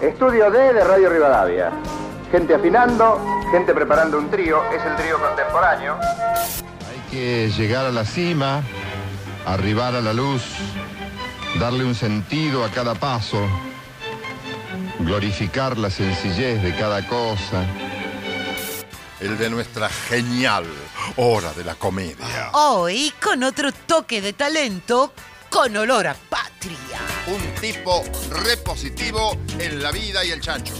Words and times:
Estudio 0.00 0.50
D 0.50 0.74
de 0.74 0.84
Radio 0.84 1.08
Rivadavia. 1.08 1.72
Gente 2.30 2.54
afinando, 2.54 3.18
gente 3.50 3.72
preparando 3.72 4.18
un 4.18 4.30
trío, 4.30 4.62
es 4.70 4.84
el 4.84 4.94
trío 4.94 5.18
contemporáneo. 5.18 5.98
Hay 5.98 7.10
que 7.10 7.50
llegar 7.56 7.86
a 7.86 7.90
la 7.90 8.04
cima, 8.04 8.62
arribar 9.46 9.94
a 9.94 10.02
la 10.02 10.12
luz, 10.12 10.42
darle 11.58 11.84
un 11.84 11.94
sentido 11.94 12.62
a 12.62 12.70
cada 12.70 12.94
paso, 12.94 13.40
glorificar 14.98 15.78
la 15.78 15.88
sencillez 15.88 16.62
de 16.62 16.76
cada 16.76 17.06
cosa. 17.08 17.64
El 19.18 19.38
de 19.38 19.48
nuestra 19.48 19.88
genial 19.88 20.66
hora 21.16 21.54
de 21.54 21.64
la 21.64 21.74
comedia. 21.74 22.50
Hoy 22.52 23.14
con 23.22 23.42
otro 23.42 23.72
toque 23.72 24.20
de 24.20 24.34
talento 24.34 25.10
con 25.50 25.76
olor 25.76 26.06
a 26.06 26.14
patria. 26.14 26.98
Un 27.28 27.60
tipo 27.60 28.02
repositivo 28.44 29.36
en 29.58 29.82
la 29.82 29.90
vida 29.92 30.24
y 30.24 30.30
el 30.30 30.40
chancho. 30.40 30.74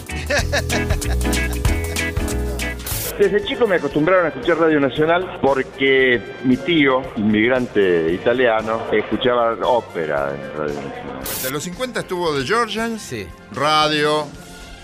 Desde 3.18 3.42
chico 3.46 3.66
me 3.66 3.76
acostumbraron 3.76 4.26
a 4.26 4.28
escuchar 4.28 4.58
Radio 4.58 4.78
Nacional 4.78 5.38
porque 5.40 6.20
mi 6.44 6.56
tío, 6.58 7.02
inmigrante 7.16 8.12
italiano, 8.12 8.82
escuchaba 8.92 9.54
ópera 9.66 10.34
en 10.34 10.58
Radio 10.58 10.74
Nacional. 10.74 11.22
De 11.42 11.50
los 11.50 11.62
50 11.64 12.00
estuvo 12.00 12.38
The 12.38 12.44
Georgians, 12.46 13.00
Sí. 13.02 13.26
radio. 13.52 14.26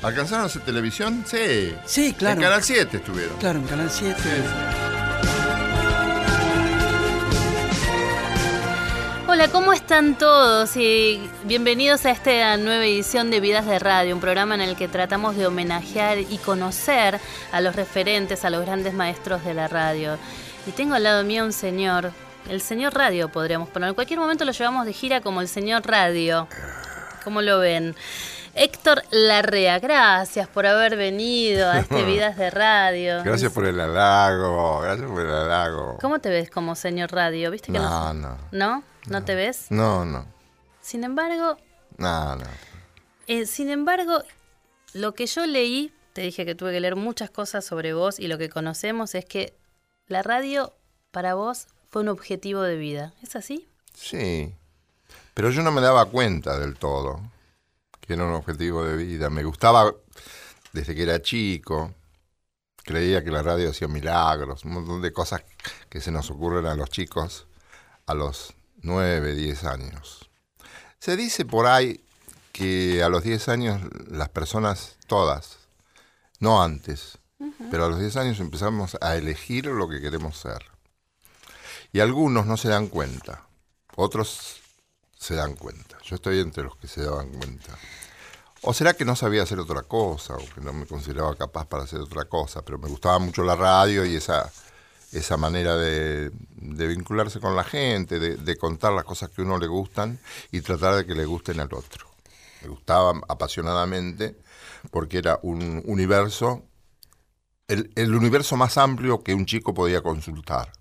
¿Alcanzaron 0.02 0.44
a 0.44 0.46
hacer 0.46 0.62
televisión? 0.62 1.24
Sí. 1.26 1.74
Sí, 1.84 2.14
claro. 2.14 2.36
En 2.40 2.42
Canal 2.42 2.62
7 2.62 2.96
estuvieron. 2.96 3.36
Claro, 3.36 3.58
en 3.60 3.66
Canal 3.66 3.90
7. 3.90 4.16
Hola, 9.32 9.48
¿cómo 9.48 9.72
están 9.72 10.18
todos? 10.18 10.76
Y 10.76 11.30
bienvenidos 11.44 12.04
a 12.04 12.10
esta 12.10 12.54
nueva 12.58 12.84
edición 12.84 13.30
de 13.30 13.40
Vidas 13.40 13.64
de 13.64 13.78
Radio, 13.78 14.14
un 14.14 14.20
programa 14.20 14.54
en 14.54 14.60
el 14.60 14.76
que 14.76 14.88
tratamos 14.88 15.36
de 15.36 15.46
homenajear 15.46 16.18
y 16.18 16.36
conocer 16.36 17.18
a 17.50 17.62
los 17.62 17.74
referentes, 17.74 18.44
a 18.44 18.50
los 18.50 18.60
grandes 18.60 18.92
maestros 18.92 19.42
de 19.42 19.54
la 19.54 19.68
radio. 19.68 20.18
Y 20.66 20.72
tengo 20.72 20.96
al 20.96 21.04
lado 21.04 21.24
mío 21.24 21.46
un 21.46 21.54
señor, 21.54 22.12
el 22.50 22.60
señor 22.60 22.92
Radio 22.92 23.30
podríamos 23.30 23.70
poner. 23.70 23.88
En 23.88 23.94
cualquier 23.94 24.20
momento 24.20 24.44
lo 24.44 24.52
llevamos 24.52 24.84
de 24.84 24.92
gira 24.92 25.22
como 25.22 25.40
el 25.40 25.48
señor 25.48 25.86
Radio. 25.86 26.46
¿Cómo 27.24 27.40
lo 27.40 27.58
ven? 27.58 27.96
Héctor 28.54 29.02
Larrea, 29.10 29.78
gracias 29.78 30.46
por 30.46 30.66
haber 30.66 30.94
venido 30.94 31.70
a 31.70 31.78
este 31.78 32.02
Vidas 32.04 32.36
de 32.36 32.50
Radio. 32.50 33.22
Gracias 33.24 33.50
por 33.50 33.64
el 33.64 33.80
halago, 33.80 34.80
gracias 34.80 35.10
por 35.10 35.22
el 35.22 35.32
halago. 35.32 35.96
¿Cómo 36.02 36.18
te 36.18 36.28
ves 36.28 36.50
como 36.50 36.74
señor 36.74 37.10
Radio? 37.12 37.50
¿Viste 37.50 37.72
que 37.72 37.78
No, 37.78 38.12
no. 38.12 38.28
¿No? 38.28 38.36
¿No 38.50 38.91
te 39.24 39.34
ves? 39.34 39.66
No, 39.70 40.04
no. 40.04 40.26
Sin 40.80 41.04
embargo, 41.04 41.56
No, 41.98 42.36
no. 42.36 42.44
Eh, 43.26 43.46
sin 43.46 43.70
embargo, 43.70 44.22
lo 44.94 45.14
que 45.14 45.26
yo 45.26 45.46
leí, 45.46 45.92
te 46.12 46.22
dije 46.22 46.44
que 46.44 46.54
tuve 46.54 46.72
que 46.72 46.80
leer 46.80 46.96
muchas 46.96 47.30
cosas 47.30 47.64
sobre 47.64 47.94
vos 47.94 48.18
y 48.18 48.26
lo 48.28 48.38
que 48.38 48.48
conocemos 48.48 49.14
es 49.14 49.24
que 49.24 49.54
la 50.06 50.22
radio 50.22 50.74
para 51.10 51.34
vos 51.34 51.68
fue 51.88 52.02
un 52.02 52.08
objetivo 52.08 52.62
de 52.62 52.76
vida. 52.76 53.14
¿Es 53.22 53.36
así? 53.36 53.68
Sí. 53.94 54.54
Pero 55.34 55.50
yo 55.50 55.62
no 55.62 55.70
me 55.72 55.80
daba 55.80 56.06
cuenta 56.06 56.58
del 56.58 56.76
todo 56.76 57.20
que 58.02 58.14
era 58.14 58.24
un 58.24 58.34
objetivo 58.34 58.84
de 58.84 58.96
vida. 58.96 59.30
Me 59.30 59.44
gustaba 59.44 59.94
desde 60.72 60.94
que 60.94 61.04
era 61.04 61.22
chico. 61.22 61.94
Creía 62.84 63.22
que 63.22 63.30
la 63.30 63.42
radio 63.42 63.70
hacía 63.70 63.86
milagros, 63.86 64.64
un 64.64 64.72
montón 64.72 65.00
de 65.00 65.12
cosas 65.12 65.44
que 65.88 66.00
se 66.00 66.10
nos 66.10 66.30
ocurren 66.30 66.66
a 66.66 66.74
los 66.74 66.90
chicos 66.90 67.46
a 68.06 68.14
los 68.14 68.54
9, 68.82 69.34
10 69.34 69.64
años. 69.64 70.30
Se 70.98 71.16
dice 71.16 71.44
por 71.44 71.66
ahí 71.66 72.04
que 72.52 73.02
a 73.02 73.08
los 73.08 73.22
10 73.22 73.48
años 73.48 73.80
las 74.08 74.28
personas, 74.28 74.96
todas, 75.06 75.58
no 76.38 76.62
antes, 76.62 77.18
pero 77.70 77.86
a 77.86 77.88
los 77.88 77.98
10 77.98 78.16
años 78.16 78.40
empezamos 78.40 78.96
a 79.00 79.16
elegir 79.16 79.66
lo 79.66 79.88
que 79.88 80.00
queremos 80.00 80.36
ser. 80.38 80.64
Y 81.92 82.00
algunos 82.00 82.46
no 82.46 82.56
se 82.56 82.68
dan 82.68 82.88
cuenta, 82.88 83.46
otros 83.96 84.60
se 85.18 85.34
dan 85.34 85.54
cuenta. 85.54 85.98
Yo 86.04 86.16
estoy 86.16 86.40
entre 86.40 86.64
los 86.64 86.76
que 86.76 86.88
se 86.88 87.02
daban 87.02 87.30
cuenta. 87.30 87.78
O 88.62 88.72
será 88.72 88.94
que 88.94 89.04
no 89.04 89.16
sabía 89.16 89.42
hacer 89.42 89.58
otra 89.58 89.82
cosa, 89.82 90.34
o 90.34 90.54
que 90.54 90.60
no 90.60 90.72
me 90.72 90.86
consideraba 90.86 91.34
capaz 91.34 91.66
para 91.66 91.82
hacer 91.82 92.00
otra 92.00 92.24
cosa, 92.26 92.62
pero 92.62 92.78
me 92.78 92.88
gustaba 92.88 93.18
mucho 93.18 93.42
la 93.42 93.56
radio 93.56 94.04
y 94.04 94.14
esa, 94.14 94.50
esa 95.12 95.36
manera 95.36 95.76
de, 95.76 96.30
vincularse 96.56 97.40
con 97.40 97.54
la 97.54 97.64
gente, 97.64 98.18
de, 98.18 98.36
de 98.36 98.56
contar 98.56 98.92
las 98.92 99.04
cosas 99.04 99.30
que 99.30 99.42
a 99.42 99.44
uno 99.44 99.58
le 99.58 99.66
gustan 99.66 100.18
y 100.50 100.60
tratar 100.60 100.94
de 100.96 101.06
que 101.06 101.14
le 101.14 101.26
gusten 101.26 101.60
al 101.60 101.72
otro. 101.72 102.06
Me 102.62 102.68
gustaba 102.68 103.20
apasionadamente 103.28 104.36
porque 104.90 105.18
era 105.18 105.38
un 105.42 105.82
universo, 105.86 106.64
el, 107.68 107.92
el 107.94 108.14
universo 108.14 108.56
más 108.56 108.78
amplio 108.78 109.22
que 109.22 109.34
un 109.34 109.46
chico 109.46 109.74
podía 109.74 110.02
consultar. 110.02 110.72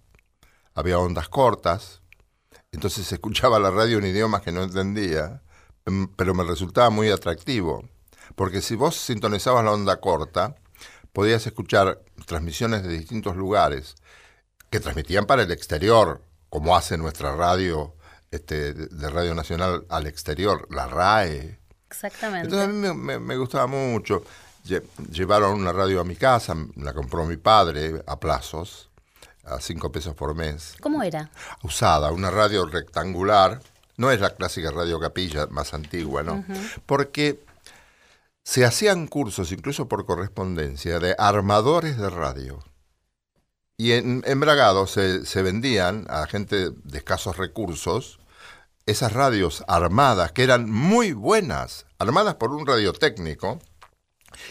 Había 0.74 1.00
ondas 1.00 1.28
cortas, 1.30 2.02
entonces 2.72 3.12
escuchaba 3.12 3.59
la 3.59 3.72
radio 3.72 3.98
en 3.98 4.06
idiomas 4.06 4.42
que 4.42 4.52
no 4.52 4.63
entendía, 4.63 5.42
em, 5.86 6.08
pero 6.16 6.34
me 6.34 6.44
resultaba 6.44 6.90
muy 6.90 7.09
atractivo. 7.09 7.84
Porque 8.36 8.62
si 8.62 8.75
vos 8.75 8.96
sintonizabas 8.96 9.66
la 9.66 9.72
onda 9.72 10.00
corta, 10.00 10.56
podías 11.12 11.46
escuchar 11.46 12.02
transmisiones 12.25 12.84
de 12.84 12.90
distintos 12.90 13.36
lugares 13.36 13.96
que 14.72 14.80
transmitían 14.80 15.26
para 15.28 15.44
el 15.44 15.52
exterior, 15.52 16.24
como 16.50 16.76
hace 16.76 16.98
nuestra 16.98 17.36
radio 17.36 17.94
este, 18.32 18.74
de 18.74 19.09
Radio 19.09 19.36
Nacional 19.36 19.86
al 19.90 20.08
exterior, 20.08 20.68
la 20.72 20.88
RAE. 20.88 21.59
Exactamente. 21.90 22.46
Entonces 22.48 22.68
a 22.68 22.72
mí 22.72 22.80
me, 22.80 22.94
me- 22.94 23.20
me 23.20 23.38
gustaba 23.38 23.68
mucho. 23.68 24.24
Lle- 24.66 24.84
Llevaron 25.12 25.54
una 25.60 25.74
radio 25.74 26.00
a 26.02 26.04
mi 26.06 26.16
casa, 26.16 26.56
la 26.78 26.94
compró 26.94 27.26
mi 27.26 27.36
padre 27.38 28.02
a 28.08 28.20
plazos, 28.20 28.90
a 29.44 29.60
cinco 29.60 29.92
pesos 29.92 30.14
por 30.16 30.36
mes 30.36 30.76
¿Cómo 30.81 31.02
era? 31.04 31.30
usada, 31.64 32.12
una 32.12 32.30
radio 32.31 32.66
rectangular, 32.66 33.60
no 33.98 34.10
es 34.12 34.22
la 34.22 34.30
clásica 34.36 34.72
radio 34.72 35.00
capilla 35.00 35.48
más 35.48 35.74
antigua, 35.74 36.24
¿no? 36.24 36.46
Porque 36.86 37.44
se 38.44 38.64
hacían 38.66 39.08
cursos, 39.08 39.52
incluso 39.52 39.88
por 39.88 40.06
correspondencia, 40.06 41.00
de 41.00 41.16
armadores 41.18 41.98
de 41.98 42.10
radio. 42.10 42.64
Y 43.81 43.94
en, 43.94 44.22
en 44.28 44.40
Bragado 44.40 44.86
se, 44.86 45.25
se 45.25 45.42
vendían 45.42 46.06
a 46.08 46.28
gente 46.28 46.69
de 46.69 46.97
escasos 47.00 47.38
recursos 47.38 48.19
esas 48.86 49.12
radios 49.12 49.64
armadas, 49.68 50.31
que 50.34 50.44
eran 50.44 50.69
muy 50.69 51.14
buenas, 51.14 51.88
armadas 51.98 52.36
por 52.36 52.51
un 52.51 52.68
radiotécnico, 52.68 53.60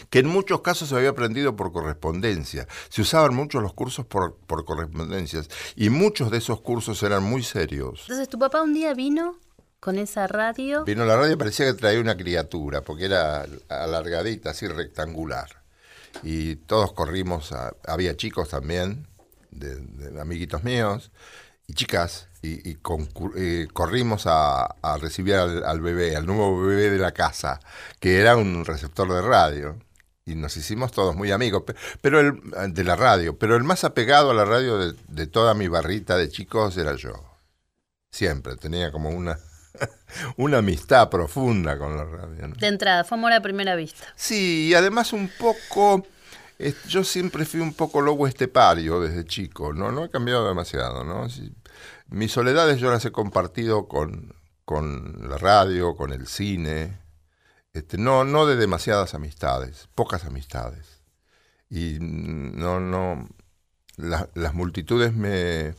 que 0.09 0.19
en 0.19 0.27
muchos 0.27 0.59
casos 0.61 0.89
se 0.89 0.95
había 0.97 1.11
aprendido 1.11 1.55
por 1.55 1.71
correspondencia. 1.71 2.67
Se 2.89 3.01
usaban 3.03 3.33
mucho 3.33 3.61
los 3.61 3.73
cursos 3.73 4.05
por, 4.05 4.35
por 4.47 4.65
correspondencias 4.65 5.47
y 5.77 5.89
muchos 5.89 6.29
de 6.29 6.37
esos 6.39 6.59
cursos 6.59 7.01
eran 7.01 7.23
muy 7.23 7.41
serios. 7.43 8.01
Entonces, 8.01 8.27
tu 8.27 8.37
papá 8.37 8.61
un 8.61 8.73
día 8.73 8.93
vino 8.93 9.37
con 9.79 9.97
esa 9.97 10.27
radio. 10.27 10.83
Vino 10.83 11.05
la 11.05 11.15
radio, 11.15 11.37
parecía 11.37 11.67
que 11.67 11.73
traía 11.73 12.01
una 12.01 12.17
criatura, 12.17 12.81
porque 12.81 13.05
era 13.05 13.45
alargadita, 13.69 14.49
así 14.49 14.67
rectangular. 14.67 15.61
Y 16.23 16.55
todos 16.57 16.91
corrimos, 16.91 17.53
a- 17.53 17.73
había 17.87 18.17
chicos 18.17 18.49
también, 18.49 19.07
de, 19.51 19.75
de 19.75 20.19
amiguitos 20.21 20.63
míos, 20.63 21.11
y 21.67 21.73
chicas, 21.73 22.27
y, 22.41 22.77
eh, 23.37 23.67
corrimos 23.71 24.25
a, 24.25 24.63
a 24.81 24.97
recibir 24.97 25.35
al, 25.35 25.63
al 25.63 25.79
bebé, 25.81 26.15
al 26.15 26.25
nuevo 26.25 26.59
bebé 26.65 26.89
de 26.89 26.97
la 26.97 27.11
casa, 27.11 27.59
que 27.99 28.19
era 28.19 28.35
un 28.35 28.65
receptor 28.65 29.11
de 29.11 29.21
radio. 29.21 29.77
Y 30.25 30.35
nos 30.35 30.55
hicimos 30.55 30.91
todos 30.91 31.15
muy 31.15 31.31
amigos, 31.31 31.63
pe- 31.63 31.75
pero 32.01 32.19
el, 32.19 32.73
de 32.73 32.83
la 32.83 32.95
radio. 32.95 33.37
Pero 33.37 33.55
el 33.55 33.63
más 33.63 33.83
apegado 33.83 34.31
a 34.31 34.33
la 34.35 34.45
radio 34.45 34.77
de, 34.77 34.95
de 35.07 35.27
toda 35.27 35.53
mi 35.55 35.67
barrita 35.67 36.15
de 36.17 36.29
chicos 36.29 36.77
era 36.77 36.95
yo. 36.95 37.13
Siempre, 38.11 38.55
tenía 38.57 38.91
como 38.91 39.09
una, 39.09 39.39
una 40.37 40.59
amistad 40.59 41.09
profunda 41.09 41.77
con 41.77 41.97
la 41.97 42.05
radio. 42.05 42.47
¿no? 42.49 42.55
De 42.55 42.67
entrada, 42.67 43.03
fue 43.03 43.17
amor 43.17 43.33
a 43.33 43.41
primera 43.41 43.75
vista. 43.75 44.05
Sí, 44.15 44.67
y 44.69 44.73
además 44.73 45.11
un 45.13 45.29
poco, 45.39 46.05
yo 46.87 47.03
siempre 47.03 47.45
fui 47.45 47.59
un 47.59 47.73
poco 47.73 48.01
lobo 48.01 48.27
estepario 48.27 48.99
desde 49.01 49.25
chico, 49.25 49.73
¿no? 49.73 49.91
No 49.91 50.05
he 50.05 50.09
cambiado 50.09 50.47
demasiado, 50.47 51.03
¿no? 51.03 51.27
Mis 52.09 52.31
soledades 52.31 52.79
yo 52.79 52.91
las 52.91 53.05
he 53.05 53.11
compartido 53.11 53.87
con, 53.87 54.35
con 54.65 55.29
la 55.29 55.37
radio, 55.37 55.95
con 55.95 56.11
el 56.13 56.27
cine, 56.27 56.99
Este, 57.73 57.97
no, 57.97 58.23
no 58.25 58.45
de 58.47 58.55
demasiadas 58.57 59.13
amistades, 59.15 59.89
pocas 59.95 60.25
amistades. 60.25 61.01
Y 61.69 61.97
no, 62.01 62.79
no, 62.81 63.29
la- 63.97 64.29
las 64.35 64.53
multitudes 64.55 65.13
me, 65.13 65.75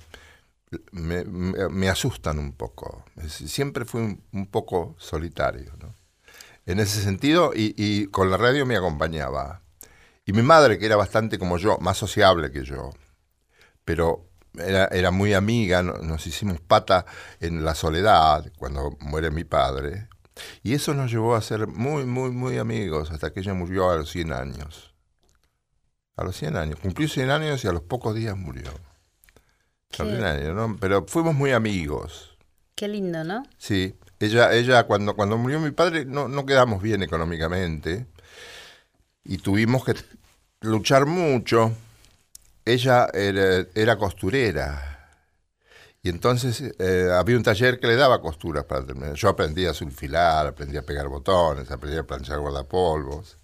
me, 0.92 1.24
me- 1.24 1.88
asustan 1.88 2.38
un 2.38 2.52
poco. 2.52 3.04
Siempre 3.28 3.84
fui 3.84 4.00
un, 4.02 4.24
un 4.32 4.46
poco 4.46 4.94
solitario, 4.98 5.72
¿no? 5.80 5.94
En 6.66 6.80
ese 6.80 7.02
sentido, 7.02 7.52
y, 7.54 7.74
y 7.78 8.06
con 8.08 8.30
la 8.30 8.38
radio 8.38 8.66
me 8.66 8.76
acompañaba. 8.76 9.61
Y 10.24 10.32
mi 10.32 10.42
madre, 10.42 10.78
que 10.78 10.86
era 10.86 10.96
bastante 10.96 11.38
como 11.38 11.58
yo, 11.58 11.78
más 11.78 11.96
sociable 11.96 12.50
que 12.52 12.64
yo, 12.64 12.90
pero 13.84 14.28
era, 14.56 14.86
era 14.86 15.10
muy 15.10 15.34
amiga, 15.34 15.82
no- 15.82 15.94
nos 15.94 16.26
hicimos 16.26 16.60
pata 16.60 17.04
en 17.40 17.64
la 17.64 17.74
soledad 17.74 18.52
cuando 18.58 18.96
muere 19.00 19.30
mi 19.30 19.44
padre. 19.44 20.08
Y 20.62 20.74
eso 20.74 20.94
nos 20.94 21.10
llevó 21.10 21.34
a 21.34 21.42
ser 21.42 21.66
muy, 21.66 22.04
muy, 22.06 22.30
muy 22.30 22.58
amigos 22.58 23.10
hasta 23.10 23.32
que 23.32 23.40
ella 23.40 23.54
murió 23.54 23.90
a 23.90 23.96
los 23.96 24.10
100 24.10 24.32
años. 24.32 24.94
A 26.16 26.24
los 26.24 26.36
100 26.36 26.56
años. 26.56 26.78
Cumplió 26.80 27.08
100 27.08 27.30
años 27.30 27.64
y 27.64 27.68
a 27.68 27.72
los 27.72 27.82
pocos 27.82 28.14
días 28.14 28.36
murió. 28.36 28.70
Extraordinario, 29.88 30.54
¿no? 30.54 30.76
Pero 30.80 31.04
fuimos 31.06 31.34
muy 31.34 31.52
amigos. 31.52 32.36
Qué 32.74 32.88
lindo, 32.88 33.24
¿no? 33.24 33.42
Sí, 33.58 33.94
ella, 34.20 34.52
ella 34.54 34.84
cuando, 34.84 35.14
cuando 35.14 35.36
murió 35.36 35.60
mi 35.60 35.70
padre 35.70 36.04
no, 36.06 36.28
no 36.28 36.46
quedamos 36.46 36.80
bien 36.82 37.02
económicamente 37.02 38.06
y 39.24 39.38
tuvimos 39.38 39.84
que 39.84 39.94
luchar 40.60 41.06
mucho. 41.06 41.72
Ella 42.64 43.08
era, 43.12 43.66
era 43.74 43.98
costurera 43.98 44.92
y 46.04 46.08
entonces 46.08 46.74
eh, 46.80 47.08
había 47.12 47.36
un 47.36 47.44
taller 47.44 47.78
que 47.78 47.86
le 47.86 47.94
daba 47.94 48.20
costuras 48.20 48.64
para 48.64 48.84
terminar. 48.84 49.14
Yo 49.14 49.28
aprendí 49.28 49.66
a 49.66 49.74
sulfilar, 49.74 50.48
aprendí 50.48 50.76
a 50.76 50.82
pegar 50.82 51.06
botones, 51.06 51.70
aprendí 51.70 51.96
a 51.96 52.02
planchar 52.02 52.40
guardapolvos, 52.40 53.38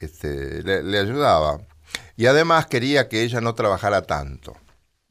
este, 0.00 0.64
le, 0.64 0.82
le 0.82 0.98
ayudaba. 0.98 1.60
Y 2.16 2.26
además 2.26 2.66
quería 2.66 3.08
que 3.08 3.22
ella 3.22 3.40
no 3.40 3.54
trabajara 3.54 4.02
tanto. 4.02 4.56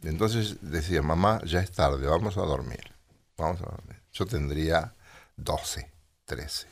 Entonces 0.04 0.58
decía, 0.62 1.02
mamá, 1.02 1.40
ya 1.46 1.62
es 1.62 1.72
tarde, 1.72 2.06
vamos 2.08 2.38
a 2.38 2.42
dormir. 2.42 2.94
Vamos 3.38 3.62
a 3.62 3.66
dormir. 3.72 4.02
Yo 4.12 4.26
tendría 4.26 4.94
12, 5.38 5.90
13. 6.26 6.68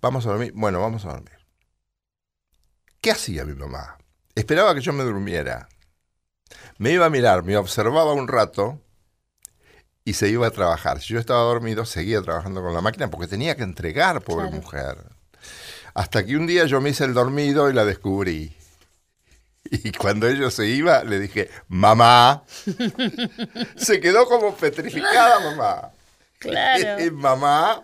Vamos 0.00 0.26
a 0.26 0.30
dormir. 0.30 0.52
Bueno, 0.56 0.80
vamos 0.80 1.04
a 1.04 1.10
dormir. 1.10 1.41
¿Qué 3.02 3.10
hacía 3.10 3.44
mi 3.44 3.54
mamá? 3.54 3.98
Esperaba 4.34 4.74
que 4.74 4.80
yo 4.80 4.92
me 4.94 5.02
durmiera. 5.04 5.68
Me 6.78 6.92
iba 6.92 7.04
a 7.04 7.10
mirar, 7.10 7.42
me 7.42 7.56
observaba 7.56 8.14
un 8.14 8.28
rato 8.28 8.80
y 10.04 10.14
se 10.14 10.28
iba 10.28 10.46
a 10.46 10.50
trabajar. 10.52 11.00
Si 11.00 11.12
yo 11.12 11.20
estaba 11.20 11.42
dormido, 11.42 11.84
seguía 11.84 12.22
trabajando 12.22 12.62
con 12.62 12.72
la 12.72 12.80
máquina 12.80 13.10
porque 13.10 13.26
tenía 13.26 13.56
que 13.56 13.62
entregar, 13.64 14.22
pobre 14.22 14.46
Claro. 14.48 14.62
mujer. 14.62 14.96
Hasta 15.94 16.24
que 16.24 16.36
un 16.36 16.46
día 16.46 16.64
yo 16.66 16.80
me 16.80 16.90
hice 16.90 17.04
el 17.04 17.12
dormido 17.12 17.68
y 17.68 17.74
la 17.74 17.84
descubrí. 17.84 18.56
Y 19.64 19.92
cuando 19.92 20.28
ella 20.28 20.50
se 20.50 20.66
iba, 20.66 21.02
le 21.04 21.18
dije, 21.18 21.50
mamá. 21.68 22.44
se 23.76 24.00
quedó 24.00 24.26
como 24.26 24.54
petrificada, 24.56 25.40
mamá. 25.50 25.90
Claro. 26.38 27.12
Mamá, 27.14 27.82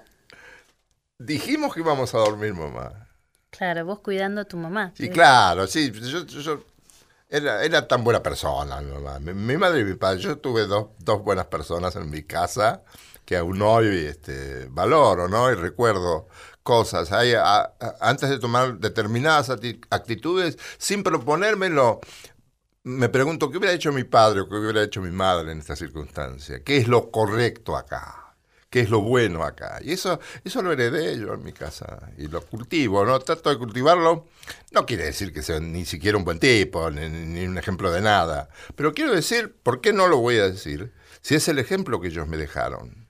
dijimos 1.18 1.72
que 1.72 1.80
íbamos 1.80 2.12
a 2.14 2.18
dormir, 2.18 2.54
mamá. 2.54 2.97
Claro, 3.50 3.84
vos 3.84 4.00
cuidando 4.00 4.40
a 4.42 4.44
tu 4.44 4.56
mamá. 4.56 4.92
Y 4.98 5.08
claro, 5.08 5.66
sí, 5.66 5.90
yo, 5.92 6.24
yo- 6.24 6.64
era, 7.28 7.62
era 7.64 7.86
tan 7.86 8.04
buena 8.04 8.22
persona 8.22 8.80
mi. 8.80 9.34
Mi, 9.34 9.56
madre 9.56 9.80
y 9.80 9.84
mi 9.84 9.94
padre, 9.94 10.20
yo 10.20 10.38
tuve 10.38 10.66
dos, 10.66 10.88
dos 10.98 11.22
buenas 11.22 11.46
personas 11.46 11.94
en 11.96 12.10
mi 12.10 12.22
casa 12.22 12.82
que 13.24 13.36
aún 13.36 13.60
hoy 13.60 14.06
este, 14.06 14.66
valoro, 14.70 15.28
¿no? 15.28 15.50
Y 15.50 15.54
recuerdo 15.54 16.28
cosas. 16.62 17.12
Hay, 17.12 17.34
antes 18.00 18.30
de 18.30 18.38
tomar 18.38 18.78
determinadas 18.78 19.50
actitudes, 19.50 20.58
sin 20.78 21.02
proponérmelo, 21.02 22.00
me 22.84 23.08
pregunto 23.10 23.50
qué 23.50 23.58
hubiera 23.58 23.74
hecho 23.74 23.92
mi 23.92 24.04
padre 24.04 24.40
o 24.40 24.48
qué 24.48 24.56
hubiera 24.56 24.82
hecho 24.82 25.02
mi 25.02 25.10
madre 25.10 25.52
en 25.52 25.58
esta 25.60 25.76
circunstancia. 25.76 26.62
¿Qué 26.64 26.78
es 26.78 26.88
lo 26.88 27.10
correcto 27.10 27.76
acá? 27.76 28.27
¿Qué 28.70 28.80
es 28.80 28.90
lo 28.90 29.00
bueno 29.00 29.44
acá? 29.44 29.80
Y 29.82 29.92
eso, 29.92 30.20
eso 30.44 30.62
lo 30.62 30.72
heredé 30.72 31.18
yo 31.18 31.32
en 31.34 31.42
mi 31.42 31.52
casa 31.52 32.10
y 32.18 32.28
lo 32.28 32.42
cultivo, 32.44 33.04
¿no? 33.06 33.18
Trato 33.20 33.48
de 33.50 33.56
cultivarlo. 33.58 34.26
No 34.72 34.84
quiere 34.86 35.04
decir 35.04 35.32
que 35.32 35.42
sea 35.42 35.58
ni 35.60 35.86
siquiera 35.86 36.18
un 36.18 36.24
buen 36.24 36.38
tipo, 36.38 36.90
ni, 36.90 37.08
ni 37.08 37.46
un 37.46 37.56
ejemplo 37.58 37.90
de 37.90 38.02
nada. 38.02 38.50
Pero 38.76 38.92
quiero 38.92 39.14
decir, 39.14 39.56
¿por 39.62 39.80
qué 39.80 39.92
no 39.94 40.06
lo 40.08 40.18
voy 40.18 40.36
a 40.38 40.48
decir? 40.50 40.92
Si 41.22 41.34
es 41.34 41.48
el 41.48 41.58
ejemplo 41.58 42.00
que 42.00 42.08
ellos 42.08 42.28
me 42.28 42.36
dejaron. 42.36 43.08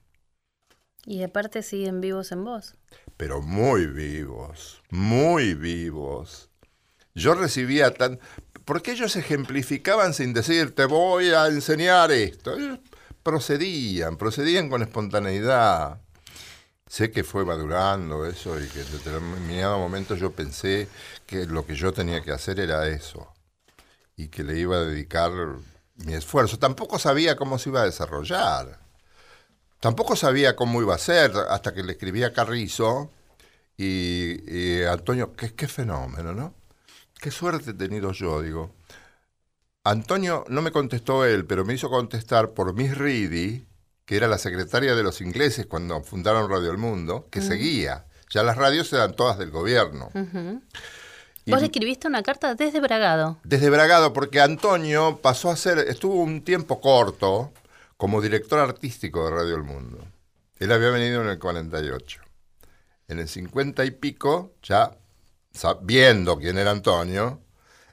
Y 1.05 1.23
aparte 1.25 1.63
siguen 1.63 2.01
vivos 2.01 2.31
en 2.33 2.45
vos. 2.45 2.77
pero 3.17 3.43
muy 3.43 3.87
vivos, 3.87 4.83
muy 4.91 5.55
vivos. 5.55 6.51
Yo 7.15 7.35
recibía 7.35 7.93
tan... 7.93 8.21
Porque 8.65 8.93
ellos 8.93 9.17
ejemplificaban 9.17 10.15
sin 10.15 10.33
decir, 10.35 10.75
te 10.75 10.85
voy 10.85 11.31
a 11.31 11.47
enseñar 11.49 12.13
esto. 12.13 12.55
Ellos 12.57 12.79
procedían, 13.29 14.17
procedían 14.17 14.71
con 14.71 14.81
espontaneidad. 14.81 16.01
Sé 16.87 17.11
que 17.11 17.25
fue 17.25 17.45
madurando 17.45 18.25
eso 18.25 18.59
y 18.59 18.67
que 18.69 18.81
en 18.81 18.91
determinado 18.91 19.79
momento 19.79 20.17
yo 20.17 20.33
pensé 20.33 20.89
que 21.27 21.45
lo 21.45 21.67
que 21.67 21.75
yo 21.75 21.93
tenía 21.93 22.23
que 22.23 22.33
hacer 22.33 22.59
era 22.59 22.89
eso 22.89 23.31
y 24.17 24.29
que 24.29 24.43
le 24.43 24.59
iba 24.59 24.77
a 24.77 24.85
dedicar 24.85 25.31
mi 25.97 26.15
esfuerzo. 26.15 26.59
Tampoco 26.59 26.99
sabía 26.99 27.37
cómo 27.37 27.59
se 27.59 27.69
iba 27.69 27.83
a 27.83 27.85
desarrollar. 27.85 28.81
Tampoco 29.79 30.17
sabía 30.17 30.57
cómo 30.57 30.81
iba 30.81 30.95
a 30.95 30.99
ser 30.99 31.33
hasta 31.51 31.75
que 31.75 31.83
le 31.83 31.93
escribí 31.93 32.23
a 32.23 32.33
Carrizo 32.33 33.11
y, 33.77 34.41
y 34.51 34.85
Antonio, 34.85 35.35
qué, 35.35 35.55
qué 35.55 35.69
fenómeno, 35.69 36.33
¿no? 36.33 36.55
Qué 37.21 37.31
suerte 37.31 37.73
he 37.73 37.75
tenido 37.75 38.13
yo, 38.13 38.41
digo. 38.41 38.78
Antonio 39.91 40.45
no 40.49 40.61
me 40.63 40.71
contestó 40.71 41.25
él, 41.25 41.45
pero 41.47 41.65
me 41.65 41.75
hizo 41.75 41.89
contestar 41.89 42.51
por 42.51 42.75
Miss 42.75 42.97
Reedy, 42.97 43.67
que 44.05 44.17
era 44.17 44.29
la 44.29 44.39
secretaria 44.39 44.95
de 44.95 45.03
los 45.03 45.21
ingleses 45.21 45.67
cuando 45.67 46.03
fundaron 46.03 46.51
Radio 46.51 46.71
El 46.71 46.79
Mundo, 46.79 47.27
que 47.31 47.41
seguía. 47.41 48.07
Ya 48.31 48.43
las 48.43 48.57
radios 48.57 48.93
eran 48.93 49.15
todas 49.17 49.39
del 49.39 49.51
gobierno. 49.51 50.11
Y- 51.45 51.51
Vos 51.51 51.61
le 51.61 51.67
escribiste 51.67 52.07
una 52.09 52.23
carta 52.23 52.55
desde 52.55 52.81
Bragado. 52.81 53.39
desde 53.45 53.71
Bragado, 53.71 54.13
porque 54.13 54.41
Antonio 54.41 55.19
pasó 55.23 55.51
a 55.51 55.57
ser, 55.57 55.79
estuvo 55.79 56.17
un 56.23 56.43
tiempo 56.43 56.81
corto 56.81 57.53
como 57.97 58.21
director 58.21 58.59
artístico 58.59 59.25
de 59.25 59.31
Radio 59.31 59.57
El 59.57 59.63
Mundo. 59.63 60.05
Él 60.59 60.71
había 60.73 60.91
venido 60.91 61.23
en 61.23 61.29
el 61.29 61.39
48. 61.39 62.21
En 63.09 63.19
el 63.21 63.29
50 63.29 63.85
y 63.87 63.91
pico, 63.93 64.53
ya 64.63 64.91
sabiendo 65.53 66.37
quién 66.39 66.59
era 66.59 66.71
Antonio, 66.73 67.41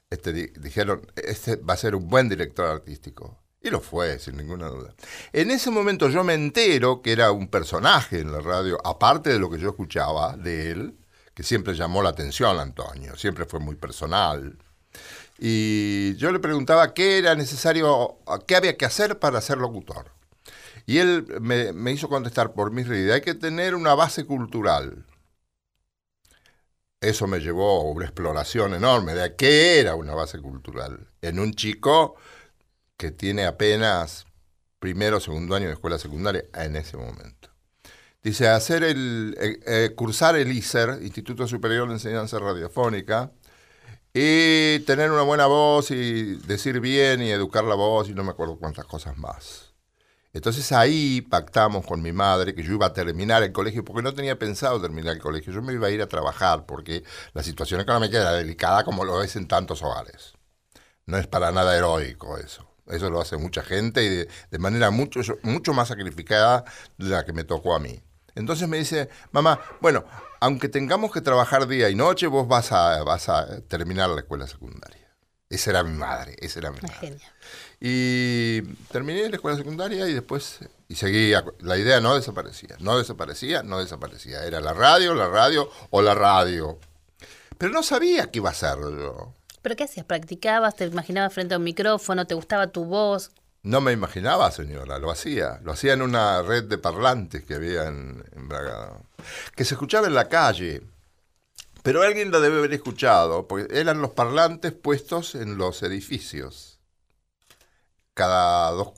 este, 0.09 0.33
di- 0.33 0.51
dijeron, 0.59 1.05
este 1.15 1.55
va 1.57 1.73
a 1.73 1.77
ser 1.77 1.95
un 1.95 2.07
buen 2.07 2.29
director 2.29 2.67
artístico. 2.67 3.39
Y 3.61 3.71
lo 3.71 3.81
fue, 3.81 4.19
sin 4.19 4.37
ninguna 4.37 4.67
duda. 4.67 4.93
En 5.33 5.49
ese 5.49 5.71
momento 5.71 6.09
yo 6.09 6.23
me 6.23 6.35
entero 6.35 7.01
que 7.01 7.11
era 7.11 7.31
un 7.31 7.47
personaje 7.47 8.19
en 8.19 8.31
la 8.31 8.39
radio, 8.39 8.77
aparte 8.85 9.31
de 9.31 9.39
lo 9.39 9.49
que 9.49 9.57
yo 9.57 9.69
escuchaba 9.69 10.37
de 10.37 10.69
él, 10.71 10.99
que 11.33 11.41
siempre 11.41 11.73
llamó 11.73 12.03
la 12.03 12.09
atención 12.09 12.59
a 12.59 12.61
Antonio, 12.61 13.15
siempre 13.17 13.45
fue 13.45 13.59
muy 13.59 13.75
personal. 13.75 14.57
Y 15.39 16.15
yo 16.15 16.31
le 16.31 16.39
preguntaba 16.39 16.93
qué 16.93 17.17
era 17.17 17.35
necesario, 17.35 18.19
qué 18.47 18.55
había 18.55 18.77
que 18.77 18.85
hacer 18.85 19.17
para 19.19 19.41
ser 19.41 19.57
locutor. 19.57 20.11
Y 20.85 20.99
él 20.99 21.25
me, 21.41 21.73
me 21.73 21.91
hizo 21.91 22.07
contestar 22.07 22.53
por 22.53 22.69
mis 22.71 22.87
redes, 22.87 23.11
hay 23.11 23.21
que 23.21 23.33
tener 23.33 23.73
una 23.73 23.95
base 23.95 24.25
cultural. 24.25 25.05
Eso 27.05 27.27
me 27.27 27.39
llevó 27.39 27.81
a 27.81 27.83
una 27.83 28.05
exploración 28.05 28.73
enorme 28.73 29.13
de 29.13 29.35
qué 29.35 29.79
era 29.79 29.93
una 29.93 30.15
base 30.15 30.39
cultural. 30.39 31.07
En 31.21 31.37
un 31.39 31.53
chico 31.53 32.15
que 32.97 33.11
tiene 33.11 33.45
apenas 33.45 34.25
primero 34.79 35.17
o 35.17 35.19
segundo 35.19 35.53
año 35.53 35.67
de 35.67 35.73
escuela 35.73 35.99
secundaria 35.99 36.45
en 36.55 36.75
ese 36.75 36.97
momento. 36.97 37.49
Dice, 38.23 38.47
hacer 38.47 38.83
el, 38.83 39.37
eh, 39.39 39.59
eh, 39.67 39.91
cursar 39.95 40.35
el 40.35 40.51
ISER, 40.51 40.97
Instituto 41.03 41.47
Superior 41.47 41.87
de 41.87 41.93
Enseñanza 41.93 42.39
Radiofónica, 42.39 43.31
y 44.11 44.79
tener 44.79 45.11
una 45.11 45.21
buena 45.21 45.45
voz 45.45 45.91
y 45.91 46.37
decir 46.47 46.79
bien 46.79 47.21
y 47.21 47.29
educar 47.29 47.65
la 47.65 47.75
voz 47.75 48.09
y 48.09 48.15
no 48.15 48.23
me 48.23 48.31
acuerdo 48.31 48.57
cuántas 48.57 48.85
cosas 48.85 49.15
más. 49.15 49.64
Entonces 50.35 50.73
ahí 50.73 51.21
pactamos 51.21 51.85
con 51.85 52.01
mi 52.01 52.11
madre 52.11 52.53
que 52.53 52.61
yo 52.61 52.73
iba 52.73 52.87
a 52.87 52.91
terminar 52.91 53.41
el 53.41 53.53
colegio 53.53 53.85
porque 53.85 54.01
no 54.03 54.13
tenía 54.13 54.37
pensado 54.37 54.81
terminar 54.81 55.15
el 55.15 55.21
colegio. 55.21 55.53
Yo 55.53 55.61
me 55.61 55.71
iba 55.71 55.87
a 55.87 55.91
ir 55.91 56.01
a 56.01 56.07
trabajar 56.07 56.65
porque 56.65 57.05
la 57.31 57.41
situación 57.41 57.79
económica 57.79 58.17
era 58.17 58.33
delicada 58.33 58.83
como 58.83 59.05
lo 59.05 59.23
es 59.23 59.37
en 59.37 59.47
tantos 59.47 59.81
hogares. 59.81 60.33
No 61.05 61.17
es 61.17 61.25
para 61.25 61.53
nada 61.53 61.77
heroico 61.77 62.37
eso. 62.37 62.67
Eso 62.87 63.09
lo 63.09 63.21
hace 63.21 63.37
mucha 63.37 63.63
gente 63.63 64.03
y 64.03 64.09
de, 64.09 64.29
de 64.51 64.59
manera 64.59 64.91
mucho, 64.91 65.21
mucho 65.41 65.73
más 65.73 65.87
sacrificada 65.87 66.65
de 66.97 67.05
la 67.11 67.23
que 67.23 67.31
me 67.31 67.45
tocó 67.45 67.73
a 67.73 67.79
mí. 67.79 68.03
Entonces 68.35 68.67
me 68.67 68.77
dice, 68.77 69.07
mamá, 69.31 69.61
bueno, 69.79 70.03
aunque 70.41 70.67
tengamos 70.67 71.13
que 71.13 71.21
trabajar 71.21 71.65
día 71.65 71.89
y 71.89 71.95
noche, 71.95 72.27
vos 72.27 72.45
vas 72.45 72.73
a, 72.73 73.03
vas 73.03 73.29
a 73.29 73.61
terminar 73.61 74.09
la 74.09 74.19
escuela 74.19 74.47
secundaria. 74.47 75.15
Esa 75.47 75.69
era 75.69 75.83
mi 75.83 75.97
madre, 75.97 76.35
esa 76.39 76.59
era 76.59 76.71
mi 76.71 76.81
madre. 76.81 77.17
Y 77.79 78.61
terminé 78.91 79.29
la 79.29 79.35
escuela 79.35 79.57
secundaria 79.57 80.07
y 80.07 80.13
después 80.13 80.59
Y 80.87 80.95
seguía, 80.95 81.43
la 81.59 81.77
idea 81.77 81.99
no 81.99 82.15
desaparecía, 82.15 82.77
no 82.79 82.97
desaparecía, 82.97 83.63
no 83.63 83.79
desaparecía. 83.79 84.45
Era 84.45 84.59
la 84.59 84.73
radio, 84.73 85.13
la 85.13 85.27
radio 85.27 85.69
o 85.89 86.01
la 86.01 86.15
radio. 86.15 86.79
Pero 87.57 87.71
no 87.71 87.83
sabía 87.83 88.31
qué 88.31 88.39
iba 88.39 88.49
a 88.49 88.53
hacerlo. 88.53 89.33
¿Pero 89.61 89.75
qué 89.75 89.85
hacías? 89.85 90.05
¿Practicabas? 90.05 90.75
¿Te 90.75 90.85
imaginabas 90.85 91.33
frente 91.33 91.55
a 91.55 91.57
un 91.57 91.63
micrófono? 91.63 92.27
¿Te 92.27 92.35
gustaba 92.35 92.67
tu 92.67 92.85
voz? 92.85 93.31
No 93.63 93.81
me 93.81 93.93
imaginaba, 93.93 94.51
señora, 94.51 94.99
lo 94.99 95.09
hacía. 95.09 95.59
Lo 95.63 95.71
hacía 95.71 95.93
en 95.93 96.03
una 96.03 96.43
red 96.43 96.65
de 96.65 96.77
parlantes 96.77 97.43
que 97.43 97.55
había 97.55 97.87
en, 97.87 98.23
en 98.35 98.47
Bragado. 98.47 99.01
Que 99.55 99.65
se 99.65 99.73
escuchaba 99.73 100.05
en 100.05 100.13
la 100.13 100.29
calle. 100.29 100.83
Pero 101.81 102.03
alguien 102.03 102.29
lo 102.29 102.41
debe 102.41 102.59
haber 102.59 102.73
escuchado, 102.73 103.47
porque 103.47 103.79
eran 103.79 104.01
los 104.01 104.11
parlantes 104.11 104.71
puestos 104.71 105.33
en 105.35 105.57
los 105.57 105.81
edificios. 105.81 106.74
Cada 108.15 108.71
dos. 108.71 108.93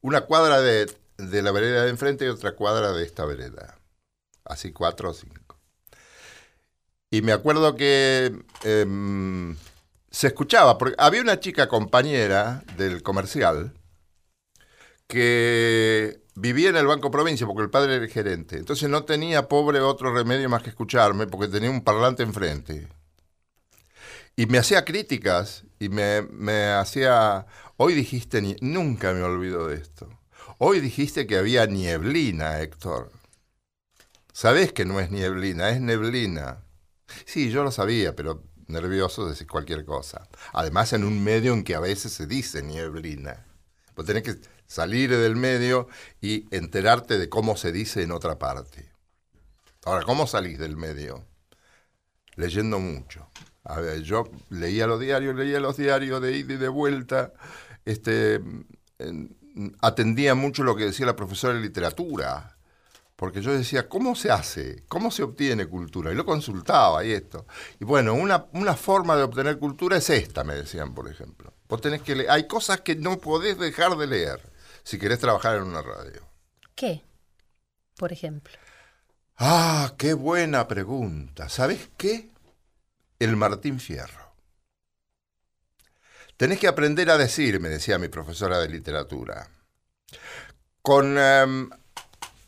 Una 0.00 0.22
cuadra 0.22 0.60
de, 0.60 0.92
de 1.18 1.42
la 1.42 1.52
vereda 1.52 1.84
de 1.84 1.90
enfrente 1.90 2.24
y 2.24 2.28
otra 2.28 2.56
cuadra 2.56 2.92
de 2.92 3.04
esta 3.04 3.24
vereda. 3.24 3.78
Así 4.44 4.72
cuatro 4.72 5.10
o 5.10 5.14
cinco. 5.14 5.44
Y 7.14 7.22
me 7.22 7.30
acuerdo 7.30 7.76
que 7.76 8.36
em, 8.64 9.56
se 10.10 10.26
escuchaba, 10.26 10.78
porque 10.78 10.96
había 10.98 11.20
una 11.20 11.38
chica 11.38 11.68
compañera 11.68 12.64
del 12.76 13.04
comercial 13.04 13.72
que 15.06 16.22
vivía 16.34 16.70
en 16.70 16.76
el 16.76 16.86
Banco 16.86 17.10
Provincia 17.10 17.46
porque 17.46 17.62
el 17.62 17.70
padre 17.70 17.94
era 17.94 18.04
el 18.04 18.10
gerente. 18.10 18.56
Entonces 18.56 18.88
no 18.88 19.04
tenía, 19.04 19.48
pobre, 19.48 19.80
otro 19.80 20.12
remedio 20.12 20.48
más 20.48 20.62
que 20.64 20.70
escucharme 20.70 21.26
porque 21.28 21.48
tenía 21.48 21.70
un 21.70 21.82
parlante 21.84 22.24
enfrente. 22.24 22.88
Y 24.36 24.46
me 24.46 24.58
hacía 24.58 24.84
críticas 24.84 25.64
y 25.78 25.88
me, 25.88 26.22
me 26.22 26.72
hacía... 26.72 27.46
Hoy 27.76 27.94
dijiste, 27.94 28.56
nunca 28.60 29.12
me 29.12 29.22
olvido 29.22 29.66
de 29.66 29.76
esto. 29.76 30.08
Hoy 30.58 30.78
dijiste 30.78 31.26
que 31.26 31.38
había 31.38 31.66
nieblina, 31.66 32.60
Héctor. 32.60 33.10
Sabés 34.32 34.72
que 34.72 34.84
no 34.84 35.00
es 35.00 35.10
nieblina, 35.10 35.70
es 35.70 35.80
neblina. 35.80 36.62
Sí, 37.24 37.50
yo 37.50 37.64
lo 37.64 37.72
sabía, 37.72 38.14
pero 38.14 38.44
nervioso 38.68 39.28
decir 39.28 39.48
cualquier 39.48 39.84
cosa. 39.84 40.28
Además, 40.52 40.92
en 40.92 41.02
un 41.02 41.24
medio 41.24 41.52
en 41.52 41.64
que 41.64 41.74
a 41.74 41.80
veces 41.80 42.12
se 42.12 42.28
dice 42.28 42.62
nieblina. 42.62 43.44
Vos 43.96 44.06
tenés 44.06 44.22
que 44.22 44.36
salir 44.68 45.10
del 45.10 45.34
medio 45.34 45.88
y 46.20 46.46
enterarte 46.54 47.18
de 47.18 47.28
cómo 47.28 47.56
se 47.56 47.72
dice 47.72 48.02
en 48.02 48.12
otra 48.12 48.38
parte. 48.38 48.88
Ahora, 49.84 50.04
¿cómo 50.04 50.28
salís 50.28 50.60
del 50.60 50.76
medio? 50.76 51.26
Leyendo 52.36 52.78
mucho. 52.78 53.28
A 53.64 53.80
ver, 53.80 54.02
yo 54.02 54.30
leía 54.50 54.86
los 54.86 55.00
diarios, 55.00 55.34
leía 55.34 55.58
los 55.58 55.76
diarios 55.76 56.20
de 56.20 56.36
ida 56.36 56.52
y 56.54 56.56
de 56.56 56.68
vuelta. 56.68 57.32
Este, 57.84 58.36
en- 58.98 59.36
atendía 59.80 60.34
mucho 60.34 60.64
lo 60.64 60.76
que 60.76 60.84
decía 60.86 61.06
la 61.06 61.16
profesora 61.16 61.54
de 61.54 61.60
literatura. 61.60 62.50
Porque 63.16 63.42
yo 63.42 63.52
decía, 63.52 63.88
¿cómo 63.88 64.16
se 64.16 64.30
hace? 64.32 64.84
¿Cómo 64.88 65.10
se 65.12 65.22
obtiene 65.22 65.66
cultura? 65.66 66.10
Y 66.10 66.16
lo 66.16 66.24
consultaba 66.24 67.04
y 67.04 67.12
esto. 67.12 67.46
Y 67.80 67.84
bueno, 67.84 68.12
una, 68.14 68.46
una 68.52 68.74
forma 68.74 69.16
de 69.16 69.22
obtener 69.22 69.58
cultura 69.58 69.96
es 69.98 70.10
esta, 70.10 70.42
me 70.42 70.54
decían, 70.54 70.94
por 70.94 71.08
ejemplo. 71.08 71.52
Vos 71.68 71.80
tenés 71.80 72.02
que 72.02 72.16
leer. 72.16 72.30
Hay 72.30 72.48
cosas 72.48 72.80
que 72.80 72.96
no 72.96 73.18
podés 73.18 73.56
dejar 73.58 73.96
de 73.96 74.08
leer 74.08 74.40
si 74.82 74.98
querés 74.98 75.20
trabajar 75.20 75.56
en 75.56 75.62
una 75.62 75.80
radio. 75.82 76.22
¿Qué? 76.74 77.02
Por 77.96 78.12
ejemplo. 78.12 78.52
Ah, 79.36 79.94
qué 79.96 80.14
buena 80.14 80.66
pregunta. 80.66 81.48
¿Sabés 81.48 81.90
qué? 81.96 82.30
El 83.18 83.36
Martín 83.36 83.80
Fierro. 83.80 84.23
Tenés 86.36 86.58
que 86.58 86.66
aprender 86.66 87.10
a 87.10 87.18
decir, 87.18 87.60
me 87.60 87.68
decía 87.68 87.98
mi 87.98 88.08
profesora 88.08 88.58
de 88.58 88.68
literatura. 88.68 89.48
Con, 90.82 91.16
em, 91.18 91.70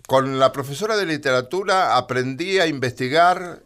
con 0.07 0.39
la 0.39 0.53
profesora 0.53 0.97
de 0.97 1.07
literatura 1.07 1.97
aprendí 1.97 2.59
a 2.59 2.67
investigar 2.67 3.63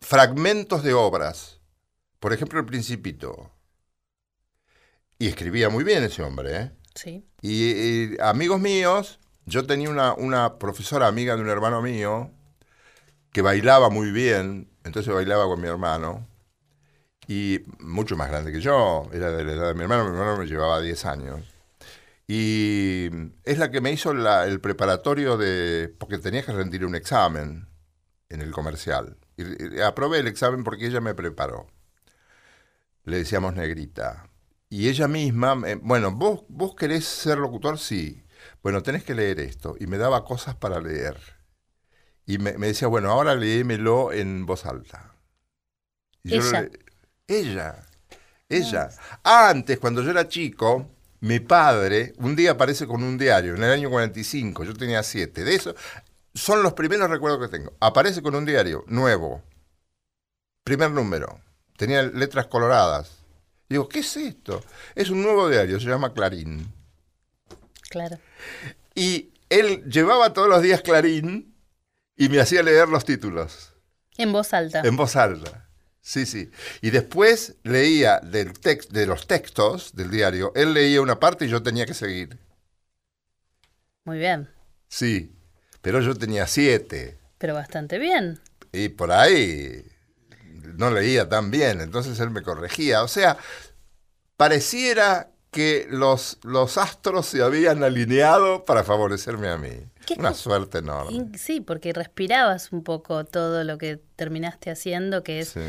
fragmentos 0.00 0.82
de 0.82 0.94
obras. 0.94 1.60
Por 2.20 2.32
ejemplo, 2.32 2.60
El 2.60 2.66
Principito. 2.66 3.50
Y 5.18 5.28
escribía 5.28 5.68
muy 5.68 5.84
bien 5.84 6.04
ese 6.04 6.22
hombre, 6.22 6.56
¿eh? 6.56 6.72
Sí. 6.94 7.26
Y, 7.42 7.70
y 7.72 8.16
amigos 8.20 8.60
míos, 8.60 9.18
yo 9.46 9.66
tenía 9.66 9.90
una, 9.90 10.14
una 10.14 10.58
profesora 10.58 11.06
amiga 11.08 11.34
de 11.34 11.42
un 11.42 11.48
hermano 11.48 11.82
mío 11.82 12.30
que 13.32 13.42
bailaba 13.42 13.90
muy 13.90 14.10
bien, 14.10 14.70
entonces 14.84 15.12
bailaba 15.12 15.46
con 15.46 15.60
mi 15.60 15.68
hermano, 15.68 16.26
y 17.28 17.60
mucho 17.80 18.16
más 18.16 18.30
grande 18.30 18.52
que 18.52 18.62
yo, 18.62 19.08
era 19.12 19.32
de 19.32 19.44
la 19.44 19.52
edad 19.54 19.68
de 19.70 19.74
mi 19.74 19.82
hermano, 19.82 20.04
mi 20.06 20.10
hermano 20.18 20.38
me 20.38 20.46
llevaba 20.46 20.80
10 20.82 21.06
años. 21.06 21.42
Y 22.28 23.10
es 23.44 23.58
la 23.58 23.70
que 23.70 23.80
me 23.80 23.92
hizo 23.92 24.14
la- 24.14 24.46
el 24.46 24.60
preparatorio 24.60 25.36
de, 25.38 25.94
porque 25.98 26.18
tenía 26.18 26.44
que 26.44 26.52
rendir 26.52 26.84
un 26.86 26.94
examen 26.96 27.68
en 28.30 28.42
el 28.42 28.52
comercial. 28.52 29.18
Y, 29.36 29.76
y 29.78 29.80
aprobé 29.82 30.20
el 30.20 30.28
examen 30.28 30.64
porque 30.64 30.86
ella 30.86 31.00
me 31.00 31.14
preparó. 31.14 31.68
Le 33.04 33.18
decíamos 33.18 33.54
negrita. 33.54 34.28
Y 34.70 34.88
ella 34.88 35.08
misma, 35.08 35.54
me- 35.54 35.74
bueno, 35.76 36.12
¿vos, 36.12 36.42
¿vos 36.48 36.74
querés 36.76 37.04
ser 37.06 37.38
locutor? 37.38 37.78
Sí. 37.78 38.22
Bueno, 38.62 38.82
tenés 38.82 39.02
que 39.04 39.14
leer 39.14 39.40
esto. 39.40 39.74
Y 39.80 39.86
me 39.86 39.98
daba 39.98 40.24
cosas 40.24 40.54
para 40.56 40.80
leer. 40.80 41.16
Y 42.26 42.38
me, 42.38 42.56
me 42.58 42.68
decía, 42.68 42.88
bueno, 42.88 43.10
ahora 43.10 43.34
léemelo 43.34 44.12
en 44.12 44.46
voz 44.46 44.66
alta. 44.66 45.14
Y 46.22 46.30
yo 46.32 46.42
le- 46.44 46.70
ella. 47.28 47.84
Ella. 48.48 48.88
Antes, 49.22 49.78
cuando 49.78 50.02
yo 50.02 50.10
era 50.10 50.26
chico, 50.26 50.90
mi 51.20 51.38
padre 51.40 52.14
un 52.18 52.34
día 52.34 52.52
aparece 52.52 52.86
con 52.86 53.02
un 53.02 53.18
diario, 53.18 53.54
en 53.54 53.62
el 53.62 53.70
año 53.70 53.90
45, 53.90 54.64
yo 54.64 54.74
tenía 54.74 55.02
siete. 55.02 55.44
De 55.44 55.54
eso 55.54 55.74
son 56.34 56.62
los 56.62 56.72
primeros 56.72 57.10
recuerdos 57.10 57.40
que 57.48 57.56
tengo. 57.56 57.74
Aparece 57.80 58.22
con 58.22 58.34
un 58.34 58.44
diario 58.44 58.84
nuevo. 58.88 59.42
Primer 60.64 60.90
número. 60.90 61.40
Tenía 61.76 62.02
letras 62.02 62.46
coloradas. 62.46 63.18
Digo, 63.68 63.88
¿qué 63.88 63.98
es 64.00 64.16
esto? 64.16 64.64
Es 64.94 65.10
un 65.10 65.22
nuevo 65.22 65.48
diario, 65.48 65.78
se 65.78 65.86
llama 65.86 66.14
Clarín. 66.14 66.72
Claro. 67.90 68.18
Y 68.94 69.30
él 69.50 69.84
llevaba 69.90 70.32
todos 70.32 70.48
los 70.48 70.62
días 70.62 70.80
Clarín 70.82 71.54
y 72.16 72.28
me 72.28 72.40
hacía 72.40 72.62
leer 72.62 72.88
los 72.88 73.04
títulos 73.04 73.72
En 74.16 74.32
voz 74.32 74.52
alta. 74.52 74.80
en 74.80 74.96
voz 74.96 75.16
alta. 75.16 75.67
Sí, 76.00 76.26
sí. 76.26 76.50
Y 76.80 76.90
después 76.90 77.56
leía 77.64 78.18
del 78.20 78.52
tex- 78.54 78.88
de 78.88 79.06
los 79.06 79.26
textos 79.26 79.94
del 79.94 80.10
diario, 80.10 80.52
él 80.56 80.72
leía 80.74 81.00
una 81.02 81.20
parte 81.20 81.44
y 81.44 81.48
yo 81.48 81.62
tenía 81.62 81.86
que 81.86 81.94
seguir. 81.94 82.38
Muy 84.04 84.18
bien. 84.18 84.48
Sí, 84.88 85.34
pero 85.82 86.00
yo 86.00 86.14
tenía 86.14 86.46
siete 86.46 87.18
Pero 87.38 87.54
bastante 87.54 87.98
bien. 87.98 88.40
y 88.72 88.88
por 88.90 89.12
ahí 89.12 89.84
no 90.76 90.90
leía 90.90 91.28
tan 91.28 91.50
bien, 91.50 91.80
entonces 91.80 92.18
él 92.20 92.30
me 92.30 92.42
corregía. 92.42 93.02
O 93.02 93.08
sea, 93.08 93.38
pareciera 94.36 95.30
que 95.50 95.86
los, 95.90 96.38
los 96.42 96.76
astros 96.78 97.26
se 97.26 97.42
habían 97.42 97.82
alineado 97.82 98.64
para 98.64 98.84
favorecerme 98.84 99.48
a 99.48 99.56
mí. 99.58 99.70
¿Qué 100.06 100.14
Una 100.18 100.32
suerte 100.34 100.78
enorme. 100.78 101.36
Sí, 101.38 101.60
porque 101.60 101.92
respirabas 101.92 102.72
un 102.72 102.82
poco 102.82 103.24
todo 103.24 103.62
lo 103.64 103.76
que 103.78 104.00
terminaste 104.16 104.70
haciendo, 104.70 105.22
que 105.22 105.40
es 105.40 105.48
Sí. 105.50 105.60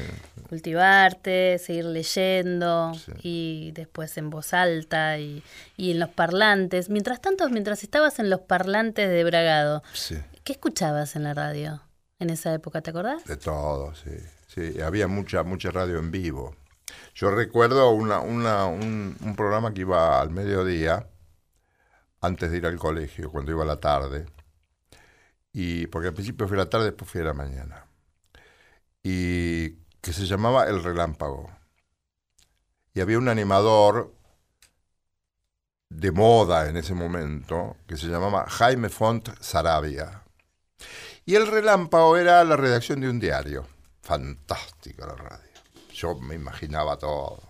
cultivarte, 0.47 1.57
seguir 1.59 1.85
leyendo 1.85 2.93
Sí. 2.93 3.11
y 3.23 3.71
después 3.71 4.17
en 4.17 4.29
voz 4.29 4.53
alta 4.53 5.17
y, 5.17 5.43
y 5.77 5.91
en 5.91 5.99
los 5.99 6.09
parlantes. 6.09 6.89
Mientras 6.89 7.21
tanto, 7.21 7.49
mientras 7.49 7.83
estabas 7.83 8.19
en 8.19 8.29
los 8.29 8.41
parlantes 8.41 9.09
de 9.09 9.23
Bragado, 9.23 9.83
Sí. 9.93 10.17
¿qué 10.43 10.53
escuchabas 10.53 11.15
en 11.15 11.23
la 11.23 11.33
radio 11.33 11.81
en 12.19 12.29
esa 12.29 12.53
época? 12.53 12.81
¿Te 12.81 12.91
acordás? 12.91 13.23
De 13.25 13.37
todo, 13.37 13.93
sí. 13.95 14.11
Sí, 14.47 14.81
había 14.81 15.07
mucha, 15.07 15.43
mucha 15.43 15.69
radio 15.71 15.99
en 15.99 16.11
vivo. 16.11 16.55
Yo 17.19 17.31
recuerdo 17.31 17.91
un, 17.91 19.33
programa 19.35 19.73
que 19.73 19.81
iba 19.81 20.21
al 20.21 20.29
mediodía, 20.29 21.09
antes 22.21 22.49
de 22.49 22.57
ir 22.59 22.65
al 22.65 22.77
colegio, 22.77 23.29
cuando 23.29 23.51
iba 23.51 23.63
a 23.63 23.67
la 23.67 23.81
tarde. 23.81 24.25
Y, 25.51 25.87
porque 25.87 26.07
al 26.07 26.13
principio 26.13 26.47
fui 26.47 26.55
a 26.55 26.59
la 26.63 26.69
tarde, 26.69 26.85
después 26.85 27.11
fui 27.11 27.19
a 27.19 27.25
la 27.25 27.33
mañana. 27.33 27.85
Y 29.03 29.71
que 29.99 30.13
se 30.13 30.27
llamaba 30.27 30.67
El 30.67 30.81
Relámpago. 30.81 31.51
Y 32.93 33.01
había 33.01 33.17
un 33.17 33.27
animador 33.27 34.15
de 35.89 36.13
moda 36.13 36.69
en 36.69 36.77
ese 36.77 36.93
momento, 36.93 37.75
que 37.85 37.97
se 37.97 38.07
llamaba 38.07 38.45
Jaime 38.47 38.87
Font 38.87 39.27
Sarabia. 39.41 40.23
Y 41.25 41.35
el 41.35 41.47
relámpago 41.47 42.15
era 42.15 42.41
la 42.45 42.55
redacción 42.55 43.01
de 43.01 43.09
un 43.09 43.19
diario. 43.19 43.67
Fantástica 44.03 45.05
la 45.05 45.15
radio. 45.15 45.48
Yo 45.99 46.15
me 46.15 46.35
imaginaba 46.35 46.97
todo. 46.97 47.41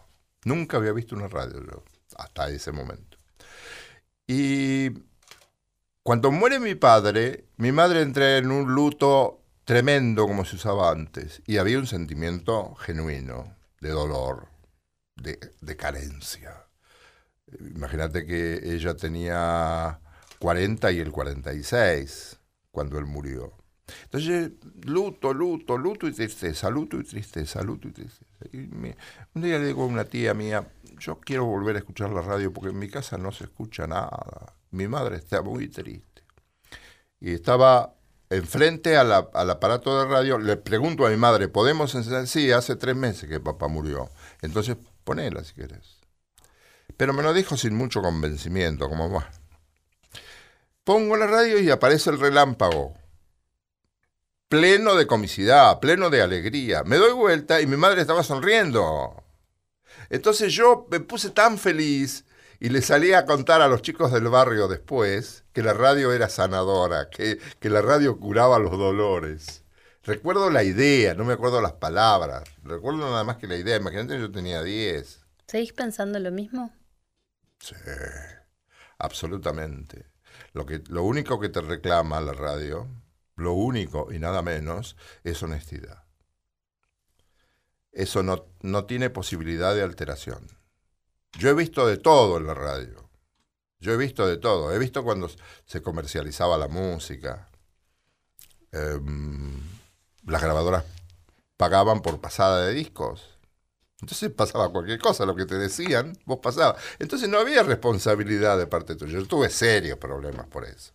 Nunca 0.44 0.78
había 0.78 0.92
visto 0.92 1.16
una 1.16 1.28
radio 1.28 1.84
hasta 2.18 2.50
ese 2.50 2.72
momento. 2.72 3.20
Y 4.26 4.90
cuando 6.02 6.32
muere 6.32 6.60
mi 6.60 6.74
padre, 6.74 7.46
mi 7.58 7.72
madre 7.72 8.02
entra 8.02 8.38
en 8.38 8.50
un 8.50 8.74
luto 8.74 9.44
tremendo 9.66 10.26
como 10.26 10.46
se 10.46 10.56
usaba 10.56 10.90
antes. 10.90 11.44
Y 11.46 11.58
había 11.58 11.78
un 11.78 11.86
sentimiento 11.86 12.74
genuino 12.74 13.56
de 13.82 13.90
dolor, 13.90 14.48
de, 15.16 15.54
de 15.62 15.78
carencia. 15.78 16.66
Imagínate 17.60 18.26
que 18.26 18.62
ella 18.64 18.96
tenía 18.96 20.00
40 20.40 20.92
y 20.92 21.00
el 21.00 21.12
46 21.12 22.40
cuando 22.72 22.98
él 22.98 23.06
murió. 23.06 23.54
Entonces, 24.06 24.54
luto, 24.86 25.36
luto, 25.36 25.78
luto 25.78 26.08
y 26.08 26.14
tristeza, 26.14 26.72
luto 26.72 26.98
y 27.00 27.04
tristeza, 27.04 27.62
luto 27.62 27.88
y 27.88 27.92
tristeza. 27.92 28.29
Un 28.54 29.42
día 29.42 29.60
le 29.60 29.66
digo 29.66 29.84
a 29.84 29.88
una 29.88 30.06
tía 30.06 30.34
mía, 30.34 30.68
yo 30.98 31.20
quiero 31.20 31.46
volver 31.46 31.76
a 31.76 31.80
escuchar 31.80 32.12
la 32.12 32.22
radio 32.22 32.54
porque 32.54 32.70
en 32.70 32.80
mi 32.80 32.90
casa 32.90 33.18
no 33.18 33.32
se 33.32 33.46
escucha 33.46 33.88
nada. 33.88 34.54
Mi 34.72 34.88
madre 34.88 35.18
está 35.18 35.42
muy 35.42 35.68
triste. 35.68 36.24
Y 37.20 37.34
estaba 37.34 37.96
enfrente 38.30 38.96
al 38.96 39.12
aparato 39.12 40.00
de 40.00 40.06
radio, 40.06 40.38
le 40.38 40.56
pregunto 40.56 41.06
a 41.06 41.10
mi 41.10 41.18
madre, 41.18 41.48
¿podemos 41.48 41.96
encender? 41.96 42.28
Sí, 42.28 42.52
hace 42.52 42.76
tres 42.76 42.96
meses 42.96 43.28
que 43.28 43.40
papá 43.40 43.68
murió. 43.68 44.10
Entonces, 44.42 44.78
ponela 45.04 45.44
si 45.44 45.56
querés. 45.56 45.98
Pero 46.96 47.14
me 47.14 47.24
lo 47.24 47.34
dijo 47.34 47.58
sin 47.58 47.76
mucho 47.76 48.02
convencimiento, 48.02 48.88
como 48.90 49.12
va. 49.12 49.30
Pongo 50.84 51.18
la 51.18 51.28
radio 51.28 51.60
y 51.60 51.70
aparece 51.70 52.10
el 52.10 52.20
relámpago. 52.20 52.94
Pleno 54.50 54.96
de 54.96 55.06
comicidad, 55.06 55.80
pleno 55.80 56.10
de 56.10 56.24
alegría. 56.24 56.84
Me 56.84 56.98
doy 56.98 57.14
vuelta 57.14 57.62
y 57.62 57.68
mi 57.68 57.78
madre 57.78 58.02
estaba 58.02 58.24
sonriendo. 58.24 59.24
Entonces 60.10 60.52
yo 60.54 60.88
me 60.90 61.00
puse 61.00 61.30
tan 61.30 61.60
feliz 61.60 62.26
y 62.60 62.70
le 62.70 62.82
salí 62.82 63.14
a 63.14 63.28
contar 63.28 63.62
a 63.62 63.68
los 63.68 63.84
chicos 63.84 64.12
del 64.12 64.28
barrio 64.28 64.68
después 64.68 65.44
que 65.54 65.62
la 65.62 65.74
radio 65.74 66.12
era 66.14 66.30
sanadora, 66.30 67.12
que, 67.12 67.38
que 67.60 67.70
la 67.70 67.84
radio 67.84 68.20
curaba 68.20 68.58
los 68.58 68.72
dolores. 68.72 69.64
Recuerdo 70.04 70.50
la 70.50 70.64
idea, 70.64 71.14
no 71.14 71.26
me 71.26 71.34
acuerdo 71.34 71.62
las 71.62 71.74
palabras. 71.74 72.44
Recuerdo 72.64 73.02
nada 73.02 73.24
más 73.24 73.38
que 73.38 73.46
la 73.46 73.56
idea. 73.56 73.78
Imagínate, 73.78 74.20
yo 74.20 74.32
tenía 74.32 74.64
10. 74.64 75.26
¿Seguís 75.46 75.74
pensando 75.74 76.18
lo 76.18 76.32
mismo? 76.32 76.74
Sí, 77.60 77.76
absolutamente. 78.98 80.08
Lo, 80.54 80.66
que, 80.66 80.82
lo 80.88 81.04
único 81.04 81.40
que 81.40 81.50
te 81.50 81.62
reclama 81.62 82.20
la 82.22 82.34
radio, 82.34 82.88
lo 83.40 83.54
único 83.54 84.12
y 84.12 84.20
nada 84.20 84.42
menos, 84.42 84.96
es 85.24 85.42
honestidad. 85.44 86.04
Eso 87.92 88.24
no, 88.24 88.46
no 88.62 88.86
tiene 88.86 89.10
posibilidad 89.10 89.74
de 89.76 89.82
alteración. 89.82 90.48
Yo 91.38 91.50
he 91.50 91.54
visto 91.54 91.86
de 91.88 91.98
todo 91.98 92.38
en 92.38 92.48
la 92.48 92.54
radio. 92.54 93.10
Yo 93.80 93.94
he 93.94 93.98
visto 93.98 94.28
de 94.28 94.38
todo. 94.38 94.74
He 94.74 94.80
visto 94.80 95.04
cuando 95.04 95.30
se 95.66 95.82
comercializaba 95.82 96.58
la 96.58 96.68
música. 96.68 97.50
Em, 98.72 99.60
las 100.26 100.42
grabadoras 100.42 100.86
pagaban 101.58 102.02
por 102.02 102.20
pasada 102.22 102.66
de 102.66 102.74
discos. 102.74 103.38
Entonces 104.02 104.32
pasaba 104.32 104.72
cualquier 104.72 105.00
cosa, 105.00 105.26
lo 105.26 105.36
que 105.36 105.46
te 105.46 105.56
decían, 105.56 106.18
vos 106.26 106.40
pasabas. 106.42 106.82
Entonces 107.00 107.28
no 107.28 107.38
había 107.38 107.64
responsabilidad 107.64 108.58
de 108.58 108.68
parte 108.68 108.96
tuya. 108.96 109.20
Yo 109.20 109.28
tuve 109.28 109.50
serios 109.50 109.98
problemas 109.98 110.48
por 110.48 110.66
eso. 110.66 110.94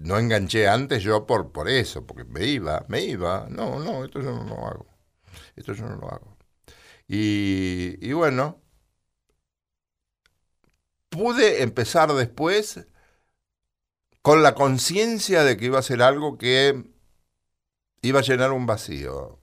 No 0.00 0.18
enganché 0.18 0.68
antes 0.68 1.02
yo 1.02 1.26
por, 1.26 1.52
por 1.52 1.68
eso, 1.68 2.06
porque 2.06 2.24
me 2.24 2.44
iba, 2.44 2.84
me 2.88 3.02
iba. 3.02 3.46
No, 3.48 3.78
no, 3.78 4.04
esto 4.04 4.20
yo 4.20 4.32
no 4.32 4.44
lo 4.44 4.66
hago. 4.66 4.86
Esto 5.56 5.72
yo 5.72 5.86
no 5.86 5.96
lo 5.96 6.10
hago. 6.10 6.36
Y, 7.08 8.12
bueno, 8.12 8.60
pude 11.08 11.62
empezar 11.62 12.12
después 12.12 12.86
con 14.22 14.42
la 14.42 14.54
conciencia 14.54 15.44
de 15.44 15.56
que 15.56 15.66
iba 15.66 15.78
a 15.78 15.82
ser 15.82 16.02
algo 16.02 16.36
que 16.36 16.84
iba 18.02 18.20
a 18.20 18.22
llenar 18.22 18.52
un 18.52 18.66
vacío. 18.66 19.38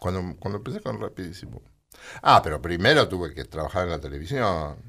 Cuando, 0.00 0.36
cuando 0.38 0.58
empecé 0.58 0.80
con 0.80 1.00
Rapidísimo. 1.00 1.62
Ah, 2.22 2.40
pero 2.42 2.62
primero 2.62 3.08
tuve 3.08 3.34
que 3.34 3.44
trabajar 3.44 3.84
en 3.84 3.90
la 3.90 4.00
televisión. 4.00 4.87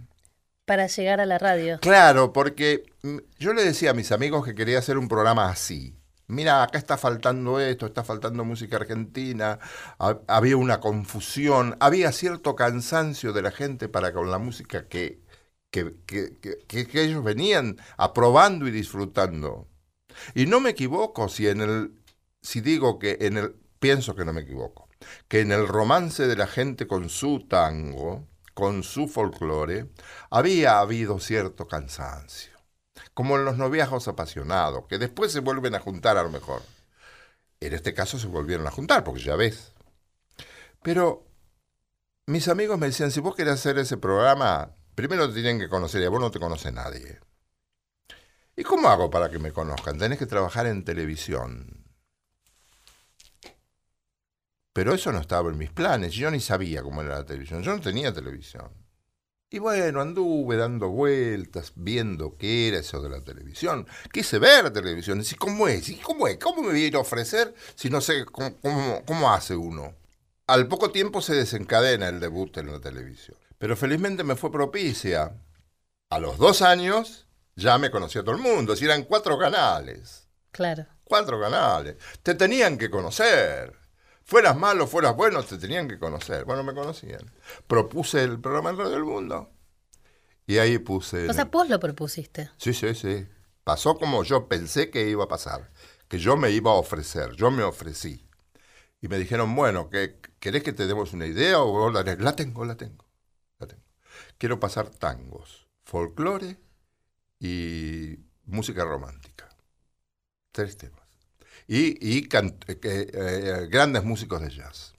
Para 0.70 0.86
llegar 0.86 1.20
a 1.20 1.26
la 1.26 1.40
radio. 1.40 1.80
Claro, 1.82 2.32
porque 2.32 2.84
mm, 3.02 3.18
yo 3.40 3.54
le 3.54 3.64
decía 3.66 3.90
a 3.90 3.94
mis 3.96 4.12
amigos 4.12 4.46
que 4.46 4.54
quería 4.54 4.78
hacer 4.78 5.00
un 5.00 5.08
programa 5.08 5.50
así. 5.50 5.96
Mira, 6.28 6.62
acá 6.62 6.78
está 6.78 6.96
faltando 6.96 7.60
esto, 7.60 7.88
está 7.88 8.04
faltando 8.04 8.46
música 8.46 8.76
argentina, 8.76 9.58
ha- 9.98 10.20
había 10.28 10.58
una 10.58 10.80
confusión, 10.80 11.76
había 11.80 12.12
cierto 12.12 12.56
cansancio 12.56 13.34
de 13.34 13.42
la 13.42 13.50
gente 13.50 13.90
para 13.90 14.14
con 14.14 14.30
la 14.30 14.38
música 14.38 14.88
que- 14.88 15.24
que- 15.72 15.96
que- 16.06 16.86
que 16.88 17.02
ellos 17.04 17.24
venían 17.24 17.78
aprobando 17.98 18.68
y 18.68 18.72
disfrutando. 18.72 19.68
Y 20.36 20.46
no 20.46 20.60
me 20.60 20.70
equivoco 20.72 21.30
si 21.30 21.48
en 21.48 21.62
el, 21.62 21.92
si 22.44 22.62
digo 22.62 23.00
que 23.00 23.18
en 23.22 23.38
el, 23.38 23.56
pienso 23.80 24.14
que 24.16 24.24
no 24.26 24.34
me 24.34 24.42
equivoco, 24.42 24.88
que 25.28 25.40
en 25.42 25.52
el 25.52 25.68
romance 25.68 26.28
de 26.28 26.36
la 26.36 26.46
gente 26.48 26.86
con 26.86 27.10
su 27.10 27.48
tango, 27.48 28.28
con 28.60 28.84
su 28.84 29.08
folclore, 29.08 29.90
había 30.30 30.80
habido 30.80 31.20
cierto 31.20 31.68
cansancio, 31.68 32.52
como 33.14 33.38
en 33.38 33.46
los 33.46 33.58
noviazgos 33.58 34.08
apasionados, 34.10 34.86
que 34.88 34.98
después 34.98 35.32
se 35.32 35.40
vuelven 35.40 35.76
a 35.76 35.80
juntar 35.80 36.18
a 36.18 36.24
lo 36.24 36.30
mejor. 36.30 36.62
En 37.62 37.74
este 37.74 37.94
caso 37.94 38.20
se 38.20 38.28
volvieron 38.28 38.68
a 38.68 38.72
juntar, 38.72 39.04
porque 39.04 39.22
ya 39.22 39.36
ves. 39.36 39.72
Pero 40.84 41.26
mis 42.28 42.48
amigos 42.50 42.78
me 42.78 42.88
decían, 42.88 43.12
si 43.12 43.22
vos 43.22 43.36
querés 43.36 43.54
hacer 43.54 43.78
ese 43.78 43.98
programa, 43.98 44.76
primero 44.94 45.28
te 45.28 45.36
tienen 45.36 45.60
que 45.60 45.70
conocer 45.70 46.02
y 46.02 46.06
a 46.06 46.10
vos 46.10 46.20
no 46.20 46.32
te 46.32 46.40
conoce 46.40 46.72
nadie. 46.72 47.20
¿Y 48.56 48.64
cómo 48.64 48.90
hago 48.90 49.10
para 49.10 49.30
que 49.30 49.40
me 49.40 49.54
conozcan? 49.54 49.98
Tenés 49.98 50.20
que 50.20 50.26
trabajar 50.26 50.68
en 50.68 50.84
televisión. 50.84 51.79
Pero 54.74 54.94
eso 54.94 55.12
no 55.12 55.20
estaba 55.20 55.50
en 55.50 55.58
mis 55.58 55.72
planes. 55.72 56.14
Yo 56.14 56.30
ni 56.32 56.40
sabía 56.40 56.82
cómo 56.84 57.02
era 57.02 57.16
la 57.20 57.26
televisión. 57.26 57.64
Yo 57.64 57.74
no 57.76 57.82
tenía 57.82 58.14
televisión. 58.14 58.70
Y 59.52 59.58
bueno, 59.58 60.02
anduve 60.02 60.58
dando 60.58 60.90
vueltas, 60.90 61.74
viendo 61.76 62.38
qué 62.38 62.68
era 62.68 62.78
eso 62.78 63.02
de 63.02 63.10
la 63.10 63.24
televisión. 63.24 63.88
Quise 64.14 64.38
ver 64.38 64.72
televisión. 64.72 65.24
Y 65.30 65.36
¿cómo 65.36 65.68
es? 65.68 65.90
¿Y 65.90 65.96
cómo 65.96 66.28
es? 66.28 66.38
¿Cómo 66.38 66.62
me 66.62 66.72
viene 66.74 66.98
a 66.98 67.02
ofrecer 67.02 67.54
si 67.76 67.90
no 67.90 68.00
sé 68.00 68.26
cómo, 68.26 68.56
cómo- 68.62 69.04
cómo 69.06 69.34
hace 69.34 69.56
uno? 69.56 69.96
Al 70.46 70.68
poco 70.68 70.92
tiempo 70.92 71.22
se 71.22 71.34
desencadena 71.34 72.10
el 72.10 72.20
debut 72.20 72.56
en 72.58 72.72
la 72.72 72.80
televisión. 72.80 73.38
Pero 73.58 73.76
felizmente 73.76 74.24
me 74.24 74.36
fue 74.36 74.52
propicia. 74.52 75.34
A 76.12 76.20
los 76.20 76.38
dos 76.38 76.62
años 76.62 77.28
ya 77.56 77.78
me 77.80 77.90
conocía 77.92 78.22
todo 78.24 78.36
el 78.36 78.42
mundo. 78.42 78.76
Si 78.76 78.86
eran 78.86 79.04
cuatro 79.04 79.38
canales. 79.40 80.28
Claro. 80.52 80.86
Cuatro 81.04 81.42
canales. 81.42 81.98
Te 82.22 82.36
tenían 82.36 82.78
que 82.78 82.90
conocer. 82.92 83.76
Fueras 84.30 84.56
malo, 84.56 84.86
fueras 84.86 85.16
bueno, 85.16 85.42
te 85.42 85.58
tenían 85.58 85.88
que 85.88 85.98
conocer. 85.98 86.46
Bueno, 86.46 86.64
me 86.64 86.76
conocían. 86.76 87.32
Propuse 87.66 88.24
el 88.24 88.40
programa 88.40 88.70
en 88.70 88.78
Radio 88.78 88.92
del 88.92 89.04
Mundo. 89.04 89.50
Y 90.46 90.60
ahí 90.60 90.78
puse... 90.78 91.28
O 91.28 91.34
sea, 91.34 91.46
vos 91.46 91.68
lo 91.68 91.80
propusiste. 91.80 92.52
Sí, 92.58 92.76
sí, 92.76 92.94
sí. 92.94 93.28
Pasó 93.64 93.98
como 93.98 94.24
yo 94.24 94.48
pensé 94.48 94.92
que 94.92 95.10
iba 95.10 95.24
a 95.24 95.28
pasar. 95.28 95.72
Que 96.08 96.20
yo 96.20 96.38
me 96.38 96.52
iba 96.52 96.70
a 96.70 96.76
ofrecer. 96.76 97.32
Yo 97.32 97.50
me 97.50 97.64
ofrecí. 97.64 98.30
Y 99.02 99.08
me 99.08 99.18
dijeron, 99.18 99.56
bueno, 99.56 99.90
¿qué, 99.90 100.20
¿querés 100.40 100.62
que 100.62 100.74
te 100.74 100.86
demos 100.86 101.12
una 101.14 101.26
idea 101.26 101.60
o 101.64 101.72
vos 101.72 101.92
la? 101.92 102.04
La 102.04 102.36
tengo, 102.36 102.66
la 102.66 102.78
tengo. 102.78 103.06
La 103.58 103.66
tengo. 103.66 103.82
Quiero 104.38 104.60
pasar 104.60 104.92
tangos, 104.92 105.68
folclore 105.86 106.60
y 107.40 108.20
música 108.46 108.86
romántica. 108.86 109.50
Tres 110.52 110.78
temas. 110.78 111.09
Y, 111.72 112.28
eh, 112.28 112.82
eh, 112.82 113.68
grandes 113.70 114.04
músicos 114.04 114.42
de 114.42 114.50
jazz. 114.50 114.96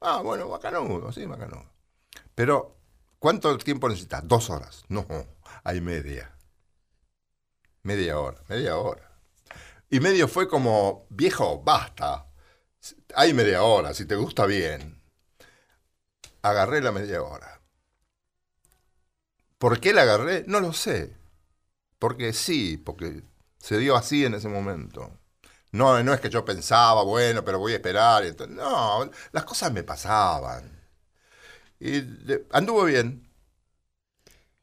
Ah, 0.00 0.22
bueno, 0.22 0.48
bacanudo, 0.48 1.12
sí, 1.12 1.26
bacanudo. 1.26 1.66
Pero, 2.34 2.74
¿cuánto 3.18 3.58
tiempo 3.58 3.90
necesitas? 3.90 4.26
Dos 4.26 4.48
horas. 4.48 4.84
No, 4.88 5.06
hay 5.62 5.82
media. 5.82 6.34
Media 7.82 8.18
hora, 8.18 8.42
media 8.48 8.78
hora. 8.78 9.12
Y 9.90 10.00
medio 10.00 10.26
fue 10.26 10.48
como, 10.48 11.06
viejo, 11.10 11.62
basta. 11.62 12.28
Hay 13.14 13.34
media 13.34 13.62
hora, 13.62 13.92
si 13.92 14.06
te 14.06 14.14
gusta 14.14 14.46
bien. 14.46 15.02
Agarré 16.40 16.80
la 16.80 16.92
media 16.92 17.22
hora. 17.22 17.60
¿Por 19.58 19.80
qué 19.80 19.92
la 19.92 20.02
agarré? 20.02 20.44
No 20.46 20.60
lo 20.60 20.72
sé. 20.72 21.14
Porque 21.98 22.32
sí, 22.32 22.78
porque 22.78 23.22
se 23.58 23.76
dio 23.76 23.96
así 23.96 24.24
en 24.24 24.32
ese 24.32 24.48
momento. 24.48 25.20
No, 25.74 26.00
no 26.04 26.14
es 26.14 26.20
que 26.20 26.30
yo 26.30 26.44
pensaba, 26.44 27.02
bueno, 27.02 27.44
pero 27.44 27.58
voy 27.58 27.72
a 27.72 27.76
esperar. 27.76 28.22
No, 28.48 29.10
las 29.32 29.44
cosas 29.44 29.72
me 29.72 29.82
pasaban. 29.82 30.70
Y 31.80 32.00
de- 32.00 32.46
anduvo 32.52 32.84
bien. 32.84 33.28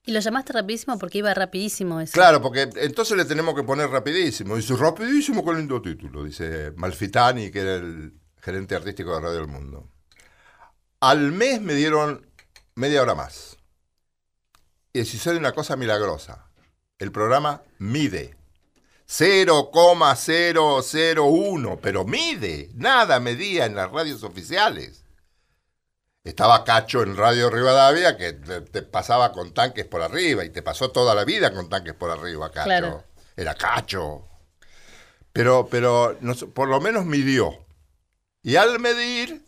Y 0.05 0.13
lo 0.13 0.21
llamaste 0.21 0.53
rapidísimo 0.53 0.97
porque 0.97 1.17
iba 1.17 1.33
rapidísimo 1.33 1.99
eso. 1.99 2.13
Claro, 2.13 2.41
porque 2.41 2.69
entonces 2.77 3.17
le 3.17 3.25
tenemos 3.25 3.53
que 3.55 3.63
poner 3.63 3.89
rapidísimo. 3.89 4.55
Dice, 4.55 4.73
rapidísimo, 4.77 5.43
qué 5.43 5.53
lindo 5.53 5.81
título. 5.81 6.23
Dice 6.23 6.71
Malfitani, 6.77 7.51
que 7.51 7.59
era 7.59 7.75
el 7.75 8.13
gerente 8.37 8.75
artístico 8.75 9.13
de 9.13 9.19
Radio 9.19 9.37
del 9.39 9.47
Mundo. 9.47 9.89
Al 11.01 11.33
mes 11.33 11.59
me 11.61 11.73
dieron 11.75 12.25
media 12.75 13.01
hora 13.01 13.15
más. 13.15 13.57
Y 14.93 15.03
sucede 15.03 15.35
una 15.35 15.51
cosa 15.51 15.75
milagrosa. 15.75 16.47
El 16.99 17.11
programa 17.11 17.63
mide. 17.79 18.37
0,001, 19.11 21.79
pero 21.81 22.05
mide. 22.05 22.69
Nada 22.75 23.19
medía 23.19 23.65
en 23.65 23.75
las 23.75 23.91
radios 23.91 24.23
oficiales. 24.23 25.03
Estaba 26.23 26.63
Cacho 26.63 27.03
en 27.03 27.17
Radio 27.17 27.49
Rivadavia 27.49 28.15
que 28.15 28.31
te, 28.31 28.61
te 28.61 28.83
pasaba 28.83 29.33
con 29.33 29.53
tanques 29.53 29.85
por 29.85 30.01
arriba 30.01 30.45
y 30.45 30.49
te 30.49 30.61
pasó 30.61 30.91
toda 30.91 31.13
la 31.13 31.25
vida 31.25 31.51
con 31.51 31.67
tanques 31.67 31.93
por 31.93 32.09
arriba, 32.09 32.51
Cacho. 32.51 32.63
Claro. 32.63 33.03
Era 33.35 33.53
Cacho. 33.53 34.29
Pero, 35.33 35.67
pero 35.69 36.17
por 36.53 36.69
lo 36.69 36.79
menos 36.79 37.05
midió. 37.05 37.65
Y 38.43 38.55
al 38.55 38.79
medir, 38.79 39.43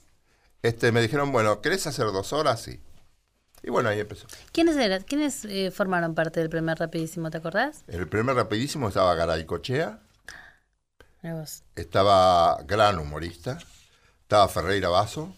este, 0.62 0.92
me 0.92 1.02
dijeron, 1.02 1.32
bueno, 1.32 1.62
¿querés 1.62 1.88
hacer 1.88 2.08
dos 2.08 2.34
horas? 2.34 2.62
Sí. 2.62 2.82
Y 3.64 3.70
bueno, 3.72 3.90
ahí 3.90 4.00
empezó. 4.00 4.28
¿Quiénes 4.52 4.76
eran? 4.76 5.04
¿Quiénes 5.04 5.46
eh, 5.46 5.72
formaron 5.72 6.14
parte 6.16 6.42
del 6.42 6.50
primer 6.50 6.78
rapidísimo? 6.78 7.32
¿Te 7.32 7.38
acordás? 7.38 7.84
El 7.88 8.08
primer 8.08 8.36
rapidísimo 8.36 8.90
estaba 8.90 9.16
Garay 9.16 9.46
Cochea, 9.46 10.02
Mirá 11.22 11.36
vos. 11.36 11.64
estaba 11.76 12.62
gran 12.64 13.00
humorista, 13.00 13.58
estaba 14.22 14.50
Ferreira 14.50 14.90
Basso 14.90 15.34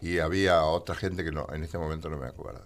y 0.00 0.18
había 0.18 0.62
otra 0.64 0.94
gente 0.94 1.22
que 1.22 1.32
no, 1.32 1.46
en 1.52 1.64
este 1.64 1.76
momento 1.76 2.08
no 2.08 2.16
me 2.16 2.28
acuerdo. 2.28 2.64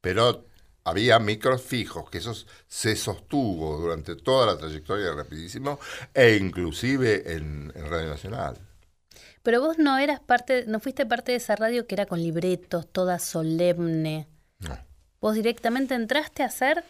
Pero 0.00 0.46
había 0.84 1.18
micros 1.18 1.60
fijos, 1.62 2.08
que 2.08 2.18
eso 2.18 2.34
se 2.66 2.96
sostuvo 2.96 3.76
durante 3.78 4.16
toda 4.16 4.46
la 4.46 4.58
trayectoria 4.58 5.06
de 5.06 5.14
Rapidísimo 5.14 5.78
e 6.14 6.36
inclusive 6.36 7.34
en, 7.34 7.70
en 7.74 7.90
Radio 7.90 8.08
Nacional. 8.08 8.58
Pero 9.42 9.60
vos 9.60 9.78
no 9.78 9.98
eras 9.98 10.20
parte, 10.20 10.64
no 10.66 10.78
fuiste 10.80 11.04
parte 11.06 11.32
de 11.32 11.38
esa 11.38 11.56
radio 11.56 11.86
que 11.86 11.94
era 11.94 12.06
con 12.06 12.22
libretos, 12.22 12.86
toda 12.90 13.18
solemne. 13.18 14.28
No. 14.60 14.78
Vos 15.20 15.34
directamente 15.34 15.94
entraste 15.94 16.42
a 16.42 16.46
hacer, 16.46 16.84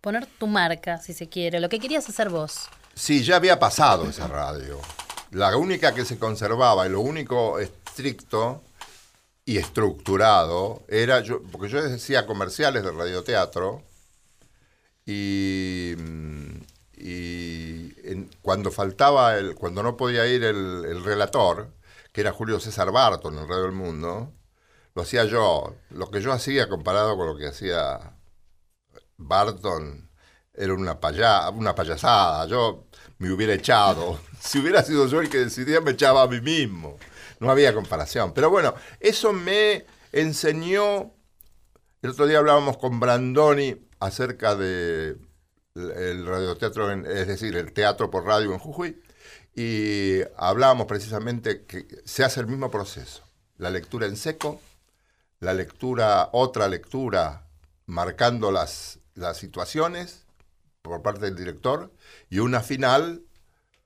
poner 0.00 0.26
tu 0.26 0.46
marca, 0.46 0.98
si 0.98 1.12
se 1.14 1.28
quiere, 1.28 1.60
lo 1.60 1.68
que 1.68 1.80
querías 1.80 2.08
hacer 2.08 2.28
vos. 2.30 2.68
Sí, 2.94 3.22
ya 3.24 3.36
había 3.36 3.58
pasado 3.58 4.08
esa 4.08 4.28
radio. 4.28 4.78
La 5.32 5.56
única 5.56 5.94
que 5.94 6.04
se 6.04 6.18
conservaba 6.18 6.86
y 6.86 6.90
lo 6.90 7.00
único 7.00 7.58
estricto 7.58 8.62
y 9.44 9.58
estructurado 9.58 10.82
era 10.88 11.20
yo, 11.20 11.42
porque 11.50 11.68
yo 11.68 11.82
decía 11.82 12.26
comerciales 12.26 12.82
de 12.84 12.90
radioteatro 12.92 13.82
y, 15.06 15.94
mm, 15.96 16.56
y 16.98 17.92
en- 18.04 18.30
cuando 18.42 18.70
faltaba 18.70 19.36
el, 19.38 19.54
cuando 19.54 19.82
no 19.82 19.96
podía 19.96 20.26
ir 20.26 20.44
el, 20.44 20.84
el 20.84 21.04
relator, 21.04 21.68
que 22.12 22.20
era 22.22 22.32
Julio 22.32 22.60
César 22.60 22.90
Barton 22.92 23.38
en 23.38 23.48
Radio 23.48 23.62
del 23.64 23.72
Mundo, 23.72 24.32
lo 24.94 25.02
hacía 25.02 25.24
yo. 25.24 25.76
Lo 25.90 26.10
que 26.10 26.20
yo 26.20 26.32
hacía 26.32 26.68
comparado 26.68 27.16
con 27.16 27.26
lo 27.26 27.36
que 27.36 27.46
hacía 27.48 28.16
Barton 29.16 30.10
era 30.54 30.74
una, 30.74 30.98
paya- 31.00 31.48
una 31.50 31.74
payasada. 31.74 32.46
Yo 32.46 32.86
me 33.18 33.30
hubiera 33.32 33.54
echado. 33.54 34.18
Si 34.40 34.58
hubiera 34.58 34.82
sido 34.82 35.06
yo 35.06 35.20
el 35.20 35.28
que 35.28 35.36
decidía, 35.36 35.82
me 35.82 35.90
echaba 35.90 36.22
a 36.22 36.26
mí 36.26 36.40
mismo. 36.40 36.96
No 37.40 37.50
había 37.50 37.74
comparación. 37.74 38.32
Pero 38.32 38.48
bueno, 38.48 38.74
eso 38.98 39.34
me 39.34 39.84
enseñó. 40.12 41.12
El 42.00 42.10
otro 42.12 42.26
día 42.26 42.38
hablábamos 42.38 42.78
con 42.78 42.98
Brandoni 43.00 43.86
acerca 44.00 44.54
de 44.56 45.18
el- 45.74 45.90
el 45.90 46.26
radioteatro, 46.26 46.90
es 47.06 47.26
decir, 47.28 47.54
el 47.54 47.74
teatro 47.74 48.08
por 48.10 48.24
radio 48.24 48.50
en 48.54 48.58
Jujuy, 48.58 49.02
y 49.54 50.20
hablábamos 50.36 50.86
precisamente 50.86 51.64
que 51.64 51.86
se 52.04 52.24
hace 52.24 52.40
el 52.40 52.46
mismo 52.46 52.70
proceso. 52.70 53.22
La 53.58 53.70
lectura 53.70 54.06
en 54.06 54.16
seco, 54.16 54.60
la 55.40 55.54
lectura, 55.54 56.30
otra 56.32 56.68
lectura 56.68 57.46
marcando 57.86 58.52
las, 58.52 58.98
las 59.14 59.36
situaciones 59.36 60.24
por 60.82 61.02
parte 61.02 61.26
del 61.26 61.36
director 61.36 61.90
y 62.30 62.38
una 62.38 62.60
final 62.60 63.22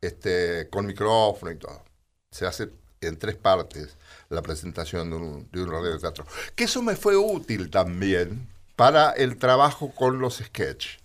este, 0.00 0.68
con 0.70 0.87
micrófono 0.87 1.50
y 1.50 1.57
todo. 1.57 1.83
Se 2.31 2.46
hace 2.46 2.70
en 3.00 3.18
tres 3.18 3.37
partes 3.37 3.96
la 4.29 4.42
presentación 4.42 5.11
de 5.11 5.16
un, 5.16 5.48
de 5.50 5.62
un 5.62 5.70
radioteatro. 5.70 6.27
Que 6.55 6.64
eso 6.64 6.83
me 6.83 6.96
fue 6.96 7.16
útil 7.16 7.70
también 7.70 8.48
para 8.77 9.11
el 9.12 9.38
trabajo 9.38 9.92
con 9.94 10.18
los 10.18 10.38
sketches, 10.38 10.98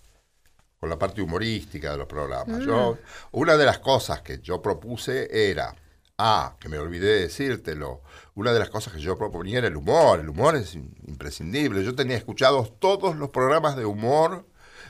con 0.80 0.88
la 0.88 0.98
parte 0.98 1.20
humorística 1.20 1.92
de 1.92 1.98
los 1.98 2.06
programas. 2.06 2.64
Yo, 2.64 2.98
una 3.32 3.58
de 3.58 3.66
las 3.66 3.80
cosas 3.80 4.22
que 4.22 4.38
yo 4.38 4.62
propuse 4.62 5.50
era, 5.50 5.76
ah, 6.16 6.56
que 6.58 6.70
me 6.70 6.78
olvidé 6.78 7.06
de 7.16 7.20
decírtelo, 7.20 8.00
una 8.34 8.50
de 8.54 8.58
las 8.60 8.70
cosas 8.70 8.94
que 8.94 9.00
yo 9.00 9.18
proponía 9.18 9.58
era 9.58 9.66
el 9.68 9.76
humor. 9.76 10.20
El 10.20 10.30
humor 10.30 10.56
es 10.56 10.74
in- 10.74 10.94
imprescindible. 11.06 11.84
Yo 11.84 11.94
tenía 11.94 12.16
escuchados 12.16 12.78
todos 12.80 13.14
los 13.16 13.28
programas 13.28 13.76
de 13.76 13.84
humor 13.84 14.46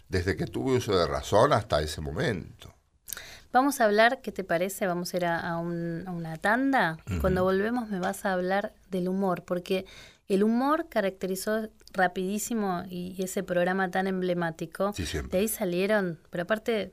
desde 0.09 0.37
que 0.37 0.46
tuve 0.46 0.76
uso 0.76 0.96
de 0.96 1.09
razón 1.09 1.53
hasta 1.53 1.83
ese 1.83 2.00
momento. 2.00 2.72
Vamos 3.53 3.81
a 3.81 3.87
hablar, 3.87 4.20
¿qué 4.22 4.31
te 4.31 4.44
parece? 4.44 4.87
Vamos 4.87 5.12
a 5.12 5.16
ir 5.16 5.24
a, 5.24 5.40
a 5.40 5.59
un- 5.59 6.05
a 6.07 6.12
una 6.12 6.37
tanda. 6.37 6.98
Cuando 7.20 7.42
volvemos 7.42 7.88
me 7.88 7.98
vas 7.98 8.24
a 8.24 8.33
hablar 8.33 8.74
del 8.90 9.09
humor, 9.09 9.42
porque 9.44 9.87
el 10.34 10.42
humor 10.44 10.86
caracterizó 10.88 11.68
rapidísimo 11.92 12.82
y, 12.88 13.14
y 13.18 13.22
ese 13.22 13.42
programa 13.42 13.90
tan 13.90 14.06
emblemático. 14.06 14.92
Sí, 14.94 15.06
siempre. 15.06 15.38
De 15.38 15.42
ahí 15.42 15.48
salieron, 15.48 16.18
pero 16.30 16.42
aparte 16.44 16.92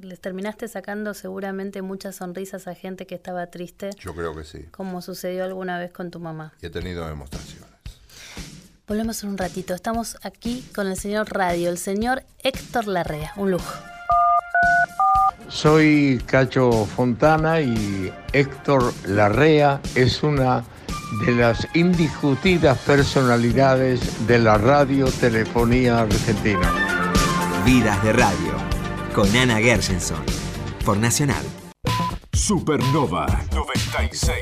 les 0.00 0.20
terminaste 0.20 0.66
sacando 0.68 1.12
seguramente 1.12 1.82
muchas 1.82 2.16
sonrisas 2.16 2.66
a 2.66 2.74
gente 2.74 3.06
que 3.06 3.14
estaba 3.14 3.46
triste, 3.48 3.90
Yo 3.98 4.14
creo 4.14 4.34
que 4.34 4.44
sí. 4.44 4.64
como 4.70 5.02
sucedió 5.02 5.44
alguna 5.44 5.78
vez 5.78 5.92
con 5.92 6.10
tu 6.10 6.20
mamá. 6.20 6.54
Y 6.62 6.66
he 6.66 6.70
tenido 6.70 7.06
demostraciones. 7.06 7.68
Volvemos 8.88 9.22
en 9.22 9.28
un 9.30 9.38
ratito. 9.38 9.74
Estamos 9.74 10.16
aquí 10.22 10.64
con 10.74 10.88
el 10.88 10.96
señor 10.96 11.32
Radio, 11.32 11.68
el 11.70 11.78
señor 11.78 12.24
Héctor 12.42 12.88
Larrea. 12.88 13.32
Un 13.36 13.50
lujo. 13.52 13.72
Soy 15.48 16.22
Cacho 16.26 16.86
Fontana 16.86 17.60
y 17.60 18.12
Héctor 18.32 18.92
Larrea 19.06 19.80
es 19.94 20.22
una 20.22 20.64
de 21.12 21.32
las 21.32 21.66
indiscutidas 21.74 22.78
personalidades 22.78 24.26
de 24.26 24.38
la 24.38 24.58
radiotelefonía 24.58 26.00
argentina. 26.00 26.72
Vidas 27.64 28.02
de 28.02 28.12
Radio, 28.12 28.52
con 29.14 29.34
Ana 29.36 29.58
Gershenson, 29.58 30.24
por 30.84 30.96
Nacional. 30.96 31.44
Supernova 32.32 33.26
96. 33.52 34.36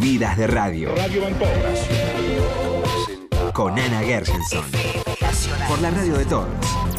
Vidas 0.00 0.36
de 0.36 0.46
Radio, 0.46 0.94
con 3.52 3.78
Ana 3.78 4.00
Gershenson, 4.00 4.64
por 5.68 5.80
la 5.80 5.90
radio 5.90 6.16
de 6.16 6.24
todos. 6.24 6.89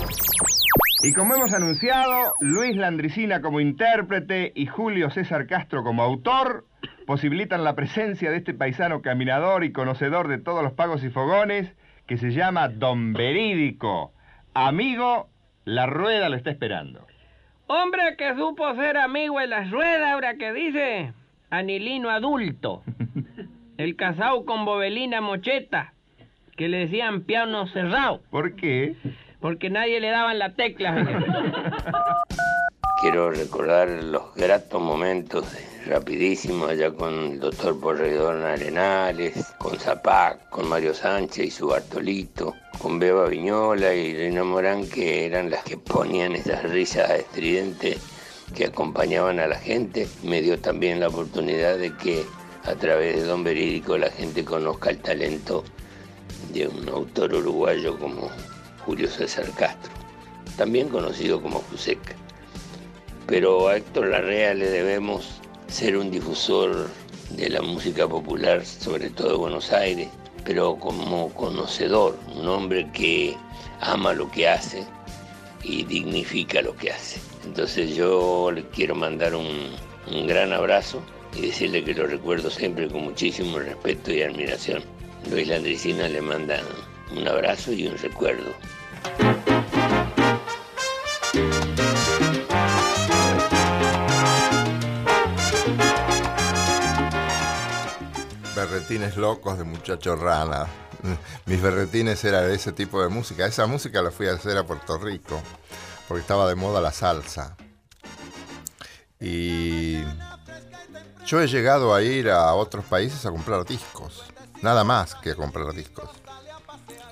Y 1.03 1.13
como 1.13 1.33
hemos 1.33 1.53
anunciado, 1.53 2.33
Luis 2.41 2.75
Landricina 2.75 3.41
como 3.41 3.59
intérprete 3.59 4.51
y 4.53 4.67
Julio 4.67 5.09
César 5.09 5.47
Castro 5.47 5.83
como 5.83 6.03
autor 6.03 6.65
posibilitan 7.07 7.63
la 7.63 7.75
presencia 7.75 8.29
de 8.29 8.37
este 8.37 8.53
paisano 8.53 9.01
caminador 9.01 9.63
y 9.63 9.71
conocedor 9.71 10.27
de 10.27 10.37
todos 10.37 10.63
los 10.63 10.73
pagos 10.73 11.03
y 11.03 11.09
fogones 11.09 11.73
que 12.05 12.17
se 12.17 12.31
llama 12.31 12.69
Don 12.69 13.13
Verídico. 13.13 14.13
Amigo, 14.53 15.27
la 15.65 15.87
rueda 15.87 16.29
lo 16.29 16.35
está 16.35 16.51
esperando. 16.51 17.07
Hombre 17.65 18.15
que 18.15 18.35
supo 18.35 18.75
ser 18.75 18.97
amigo 18.97 19.41
en 19.41 19.49
las 19.49 19.71
ruedas, 19.71 20.11
ahora 20.11 20.35
que 20.35 20.53
dice, 20.53 21.13
anilino 21.49 22.11
adulto. 22.11 22.83
El 23.77 23.95
casado 23.95 24.45
con 24.45 24.65
bobelina 24.65 25.19
mocheta, 25.19 25.93
que 26.55 26.67
le 26.67 26.79
decían 26.79 27.21
piano 27.21 27.65
cerrado, 27.67 28.21
¿Por 28.29 28.55
qué? 28.55 28.95
Porque 29.41 29.69
nadie 29.69 29.99
le 29.99 30.10
daban 30.10 30.39
la 30.39 30.54
tecla. 30.54 30.95
Quiero 33.01 33.32
recordar 33.32 33.89
los 33.89 34.34
gratos 34.36 34.80
momentos 34.80 35.51
de 35.51 35.71
rapidísimo 35.86 36.67
allá 36.67 36.91
con 36.91 37.13
el 37.13 37.39
doctor 37.39 37.80
Porredón 37.80 38.43
Arenales, 38.43 39.54
con 39.58 39.80
Zapac, 39.80 40.49
con 40.49 40.69
Mario 40.69 40.93
Sánchez 40.93 41.45
y 41.47 41.51
su 41.51 41.67
Bartolito, 41.67 42.54
con 42.77 42.99
Beba 42.99 43.27
Viñola 43.27 43.93
y 43.93 44.15
Reina 44.15 44.43
Morán, 44.43 44.88
que 44.88 45.25
eran 45.25 45.49
las 45.49 45.63
que 45.63 45.77
ponían 45.77 46.34
esas 46.36 46.63
risas 46.63 47.10
estridentes 47.12 47.99
que 48.56 48.65
acompañaban 48.65 49.39
a 49.39 49.47
la 49.47 49.58
gente. 49.58 50.08
Me 50.23 50.41
dio 50.41 50.60
también 50.60 50.99
la 50.99 51.08
oportunidad 51.08 51.77
de 51.77 51.95
que 51.95 52.23
a 52.63 52.75
través 52.75 53.15
de 53.15 53.23
Don 53.23 53.43
Verídico 53.43 53.97
la 53.97 54.12
gente 54.12 54.45
conozca 54.45 54.91
el 54.91 54.99
talento 54.99 55.63
de 56.54 56.67
un 56.67 56.88
autor 56.89 57.34
uruguayo 57.34 57.97
como 57.97 58.30
Julio 58.86 59.10
César 59.10 59.50
Castro, 59.58 59.91
también 60.58 60.89
conocido 60.89 61.41
como 61.41 61.62
Fuseca 61.62 62.15
pero 63.32 63.70
a 63.70 63.78
Héctor 63.78 64.08
Larrea 64.08 64.54
le 64.54 64.70
debemos 64.70 65.39
ser 65.70 65.96
un 65.96 66.12
difusor 66.12 66.89
de 67.30 67.50
la 67.50 67.62
música 67.62 68.06
popular, 68.06 68.65
sobre 68.65 69.10
todo 69.10 69.30
de 69.30 69.38
Buenos 69.38 69.72
Aires, 69.72 70.10
pero 70.44 70.76
como 70.76 71.34
conocedor, 71.34 72.17
un 72.36 72.46
hombre 72.50 72.91
que 72.91 73.34
ama 73.80 74.12
lo 74.12 74.30
que 74.30 74.50
hace 74.50 74.86
y 75.63 75.86
dignifica 75.86 76.62
lo 76.62 76.76
que 76.76 76.91
hace. 76.91 77.22
Entonces 77.46 77.96
yo 77.96 78.52
le 78.52 78.67
quiero 78.67 78.96
mandar 78.96 79.34
un, 79.34 79.48
un 80.13 80.28
gran 80.28 80.52
abrazo 80.52 81.02
y 81.38 81.44
decirle 81.48 81.86
que 81.86 81.94
lo 81.94 82.08
recuerdo 82.08 82.50
siempre 82.50 82.89
con 82.89 83.04
muchísimo 83.04 83.60
respeto 83.60 84.12
y 84.12 84.24
admiración. 84.24 84.84
Luis 85.30 85.48
Landricina 85.48 86.10
le 86.10 86.20
manda 86.20 86.60
un 87.15 87.28
abrazo 87.28 87.74
y 87.74 87.88
un 87.88 87.97
recuerdo. 87.97 88.54
berretines 98.62 99.17
locos 99.17 99.58
de 99.58 99.63
muchacho 99.63 100.15
rana. 100.15 100.67
Mis 101.45 101.62
berretines 101.62 102.24
eran 102.24 102.47
de 102.47 102.56
ese 102.56 102.71
tipo 102.71 103.02
de 103.02 103.10
música. 103.10 103.45
Esa 103.45 103.65
música 103.65 104.02
la 104.02 104.12
fui 104.12 104.28
a 104.28 104.34
hacer 104.34 104.58
a 104.58 104.65
Puerto 104.65 104.97
Rico, 104.97 105.41
porque 106.08 106.21
estaba 106.21 106.47
de 106.47 106.56
moda 106.56 106.80
la 106.80 106.91
salsa. 106.91 107.58
Y 109.19 110.02
yo 111.26 111.41
he 111.41 111.47
llegado 111.47 111.93
a 111.93 112.02
ir 112.02 112.30
a 112.30 112.54
otros 112.54 112.86
países 112.86 113.26
a 113.26 113.32
comprar 113.32 113.65
discos. 113.65 114.24
Nada 114.62 114.84
más 114.84 115.15
que 115.15 115.32
a 115.32 115.36
comprar 115.36 115.74
discos. 115.74 116.20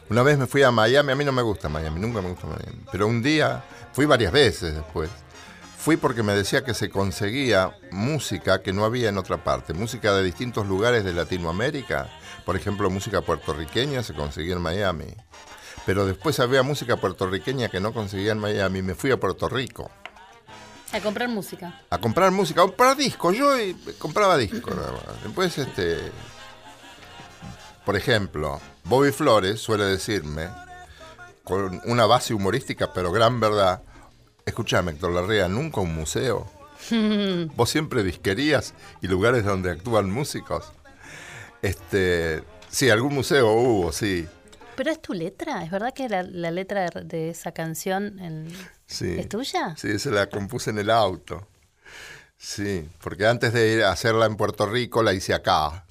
Una 0.10 0.24
vez 0.24 0.38
me 0.38 0.48
fui 0.48 0.64
a 0.64 0.72
Miami, 0.72 1.12
a 1.12 1.16
mí 1.16 1.24
no 1.24 1.32
me 1.32 1.42
gusta 1.44 1.70
Miami, 1.70 2.00
nunca 2.00 2.22
me 2.22 2.30
gusta 2.30 2.48
Miami. 2.48 2.84
Pero 2.92 3.08
un 3.08 3.22
día, 3.22 3.64
fui 3.94 4.06
varias 4.06 4.32
veces 4.32 4.74
después, 4.74 5.10
fui 5.78 5.98
porque 5.98 6.24
me 6.24 6.34
decía 6.34 6.64
que 6.64 6.74
se 6.74 6.90
conseguía 6.90 7.78
música 7.92 8.64
que 8.64 8.74
no 8.74 8.86
había 8.86 9.10
en 9.10 9.18
otra 9.20 9.44
parte, 9.44 9.74
música 9.74 10.14
de 10.14 10.24
distintos 10.24 10.66
lugares 10.66 11.04
de 11.04 11.14
Latinoamérica. 11.14 12.10
Por 12.44 12.56
ejemplo, 12.56 12.90
música 12.90 13.22
puertorriqueña 13.22 14.02
se 14.02 14.16
conseguía 14.16 14.56
en 14.56 14.62
Miami. 14.62 15.16
Pero 15.86 16.06
después 16.08 16.40
había 16.40 16.64
música 16.64 16.98
puertorriqueña 16.98 17.70
que 17.70 17.80
no 17.80 17.94
conseguía 17.94 18.32
en 18.32 18.40
Miami. 18.40 18.82
Me 18.82 18.96
fui 18.96 19.12
a 19.12 19.20
Puerto 19.20 19.48
Rico 19.48 19.90
A 20.92 21.00
comprar 21.02 21.30
música. 21.30 21.82
a 21.90 21.98
comprar 22.00 22.32
música, 22.32 22.62
a 22.62 22.66
comprar 22.66 22.98
discos. 22.98 23.38
Yo 23.38 23.56
eh, 23.56 23.76
compraba 24.00 24.38
discos. 24.38 24.76
nada 24.76 24.92
más. 24.92 25.24
Después, 25.24 25.56
este, 25.58 25.98
por 27.90 27.96
ejemplo, 27.96 28.62
Bobby 28.84 29.12
Flores 29.12 29.60
suele 29.60 29.84
decirme, 29.86 30.48
con 31.44 31.82
una 31.86 32.06
base 32.06 32.36
humorística, 32.36 32.94
pero 32.94 33.12
gran 33.12 33.40
verdad, 33.40 33.82
escúchame, 34.46 34.92
Héctor 34.92 35.12
Larrea, 35.12 35.48
nunca 35.48 35.82
un 35.82 35.96
museo. 35.96 36.46
Vos 37.56 37.68
siempre 37.72 38.04
disquerías 38.04 38.76
y 39.02 39.08
lugares 39.08 39.44
donde 39.44 39.72
actúan 39.72 40.12
músicos. 40.12 40.72
Este, 41.64 42.44
sí, 42.70 42.92
algún 42.92 43.16
museo 43.16 43.52
hubo, 43.54 43.92
sí. 43.92 44.28
Pero 44.76 44.92
es 44.92 45.02
tu 45.02 45.14
letra, 45.16 45.64
¿es 45.64 45.72
verdad 45.72 45.92
que 45.92 46.08
la, 46.10 46.22
la 46.22 46.52
letra 46.52 46.92
de, 46.92 47.02
de 47.06 47.30
esa 47.32 47.54
canción 47.54 48.20
en- 48.20 48.56
Sí. 48.86 49.16
es 49.18 49.28
tuya? 49.28 49.74
Sí, 49.78 49.98
se 49.98 50.12
la 50.12 50.28
compuse 50.30 50.70
en 50.70 50.78
el 50.78 50.92
auto. 50.92 51.48
Sí, 52.38 52.88
porque 53.02 53.26
antes 53.26 53.52
de 53.52 53.74
ir 53.74 53.84
a 53.84 53.92
hacerla 53.92 54.28
en 54.28 54.36
Puerto 54.36 54.68
Rico 54.68 55.02
la 55.02 55.14
hice 55.14 55.34
acá, 55.34 55.86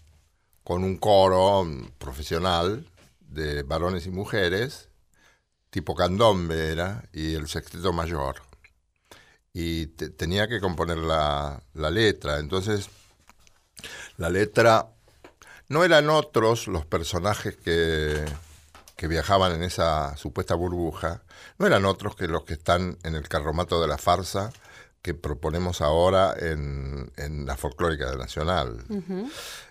con 0.69 0.85
un 0.85 0.99
coro 0.99 1.67
profesional 1.97 2.87
de 3.21 3.63
varones 3.63 4.05
y 4.05 4.11
mujeres, 4.11 4.91
tipo 5.71 5.95
candombe 5.95 6.71
era, 6.71 7.09
y 7.11 7.37
el 7.37 7.49
sexteto 7.49 7.95
mayor. 7.95 8.43
Y 9.55 9.87
te- 9.87 10.11
tenía 10.11 10.47
que 10.47 10.61
componer 10.61 10.99
la, 10.99 11.63
la 11.73 11.89
letra, 11.91 12.39
entonces 12.39 12.91
la 14.19 14.29
letra 14.29 14.91
no 15.69 15.85
eran 15.85 16.11
otros 16.11 16.67
los 16.69 16.85
personajes 16.85 17.57
que, 17.57 18.27
que 18.95 19.09
viajaban 19.09 19.53
en 19.53 19.63
esa 19.63 20.19
supuesta 20.19 20.55
burbuja, 20.55 21.23
no 21.57 21.67
eran 21.67 21.87
otros 21.87 22.15
que 22.15 22.29
los 22.29 22.45
que 22.45 22.53
están 22.53 22.99
en 23.05 23.15
el 23.15 23.27
carromato 23.27 23.81
de 23.81 23.89
la 23.89 23.97
farsa 23.97 24.53
que 25.09 25.15
proponemos 25.15 25.81
ahora 25.81 26.35
en, 26.39 27.11
en 27.17 27.47
la 27.47 27.57
folclórica 27.57 28.11
del 28.11 28.19
Nacional. 28.19 28.85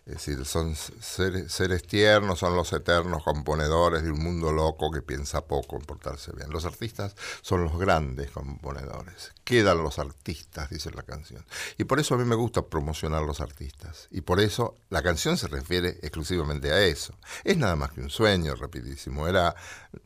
Es 0.08 0.14
decir, 0.14 0.44
son 0.46 0.76
seres, 0.76 1.54
seres 1.54 1.84
tiernos, 1.86 2.40
son 2.40 2.56
los 2.56 2.74
eternos 2.74 3.24
componedores 3.24 4.02
de 4.02 4.10
un 4.10 4.18
mundo 4.18 4.52
loco 4.52 4.90
que 4.90 5.04
piensa 5.04 5.46
poco 5.46 5.76
en 5.76 5.84
portarse 5.84 6.32
bien. 6.32 6.50
Los 6.50 6.66
artistas 6.66 7.16
son 7.44 7.66
los 7.66 7.78
grandes 7.78 8.32
componedores. 8.32 9.32
Quedan 9.44 9.84
los 9.84 10.00
artistas, 10.00 10.72
dice 10.72 10.90
la 10.90 11.04
canción. 11.04 11.46
Y 11.78 11.84
por 11.84 12.00
eso 12.00 12.16
a 12.16 12.18
mí 12.18 12.26
me 12.26 12.34
gusta 12.34 12.64
promocionar 12.64 13.22
los 13.22 13.40
artistas. 13.40 14.08
Y 14.10 14.22
por 14.22 14.40
eso 14.40 14.74
la 14.90 15.04
canción 15.04 15.38
se 15.38 15.50
refiere 15.50 16.00
exclusivamente 16.02 16.72
a 16.72 16.82
eso. 16.82 17.14
Es 17.44 17.58
nada 17.58 17.76
más 17.76 17.92
que 17.92 18.02
un 18.02 18.10
sueño, 18.10 18.56
rapidísimo. 18.56 19.28
Era 19.28 19.56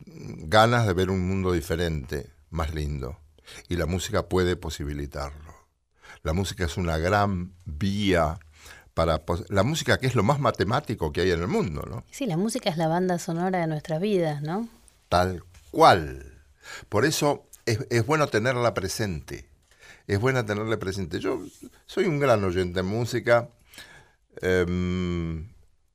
ganas 0.04 0.86
de 0.86 0.92
ver 0.92 1.08
un 1.08 1.26
mundo 1.26 1.52
diferente, 1.52 2.28
más 2.50 2.74
lindo. 2.74 3.16
Y 3.68 3.76
la 3.76 3.86
música 3.86 4.28
puede 4.28 4.56
posibilitarlo. 4.56 5.54
La 6.22 6.32
música 6.32 6.64
es 6.64 6.76
una 6.76 6.98
gran 6.98 7.52
vía 7.64 8.38
para... 8.94 9.22
La 9.48 9.62
música 9.62 9.98
que 9.98 10.06
es 10.06 10.14
lo 10.14 10.22
más 10.22 10.40
matemático 10.40 11.12
que 11.12 11.22
hay 11.22 11.30
en 11.30 11.40
el 11.40 11.48
mundo, 11.48 11.82
¿no? 11.88 12.04
Sí, 12.10 12.26
la 12.26 12.36
música 12.36 12.70
es 12.70 12.76
la 12.76 12.88
banda 12.88 13.18
sonora 13.18 13.60
de 13.60 13.66
nuestras 13.66 14.00
vidas, 14.00 14.42
¿no? 14.42 14.68
Tal 15.08 15.42
cual. 15.70 16.42
Por 16.88 17.04
eso 17.04 17.46
es, 17.66 17.86
es 17.90 18.06
bueno 18.06 18.28
tenerla 18.28 18.74
presente. 18.74 19.48
Es 20.06 20.20
buena 20.20 20.44
tenerla 20.44 20.78
presente. 20.78 21.20
Yo 21.20 21.40
soy 21.86 22.06
un 22.06 22.18
gran 22.18 22.42
oyente 22.44 22.80
de 22.80 22.82
música. 22.82 23.48
Em, 24.40 25.48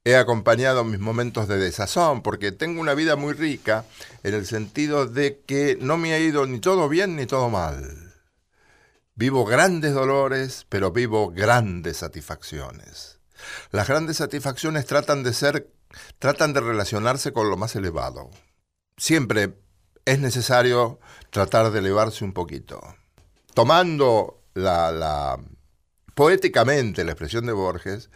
he 0.08 0.16
acompañado 0.16 0.86
mis 0.86 1.00
momentos 1.00 1.50
de 1.50 1.58
desazón 1.58 2.22
porque 2.22 2.54
tengo 2.54 2.80
una 2.80 2.94
vida 2.94 3.18
muy 3.18 3.34
rica 3.34 3.84
en 4.24 4.34
el 4.36 4.46
sentido 4.46 5.06
de 5.06 5.42
que 5.46 5.78
no 5.82 5.98
me 5.98 6.14
ha 6.14 6.20
ido 6.20 6.46
ni 6.48 6.60
todo 6.60 6.88
bien 6.88 7.18
ni 7.18 7.26
todo 7.26 7.50
mal. 7.50 8.14
Vivo 9.16 9.44
grandes 9.44 9.94
dolores, 9.94 10.66
pero 10.70 10.92
vivo 10.92 11.32
grandes 11.32 11.98
satisfacciones. 11.98 13.20
Las 13.72 13.90
grandes 13.90 14.18
satisfacciones 14.18 14.86
tratan 14.86 15.24
de 15.24 15.34
ser, 15.34 15.74
tratan 16.20 16.54
de 16.54 16.62
relacionarse 16.62 17.34
con 17.34 17.50
lo 17.50 17.58
más 17.58 17.76
elevado. 17.76 18.30
Siempre 18.96 19.58
es 20.06 20.20
necesario 20.20 21.02
tratar 21.32 21.72
de 21.72 21.80
elevarse 21.80 22.24
un 22.24 22.32
poquito. 22.32 22.82
Tomando 23.54 24.42
la, 24.54 25.38
poéticamente 26.16 27.04
la 27.04 27.12
expresión 27.12 27.46
de 27.46 27.52
Borges, 27.52 28.10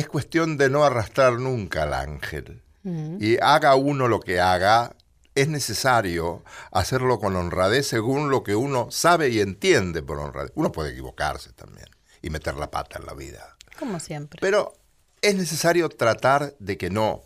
es 0.00 0.08
cuestión 0.08 0.56
de 0.56 0.70
no 0.70 0.84
arrastrar 0.84 1.34
nunca 1.34 1.84
al 1.84 1.94
ángel. 1.94 2.62
Y 2.82 3.36
haga 3.42 3.74
uno 3.74 4.08
lo 4.08 4.20
que 4.20 4.40
haga, 4.40 4.96
es 5.34 5.48
necesario 5.48 6.42
hacerlo 6.72 7.18
con 7.18 7.36
honradez 7.36 7.86
según 7.86 8.30
lo 8.30 8.42
que 8.42 8.56
uno 8.56 8.90
sabe 8.90 9.28
y 9.28 9.40
entiende 9.40 10.02
por 10.02 10.18
honradez. 10.18 10.50
Uno 10.54 10.72
puede 10.72 10.92
equivocarse 10.92 11.52
también 11.52 11.88
y 12.22 12.30
meter 12.30 12.54
la 12.54 12.70
pata 12.70 12.98
en 12.98 13.04
la 13.04 13.12
vida. 13.12 13.56
Como 13.78 14.00
siempre. 14.00 14.38
Pero 14.40 14.72
es 15.20 15.34
necesario 15.34 15.90
tratar 15.90 16.54
de 16.58 16.78
que 16.78 16.88
no. 16.88 17.22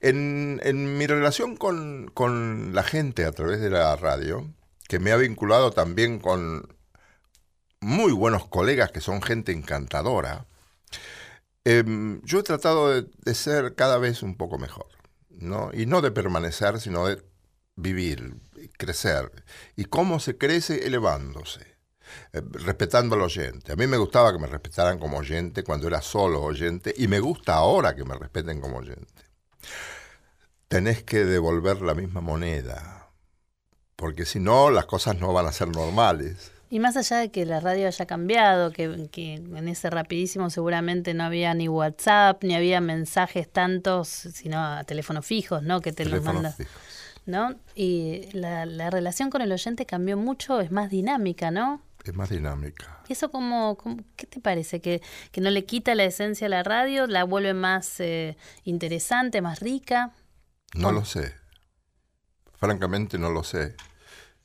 En, 0.00 0.60
en 0.62 0.96
mi 0.96 1.08
relación 1.08 1.56
con, 1.56 2.08
con 2.14 2.72
la 2.72 2.84
gente 2.84 3.24
a 3.24 3.32
través 3.32 3.60
de 3.60 3.70
la 3.70 3.96
radio, 3.96 4.48
que 4.86 5.00
me 5.00 5.10
ha 5.10 5.16
vinculado 5.16 5.72
también 5.72 6.20
con 6.20 6.76
muy 7.80 8.12
buenos 8.12 8.46
colegas 8.46 8.92
que 8.92 9.00
son 9.00 9.20
gente 9.20 9.50
encantadora, 9.50 10.46
em, 11.64 12.20
yo 12.22 12.40
he 12.40 12.42
tratado 12.42 13.02
de, 13.02 13.34
ser 13.34 13.74
cada 13.74 13.98
vez 13.98 14.22
un 14.22 14.36
poco 14.36 14.58
mejor. 14.58 14.86
¿no? 15.30 15.70
Y 15.72 15.86
no 15.86 16.00
de 16.00 16.10
permanecer, 16.10 16.80
sino 16.80 17.06
de 17.06 17.22
vivir, 17.76 18.36
crecer. 18.78 19.32
¿Y 19.76 19.86
cómo 19.86 20.20
se 20.20 20.36
crece? 20.38 20.86
Elevándose 20.86 21.72
eh, 22.32 22.42
respetando 22.52 23.14
al 23.14 23.22
oyente. 23.22 23.72
A 23.72 23.76
mí 23.76 23.86
me 23.86 23.96
gustaba 23.96 24.32
que 24.32 24.38
me 24.38 24.46
respetaran 24.46 24.98
como 24.98 25.18
oyente 25.18 25.64
cuando 25.64 25.86
era 25.86 26.02
solo 26.02 26.42
oyente 26.42 26.94
y 26.96 27.08
me 27.08 27.20
gusta 27.20 27.54
ahora 27.54 27.94
que 27.94 28.04
me 28.04 28.14
respeten 28.14 28.60
como 28.60 28.78
oyente. 28.78 29.22
Tenés 30.68 31.02
que 31.02 31.24
devolver 31.24 31.82
la 31.82 31.94
misma 31.94 32.20
moneda, 32.20 33.10
porque 33.96 34.24
si 34.24 34.40
no 34.40 34.70
las 34.70 34.86
cosas 34.86 35.18
no 35.18 35.32
van 35.32 35.46
a 35.46 35.52
ser 35.52 35.68
normales. 35.68 36.50
Y 36.72 36.80
más 36.80 36.96
allá 36.96 37.18
de 37.18 37.30
que 37.30 37.44
la 37.44 37.60
radio 37.60 37.86
haya 37.86 38.06
cambiado, 38.06 38.72
que, 38.72 39.10
que 39.12 39.34
en 39.34 39.68
ese 39.68 39.90
rapidísimo 39.90 40.48
seguramente 40.48 41.12
no 41.12 41.22
había 41.24 41.52
ni 41.52 41.68
WhatsApp, 41.68 42.42
ni 42.42 42.54
había 42.54 42.80
mensajes 42.80 43.46
tantos, 43.52 44.08
sino 44.08 44.58
a 44.58 44.82
teléfonos 44.84 45.26
fijos, 45.26 45.62
¿no? 45.62 45.82
Que 45.82 45.92
te 45.92 46.04
los 46.04 46.12
Teléfonos 46.12 46.42
manda. 46.42 46.52
fijos. 46.56 46.72
¿No? 47.26 47.54
Y 47.74 48.22
la, 48.32 48.64
la 48.64 48.88
relación 48.88 49.28
con 49.28 49.42
el 49.42 49.52
oyente 49.52 49.84
cambió 49.84 50.16
mucho, 50.16 50.60
es 50.60 50.70
más 50.72 50.88
dinámica, 50.88 51.50
¿no? 51.50 51.82
Es 52.04 52.14
más 52.14 52.30
dinámica. 52.30 53.00
¿Y 53.06 53.12
eso 53.12 53.30
cómo, 53.30 53.76
cómo- 53.76 54.02
qué 54.16 54.26
te 54.26 54.40
parece? 54.40 54.80
¿Que, 54.80 55.02
¿Que 55.30 55.42
no 55.42 55.50
le 55.50 55.66
quita 55.66 55.94
la 55.94 56.04
esencia 56.04 56.46
a 56.46 56.50
la 56.50 56.62
radio? 56.62 57.06
¿La 57.06 57.24
vuelve 57.24 57.52
más 57.52 58.00
eh, 58.00 58.38
interesante, 58.64 59.42
más 59.42 59.60
rica? 59.60 60.12
No 60.74 60.90
lo 60.90 61.04
sé. 61.04 61.34
Francamente 62.54 63.18
no 63.18 63.30
lo 63.30 63.44
sé. 63.44 63.76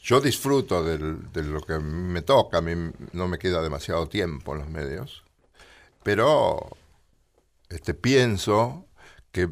Yo 0.08 0.22
disfruto 0.22 0.86
del- 0.86 1.30
de 1.34 1.44
lo 1.44 1.60
que 1.60 1.78
me 1.80 2.22
toca, 2.22 2.60
a 2.60 2.62
mí 2.62 2.92
no 3.12 3.28
me 3.28 3.38
queda 3.38 3.62
demasiado 3.62 4.08
tiempo 4.08 4.54
en 4.54 4.60
los 4.60 4.70
medios, 4.70 5.26
pero 6.02 6.70
este, 7.68 7.94
pienso 7.94 8.86
que 9.34 9.50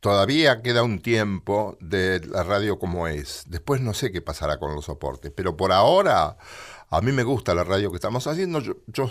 todavía 0.00 0.60
queda 0.60 0.82
un 0.82 0.98
tiempo 1.00 1.78
de 1.80 2.20
la 2.26 2.42
radio 2.42 2.78
como 2.78 3.08
es. 3.08 3.44
Después 3.48 3.80
no 3.80 3.94
sé 3.94 4.12
qué 4.12 4.20
pasará 4.20 4.58
con 4.58 4.74
los 4.74 4.84
soportes, 4.84 5.32
pero 5.34 5.56
por 5.56 5.72
ahora 5.72 6.36
a 6.90 7.00
mí 7.00 7.12
me 7.12 7.22
gusta 7.22 7.54
la 7.54 7.64
radio 7.64 7.88
que 7.90 7.96
estamos 7.96 8.26
haciendo. 8.26 8.60
Yo, 8.60 8.74
yo, 8.88 9.10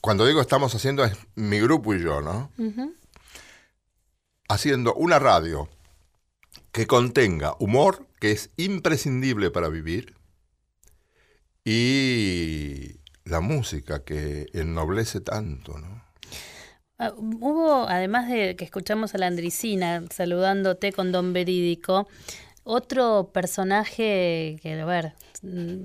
cuando 0.00 0.26
digo 0.26 0.40
estamos 0.40 0.74
haciendo 0.74 1.04
es 1.04 1.16
mi 1.36 1.60
grupo 1.60 1.94
y 1.94 2.02
yo, 2.02 2.20
¿no? 2.20 2.50
haciendo 4.48 4.92
una 4.94 5.20
radio 5.20 5.68
que 6.72 6.86
contenga 6.86 7.56
humor, 7.58 8.06
que 8.20 8.32
es 8.32 8.50
imprescindible 8.56 9.50
para 9.50 9.68
vivir, 9.68 10.14
y 11.64 13.00
la 13.24 13.40
música 13.40 14.04
que 14.04 14.46
ennoblece 14.52 15.20
tanto, 15.20 15.78
¿no? 15.78 16.02
Ah, 16.98 17.12
hubo, 17.16 17.88
además 17.88 18.28
de 18.28 18.56
que 18.56 18.64
escuchamos 18.64 19.14
a 19.14 19.18
la 19.18 19.26
Andricina 19.26 20.04
saludándote 20.10 20.92
con 20.92 21.12
Don 21.12 21.32
Verídico, 21.32 22.06
otro 22.62 23.30
personaje 23.32 24.58
que, 24.62 24.80
a 24.80 24.84
ver, 24.84 25.14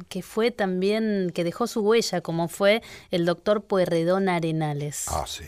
que 0.09 0.21
fue 0.21 0.51
también, 0.51 1.31
que 1.33 1.45
dejó 1.45 1.67
su 1.67 1.81
huella, 1.81 2.21
como 2.21 2.49
fue 2.49 2.81
el 3.11 3.25
doctor 3.25 3.63
Puerredón 3.63 4.27
Arenales. 4.27 5.05
Ah, 5.07 5.23
sí. 5.25 5.45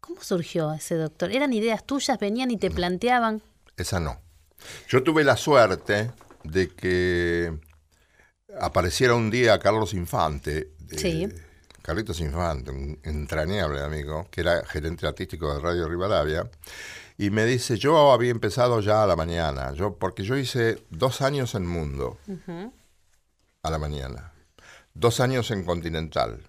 ¿Cómo 0.00 0.22
surgió 0.22 0.72
ese 0.74 0.96
doctor? 0.96 1.32
¿Eran 1.32 1.52
ideas 1.54 1.84
tuyas? 1.84 2.18
¿Venían 2.18 2.50
y 2.50 2.58
te 2.58 2.70
planteaban? 2.70 3.42
Esa 3.76 4.00
no. 4.00 4.20
Yo 4.88 5.02
tuve 5.02 5.24
la 5.24 5.36
suerte 5.36 6.10
de 6.44 6.68
que 6.68 7.58
apareciera 8.60 9.14
un 9.14 9.30
día 9.30 9.58
Carlos 9.58 9.94
Infante. 9.94 10.72
de- 10.80 10.98
Sí. 10.98 11.28
Carlitos 11.82 12.20
Infante, 12.20 12.70
un 12.70 12.98
entrañable 13.04 13.80
amigo, 13.80 14.28
que 14.30 14.42
era 14.42 14.64
gerente 14.66 15.06
artístico 15.06 15.52
de 15.54 15.60
Radio 15.60 15.88
Rivadavia, 15.88 16.48
y 17.16 17.30
me 17.30 17.46
dice, 17.46 17.78
yo 17.78 18.12
había 18.12 18.30
empezado 18.30 18.80
ya 18.80 19.02
a 19.02 19.06
la 19.06 19.16
mañana, 19.16 19.72
yo, 19.72 19.96
porque 19.96 20.22
yo 20.22 20.36
hice 20.36 20.84
dos 20.90 21.22
años 21.22 21.54
en 21.54 21.66
Mundo, 21.66 22.18
a 23.62 23.70
la 23.70 23.78
mañana, 23.78 24.32
dos 24.92 25.20
años 25.20 25.50
en 25.50 25.64
Continental, 25.64 26.42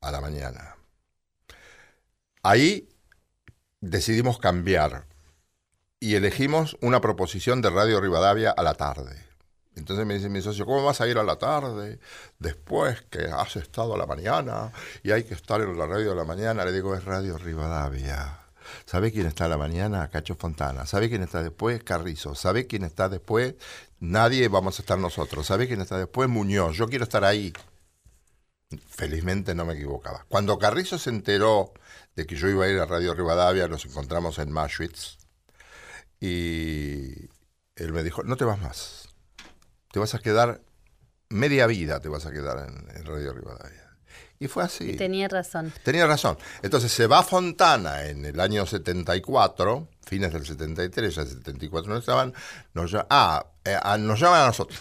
a 0.00 0.10
la 0.12 0.20
mañana. 0.20 0.76
Ahí 2.42 2.88
decidimos 3.80 4.38
cambiar 4.38 5.06
y 6.02 6.16
elegimos 6.16 6.76
una 6.80 7.00
proposición 7.00 7.62
de 7.62 7.70
Radio 7.70 8.00
Rivadavia 8.00 8.50
a 8.50 8.64
la 8.64 8.74
tarde. 8.74 9.24
Entonces 9.76 10.04
me 10.04 10.14
dice 10.14 10.28
mi 10.28 10.42
socio, 10.42 10.66
¿cómo 10.66 10.84
vas 10.84 11.00
a 11.00 11.06
ir 11.06 11.16
a 11.16 11.22
la 11.22 11.36
tarde 11.36 12.00
después 12.40 13.02
que 13.02 13.26
has 13.26 13.54
estado 13.54 13.94
a 13.94 13.98
la 13.98 14.06
mañana 14.06 14.72
y 15.04 15.12
hay 15.12 15.22
que 15.22 15.34
estar 15.34 15.60
en 15.60 15.78
la 15.78 15.86
radio 15.86 16.10
a 16.10 16.16
la 16.16 16.24
mañana? 16.24 16.64
Le 16.64 16.72
digo, 16.72 16.96
es 16.96 17.04
Radio 17.04 17.38
Rivadavia. 17.38 18.40
¿Sabe 18.84 19.12
quién 19.12 19.26
está 19.26 19.44
a 19.44 19.48
la 19.48 19.56
mañana? 19.56 20.08
Cacho 20.08 20.34
Fontana. 20.34 20.86
¿Sabe 20.86 21.08
quién 21.08 21.22
está 21.22 21.40
después? 21.40 21.84
Carrizo. 21.84 22.34
¿Sabe 22.34 22.66
quién 22.66 22.82
está 22.82 23.08
después? 23.08 23.54
Nadie 24.00 24.48
vamos 24.48 24.80
a 24.80 24.82
estar 24.82 24.98
nosotros. 24.98 25.46
¿Sabe 25.46 25.68
quién 25.68 25.82
está 25.82 25.98
después? 25.98 26.28
Muñoz. 26.28 26.76
Yo 26.76 26.88
quiero 26.88 27.04
estar 27.04 27.24
ahí. 27.24 27.52
Felizmente 28.88 29.54
no 29.54 29.64
me 29.64 29.74
equivocaba. 29.74 30.26
Cuando 30.28 30.58
Carrizo 30.58 30.98
se 30.98 31.10
enteró 31.10 31.72
de 32.16 32.26
que 32.26 32.34
yo 32.34 32.48
iba 32.48 32.64
a 32.64 32.68
ir 32.68 32.80
a 32.80 32.86
Radio 32.86 33.14
Rivadavia, 33.14 33.68
nos 33.68 33.84
encontramos 33.84 34.40
en 34.40 34.50
Maschwitz 34.50 35.21
y 36.22 37.28
él 37.74 37.92
me 37.92 38.04
dijo, 38.04 38.22
no 38.22 38.36
te 38.36 38.44
vas 38.44 38.60
más. 38.60 39.08
Te 39.90 39.98
vas 39.98 40.14
a 40.14 40.20
quedar, 40.20 40.62
media 41.28 41.66
vida 41.66 41.98
te 41.98 42.08
vas 42.08 42.26
a 42.26 42.30
quedar 42.30 42.68
en, 42.68 42.96
en 42.96 43.04
Radio 43.04 43.32
Rivadavia. 43.32 43.90
Y 44.38 44.46
fue 44.46 44.62
así. 44.62 44.94
Tenía 44.94 45.26
razón. 45.26 45.72
Tenía 45.82 46.06
razón. 46.06 46.38
Entonces 46.62 46.92
se 46.92 47.08
va 47.08 47.24
Fontana 47.24 48.04
en 48.06 48.24
el 48.24 48.38
año 48.38 48.64
74, 48.66 49.88
fines 50.06 50.32
del 50.32 50.46
73, 50.46 51.12
ya 51.12 51.26
74 51.26 51.92
no 51.92 51.98
estaban, 51.98 52.32
nos, 52.72 52.94
ah, 53.10 53.44
eh, 53.64 53.76
ah, 53.82 53.98
nos 53.98 54.20
llaman 54.20 54.42
a 54.42 54.46
nosotros. 54.46 54.80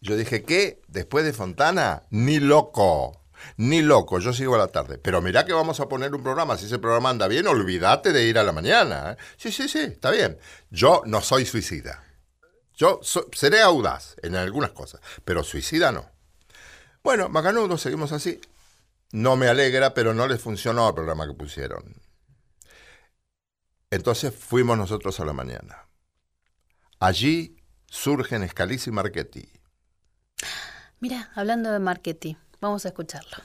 Yo 0.00 0.16
dije, 0.16 0.44
¿qué? 0.44 0.80
Después 0.86 1.24
de 1.24 1.32
Fontana, 1.32 2.04
ni 2.10 2.38
loco. 2.38 3.17
Ni 3.56 3.82
loco, 3.82 4.18
yo 4.18 4.32
sigo 4.32 4.54
a 4.54 4.58
la 4.58 4.68
tarde. 4.68 4.98
Pero 4.98 5.20
mirá 5.20 5.44
que 5.44 5.52
vamos 5.52 5.80
a 5.80 5.88
poner 5.88 6.14
un 6.14 6.22
programa. 6.22 6.56
Si 6.56 6.66
ese 6.66 6.78
programa 6.78 7.10
anda 7.10 7.28
bien, 7.28 7.46
olvídate 7.46 8.12
de 8.12 8.24
ir 8.24 8.38
a 8.38 8.42
la 8.42 8.52
mañana. 8.52 9.12
¿eh? 9.12 9.16
Sí, 9.36 9.52
sí, 9.52 9.68
sí, 9.68 9.80
está 9.80 10.10
bien. 10.10 10.38
Yo 10.70 11.02
no 11.06 11.20
soy 11.20 11.46
suicida. 11.46 12.04
Yo 12.74 13.00
seré 13.32 13.60
audaz 13.60 14.14
en 14.22 14.36
algunas 14.36 14.70
cosas, 14.70 15.00
pero 15.24 15.42
suicida 15.42 15.90
no. 15.90 16.08
Bueno, 17.02 17.28
macanudo, 17.28 17.76
seguimos 17.76 18.12
así. 18.12 18.40
No 19.10 19.36
me 19.36 19.48
alegra, 19.48 19.94
pero 19.94 20.14
no 20.14 20.28
les 20.28 20.40
funcionó 20.40 20.88
el 20.88 20.94
programa 20.94 21.26
que 21.26 21.32
pusieron. 21.32 21.96
Entonces 23.90 24.34
fuimos 24.34 24.76
nosotros 24.76 25.18
a 25.18 25.24
la 25.24 25.32
mañana. 25.32 25.88
Allí 27.00 27.56
surgen 27.86 28.46
Scalisi 28.48 28.90
y 28.90 28.92
Marchetti. 28.92 29.48
Mira, 31.00 31.30
hablando 31.34 31.72
de 31.72 31.78
marketing, 31.78 32.34
vamos 32.60 32.84
a 32.84 32.88
escucharlo. 32.88 33.36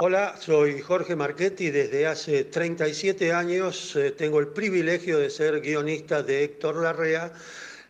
Hola, 0.00 0.34
soy 0.38 0.80
Jorge 0.80 1.14
Marchetti. 1.14 1.70
Desde 1.70 2.06
hace 2.06 2.44
37 2.44 3.32
años 3.32 3.94
eh, 3.96 4.10
tengo 4.10 4.40
el 4.40 4.48
privilegio 4.48 5.18
de 5.18 5.30
ser 5.30 5.60
guionista 5.60 6.22
de 6.22 6.44
Héctor 6.44 6.82
Larrea, 6.82 7.32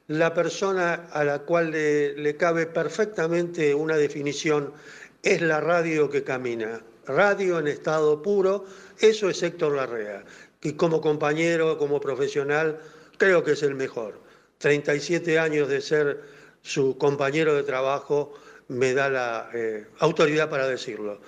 la 0.09 0.35
persona 0.35 1.09
a 1.11 1.25
la 1.25 1.41
cual 1.41 1.71
le, 1.71 2.15
le 2.15 2.37
cabe 2.37 2.67
perfectamente 2.67 3.75
una 3.75 3.97
definición 3.97 4.75
es 5.23 5.41
la 5.41 5.61
radio 5.61 6.11
que 6.11 6.23
camina. 6.23 6.83
Radio 7.07 7.59
en 7.59 7.69
estado 7.69 8.21
puro, 8.21 8.67
eso 8.99 9.31
es 9.31 9.43
Héctor 9.43 9.77
Larrea. 9.77 10.25
Y 10.63 10.75
como 10.75 11.01
compañero, 11.01 11.79
como 11.79 12.01
profesional, 12.01 12.79
creo 13.19 13.43
que 13.43 13.53
es 13.53 13.63
el 13.63 13.75
mejor. 13.75 14.21
37 14.59 15.39
años 15.39 15.69
de 15.69 15.81
ser 15.81 16.23
su 16.63 16.97
compañero 16.99 17.55
de 17.55 17.63
trabajo 17.65 18.35
me 18.73 18.95
da 18.95 19.09
la 19.09 19.51
eh, 19.55 19.87
autoridad 20.01 20.51
para 20.51 20.67
decirlo. 20.67 21.21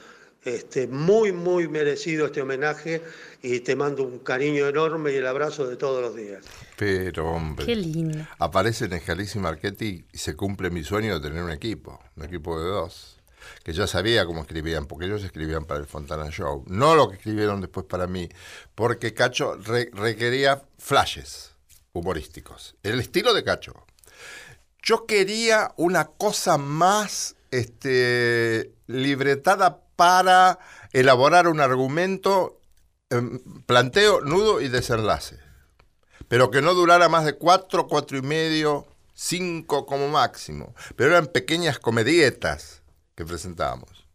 Este, 0.43 0.87
muy, 0.87 1.33
muy 1.33 1.69
merecido 1.69 2.27
este 2.27 2.43
homenaje 2.43 3.01
y 3.43 3.61
te 3.61 3.77
mando 3.77 4.03
un 4.03 4.19
cariño 4.19 4.67
enorme 4.69 5.11
y 5.13 5.17
el 5.17 5.27
abrazo 5.27 5.67
de 5.67 5.77
todos 5.77 6.03
los 6.03 6.15
días. 6.15 6.45
Pero, 6.77 7.31
hombre. 7.31 7.65
Qué 7.65 7.75
lindo. 7.75 8.27
Aparecen 8.39 8.99
Scalisi 9.01 9.39
y 9.39 9.41
Marchetti 9.41 10.05
y 10.13 10.19
se 10.19 10.37
cumple 10.37 10.69
mi 10.69 10.85
sueño 10.85 11.19
de 11.19 11.29
tener 11.29 11.43
un 11.43 11.51
equipo, 11.51 11.99
un 12.17 12.25
equipo 12.25 12.61
de 12.63 12.69
dos. 12.69 13.19
Que 13.63 13.73
ya 13.73 13.87
sabía 13.87 14.27
cómo 14.27 14.43
escribían, 14.43 14.87
porque 14.87 15.07
ellos 15.07 15.25
escribían 15.25 15.65
para 15.65 15.81
el 15.81 15.87
Fontana 15.87 16.31
Show. 16.31 16.65
No 16.67 16.95
lo 16.95 17.09
que 17.09 17.17
escribieron 17.17 17.61
después 17.63 17.87
para 17.87 18.07
mí, 18.07 18.29
porque 18.75 19.15
Cacho 19.15 19.57
re- 19.57 19.91
requería 19.95 20.63
flashes 20.79 21.53
humorísticos. 21.95 22.75
El 22.83 23.01
estilo 23.01 23.33
de 23.33 23.45
Cacho. 23.45 23.87
Yo 24.85 25.07
quería 25.07 25.73
una 25.77 26.05
cosa 26.05 26.59
más 26.59 27.37
este, 27.51 28.75
libretada 28.87 29.81
para 29.97 30.59
elaborar 30.93 31.49
un 31.49 31.61
argumento, 31.61 32.61
em, 33.09 33.41
planteo, 33.65 34.21
nudo 34.21 34.61
y 34.61 34.69
desenlace. 34.69 35.39
Pero 36.29 36.51
que 36.51 36.61
no 36.61 36.75
durara 36.75 37.09
más 37.09 37.25
de 37.25 37.33
cuatro, 37.33 37.87
cuatro 37.87 38.19
y 38.19 38.23
medio, 38.23 38.87
cinco 39.15 39.87
como 39.87 40.09
máximo. 40.09 40.75
Pero 40.97 41.13
eran 41.13 41.29
pequeñas 41.29 41.79
comedietas 41.79 42.83
que 43.15 43.25
presentábamos. 43.25 44.07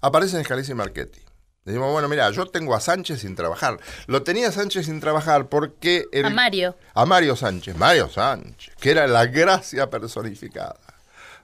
Aparecen 0.00 0.44
Scalisi 0.44 0.70
y 0.70 0.76
Marchetti. 0.76 1.25
Decimos, 1.66 1.92
bueno, 1.92 2.08
mira, 2.08 2.30
yo 2.30 2.46
tengo 2.46 2.74
a 2.74 2.80
Sánchez 2.80 3.20
sin 3.20 3.34
trabajar. 3.36 3.78
Lo 4.06 4.22
tenía 4.22 4.50
Sánchez 4.52 4.86
sin 4.86 5.00
trabajar 5.00 5.48
porque... 5.48 6.06
el- 6.12 6.24
A 6.26 6.30
Mario. 6.30 6.76
a 6.94 7.04
Mario 7.04 7.36
Sánchez, 7.36 7.76
Mario 7.76 8.08
Sánchez, 8.08 8.72
que 8.80 8.92
era 8.92 9.06
la 9.08 9.26
gracia 9.26 9.90
personificada. 9.90 10.76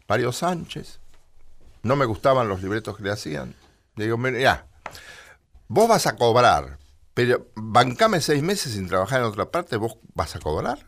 Mario 0.08 0.32
Sánchez, 0.32 1.00
no 1.82 1.96
me 1.96 2.04
gustaban 2.06 2.48
los 2.48 2.62
libretos 2.62 2.96
que 2.96 3.02
le 3.02 3.10
hacían. 3.10 3.54
Le 3.96 4.04
digo, 4.04 4.16
mira, 4.16 4.66
vos 5.68 5.88
vas 5.88 6.06
a 6.06 6.14
cobrar, 6.16 6.78
pero 7.14 7.48
bancame 7.56 8.20
seis 8.20 8.42
meses 8.42 8.74
sin 8.74 8.86
trabajar 8.88 9.20
en 9.20 9.26
otra 9.26 9.50
parte, 9.50 9.76
vos 9.76 9.96
vas 10.14 10.36
a 10.36 10.38
cobrar 10.38 10.86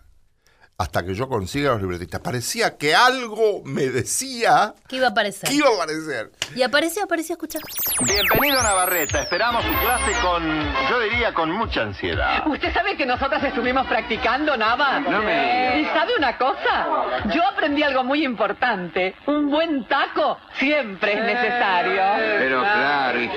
hasta 0.77 1.05
que 1.05 1.15
yo 1.15 1.29
consiga 1.29 1.73
los 1.73 1.83
libretistas. 1.83 2.21
Parecía 2.21 2.77
que 2.77 2.95
algo 2.95 3.63
me 3.65 3.83
decía 3.89 4.75
¿Qué 4.89 4.97
iba 4.97 5.07
a 5.07 5.11
aparecer? 5.11 5.49
que 5.49 5.55
iba 5.55 5.69
a 5.69 5.75
aparecer. 5.75 6.33
Y 6.57 6.63
apareció, 6.63 7.05
apareció, 7.05 7.35
escucha. 7.35 7.59
Bienvenido 8.01 8.63
Navarreta, 8.63 9.23
esperamos 9.23 9.65
su 9.65 9.71
clase 9.81 10.13
con, 10.23 10.43
yo 10.91 11.01
diría, 11.01 11.33
con 11.33 11.51
mucha 11.53 11.83
ansiedad. 11.83 12.47
¿Usted 12.47 12.73
sabe 12.73 12.97
que 12.97 13.07
nosotras 13.07 13.43
estuvimos 13.45 13.87
practicando, 13.87 14.57
Nava? 14.57 14.99
No 15.01 15.23
me 15.23 15.33
diga. 15.33 15.77
¿Y 15.79 15.85
sabe 15.97 16.13
una 16.19 16.37
cosa? 16.37 16.87
Yo 17.33 17.47
aprendí 17.47 17.83
algo 17.83 18.03
muy 18.03 18.25
importante. 18.25 19.15
Un 19.27 19.51
buen 19.51 19.87
taco 19.87 20.39
siempre 20.59 21.13
es 21.13 21.21
necesario. 21.25 22.03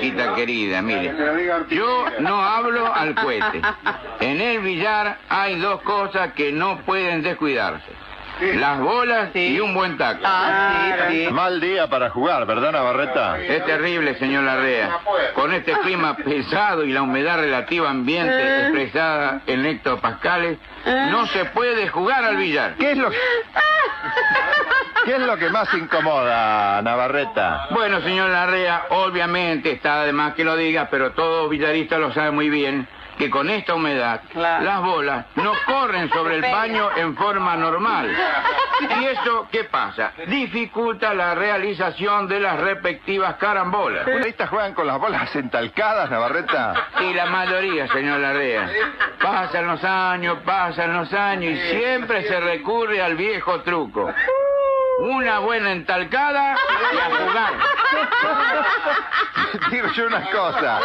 Hijita 0.00 0.34
querida, 0.34 0.82
mire, 0.82 1.14
yo 1.70 2.04
no 2.20 2.42
hablo 2.42 2.92
al 2.92 3.14
cohete. 3.14 3.60
En 4.20 4.40
el 4.40 4.60
billar 4.60 5.18
hay 5.28 5.58
dos 5.58 5.82
cosas 5.82 6.32
que 6.32 6.52
no 6.52 6.78
pueden 6.80 7.22
descuidarse. 7.22 7.98
Las 8.40 8.78
bolas 8.78 9.34
y 9.34 9.58
un 9.58 9.74
buen 9.74 9.98
taco. 9.98 10.22
Mal 11.32 11.60
día 11.60 11.88
para 11.88 12.10
jugar, 12.10 12.46
¿verdad 12.46 12.70
Navarreta? 12.72 13.40
Es 13.40 13.64
terrible, 13.64 14.16
señor 14.18 14.44
Larrea. 14.44 14.98
Con 15.34 15.52
este 15.52 15.72
clima 15.80 16.16
pesado 16.16 16.84
y 16.84 16.92
la 16.92 17.02
humedad 17.02 17.40
relativa 17.40 17.90
ambiente 17.90 18.60
expresada 18.62 19.40
en 19.46 19.66
hectopascales, 19.66 20.58
no 21.10 21.26
se 21.26 21.46
puede 21.46 21.88
jugar 21.88 22.24
al 22.24 22.36
billar. 22.36 22.74
¿Qué 22.76 22.92
es 22.92 22.98
lo 22.98 23.10
que, 23.10 23.16
¿Qué 25.08 25.14
es 25.14 25.22
lo 25.22 25.38
que 25.38 25.48
más 25.48 25.72
incomoda, 25.72 26.82
Navarreta? 26.82 27.68
Bueno, 27.70 28.02
señor 28.02 28.28
Larrea, 28.28 28.88
obviamente 28.90 29.72
está 29.72 30.04
de 30.04 30.12
más 30.12 30.34
que 30.34 30.44
lo 30.44 30.54
diga, 30.54 30.88
pero 30.90 31.12
todo 31.12 31.48
villarista 31.48 31.96
lo 31.96 32.12
sabe 32.12 32.30
muy 32.30 32.50
bien. 32.50 32.86
que 33.16 33.30
con 33.30 33.48
esta 33.48 33.74
humedad 33.74 34.20
las 34.34 34.82
bolas 34.82 35.24
no 35.36 35.52
corren 35.66 36.08
sobre 36.10 36.36
el 36.36 36.42
paño 36.42 36.90
en 36.94 37.16
forma 37.16 37.56
normal. 37.56 38.14
¿Y 38.80 39.04
eso 39.06 39.48
qué 39.50 39.64
pasa? 39.64 40.12
Dificulta 40.26 41.14
la 41.14 41.34
realización 41.34 42.28
de 42.28 42.38
las 42.38 42.60
respectivas 42.60 43.36
carambolas. 43.36 44.06
¿Estas 44.06 44.50
juegan 44.50 44.74
con 44.74 44.86
las 44.86 45.00
bolas 45.00 45.34
entalcadas, 45.34 46.10
Navarreta? 46.10 46.74
Y 47.00 47.14
la 47.14 47.26
mayoría, 47.26 47.88
señor 47.88 48.20
Larrea. 48.20 48.70
Pasan 49.20 49.66
los 49.66 49.82
años, 49.82 50.38
pasan 50.44 50.92
los 50.92 51.12
años 51.14 51.54
y 51.54 51.70
siempre 51.76 52.22
se 52.28 52.38
recurre 52.38 53.02
al 53.02 53.16
viejo 53.16 53.62
truco. 53.62 54.12
Una 54.98 55.38
buena 55.38 55.72
entalcada 55.72 56.56
y 56.92 56.98
a 56.98 57.16
jugar. 57.16 57.52
Digo 59.70 59.88
yo 59.92 60.06
una 60.06 60.30
cosa. 60.30 60.80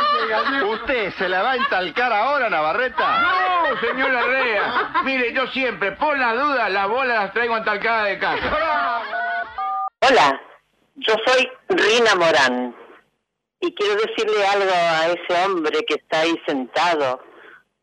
¿Usted 0.66 1.14
se 1.16 1.28
la 1.28 1.42
va 1.42 1.52
a 1.52 1.56
entalcar 1.56 2.14
ahora, 2.14 2.50
Navarreta? 2.50 3.22
No, 3.22 3.80
señor 3.80 4.12
Larrea. 4.12 5.02
Mire, 5.04 5.34
yo 5.34 5.48
siempre, 5.48 5.94
por 5.94 6.18
la 6.18 6.34
duda, 6.36 6.70
las 6.70 6.88
bolas 6.88 7.24
las 7.24 7.34
traigo 7.34 7.58
entalcadas 7.58 8.06
de 8.06 8.20
casa. 8.20 9.02
Hola, 10.02 10.42
yo 10.96 11.14
soy 11.26 11.50
Rina 11.70 12.16
Morán 12.16 12.76
y 13.62 13.74
quiero 13.74 13.96
decirle 13.96 14.46
algo 14.46 14.72
a 14.74 15.08
ese 15.08 15.46
hombre 15.46 15.84
que 15.88 15.96
está 15.96 16.20
ahí 16.20 16.40
sentado, 16.46 17.24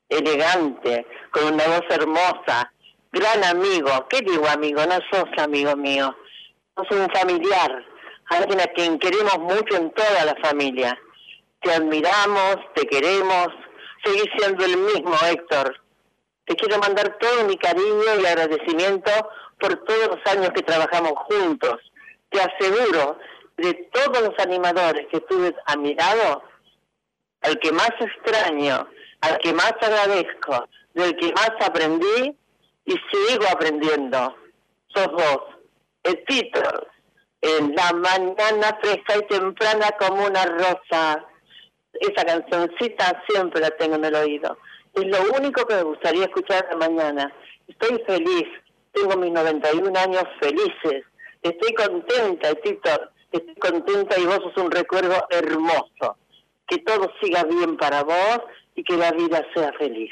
elegante, 0.08 1.06
con 1.32 1.54
una 1.54 1.64
voz 1.66 1.84
hermosa, 1.88 2.70
gran 3.10 3.42
amigo. 3.44 4.06
¿Qué 4.08 4.20
digo 4.20 4.46
amigo? 4.48 4.84
No 4.86 4.98
sos 5.10 5.28
amigo 5.38 5.74
mío, 5.76 6.14
sos 6.76 6.90
un 6.90 7.10
familiar, 7.10 7.84
alguien 8.26 8.60
a 8.60 8.66
quien 8.68 8.98
queremos 8.98 9.38
mucho 9.38 9.76
en 9.76 9.90
toda 9.92 10.24
la 10.24 10.34
familia. 10.42 10.98
Te 11.62 11.72
admiramos, 11.72 12.56
te 12.74 12.86
queremos, 12.86 13.48
seguís 14.04 14.30
siendo 14.38 14.64
el 14.64 14.76
mismo 14.76 15.14
Héctor. 15.30 15.80
Te 16.46 16.56
quiero 16.56 16.78
mandar 16.78 17.18
todo 17.18 17.44
mi 17.44 17.56
cariño 17.56 18.20
y 18.20 18.26
agradecimiento 18.26 19.10
por 19.58 19.76
todos 19.84 20.08
los 20.08 20.34
años 20.34 20.50
que 20.54 20.62
trabajamos 20.62 21.12
juntos. 21.28 21.76
Te 22.30 22.40
aseguro, 22.40 23.18
de 23.60 23.74
todos 23.92 24.22
los 24.22 24.38
animadores 24.38 25.06
que 25.10 25.20
tuve 25.20 25.54
a 25.66 25.76
mi 25.76 25.94
lado, 25.94 26.42
al 27.42 27.58
que 27.58 27.72
más 27.72 27.90
extraño, 28.00 28.88
al 29.20 29.38
que 29.38 29.52
más 29.52 29.74
agradezco, 29.80 30.66
del 30.94 31.14
que 31.16 31.32
más 31.32 31.52
aprendí 31.60 32.36
y 32.86 32.92
sigo 32.92 33.46
aprendiendo, 33.50 34.34
sos 34.94 35.12
vos. 35.12 35.49
El 36.02 36.24
título, 36.24 36.86
en 37.42 37.74
la 37.74 37.92
mañana 37.92 38.78
fresca 38.82 39.18
y 39.18 39.26
temprana 39.26 39.90
como 39.98 40.26
una 40.26 40.44
rosa. 40.46 41.26
Esa 41.94 42.24
cancioncita 42.24 43.22
siempre 43.28 43.60
la 43.60 43.70
tengo 43.70 43.96
en 43.96 44.04
el 44.04 44.14
oído. 44.14 44.56
Es 44.94 45.04
lo 45.06 45.22
único 45.36 45.66
que 45.66 45.74
me 45.74 45.82
gustaría 45.82 46.24
escuchar 46.24 46.68
de 46.68 46.76
mañana. 46.76 47.32
Estoy 47.68 48.02
feliz, 48.06 48.48
tengo 48.92 49.16
mis 49.16 49.32
91 49.32 49.98
años 49.98 50.24
felices. 50.40 51.04
Estoy 51.42 51.74
contenta, 51.74 52.54
Tito, 52.56 52.90
estoy 53.32 53.54
contenta 53.56 54.18
y 54.18 54.26
vos 54.26 54.40
sos 54.42 54.64
un 54.64 54.70
recuerdo 54.70 55.26
hermoso. 55.30 56.16
Que 56.66 56.78
todo 56.78 57.12
siga 57.20 57.44
bien 57.44 57.76
para 57.76 58.02
vos 58.02 58.40
y 58.74 58.84
que 58.84 58.96
la 58.96 59.10
vida 59.12 59.44
sea 59.54 59.72
feliz. 59.74 60.10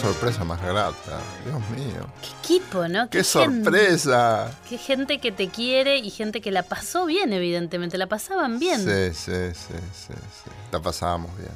Sorpresa 0.00 0.44
más 0.44 0.62
grata, 0.62 1.20
Dios 1.44 1.60
mío. 1.70 2.06
Qué 2.22 2.54
equipo, 2.54 2.88
¿no? 2.88 3.10
¡Qué 3.10 3.22
sorpresa! 3.22 4.50
Qué 4.66 4.78
gente 4.78 5.20
que 5.20 5.30
te 5.30 5.48
quiere 5.48 5.98
y 5.98 6.08
gente 6.10 6.40
que 6.40 6.50
la 6.50 6.62
pasó 6.62 7.04
bien, 7.04 7.34
evidentemente. 7.34 7.98
La 7.98 8.06
pasaban 8.06 8.58
bien. 8.58 8.80
Sí, 8.80 9.14
sí, 9.14 9.54
sí, 9.54 9.74
sí, 9.92 10.14
sí. 10.14 10.50
La 10.72 10.80
pasábamos 10.80 11.36
bien. 11.36 11.52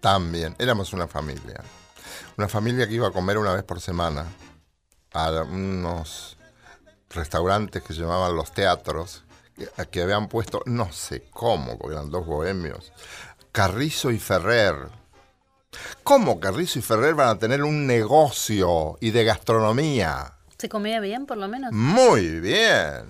Tan 0.00 0.32
bien. 0.32 0.56
Éramos 0.58 0.94
una 0.94 1.06
familia. 1.06 1.62
Una 2.38 2.48
familia 2.48 2.88
que 2.88 2.94
iba 2.94 3.08
a 3.08 3.10
comer 3.10 3.36
una 3.36 3.52
vez 3.52 3.64
por 3.64 3.82
semana 3.82 4.24
a 5.12 5.42
unos 5.42 6.38
restaurantes 7.10 7.82
que 7.82 7.92
se 7.92 8.00
llamaban 8.00 8.34
los 8.34 8.52
teatros, 8.52 9.24
que 9.90 10.02
habían 10.02 10.28
puesto, 10.28 10.62
no 10.64 10.90
sé 10.90 11.24
cómo, 11.30 11.78
porque 11.78 11.94
eran 11.94 12.10
dos 12.10 12.26
bohemios, 12.26 12.92
Carrizo 13.52 14.10
y 14.10 14.18
Ferrer. 14.18 15.03
¿Cómo 16.02 16.40
Carrizo 16.40 16.78
y 16.78 16.82
Ferrer 16.82 17.14
van 17.14 17.28
a 17.28 17.38
tener 17.38 17.62
un 17.62 17.86
negocio 17.86 18.96
y 19.00 19.10
de 19.10 19.24
gastronomía? 19.24 20.34
¿Se 20.58 20.68
comía 20.68 21.00
bien, 21.00 21.26
por 21.26 21.36
lo 21.36 21.48
menos? 21.48 21.72
Muy 21.72 22.40
bien. 22.40 23.06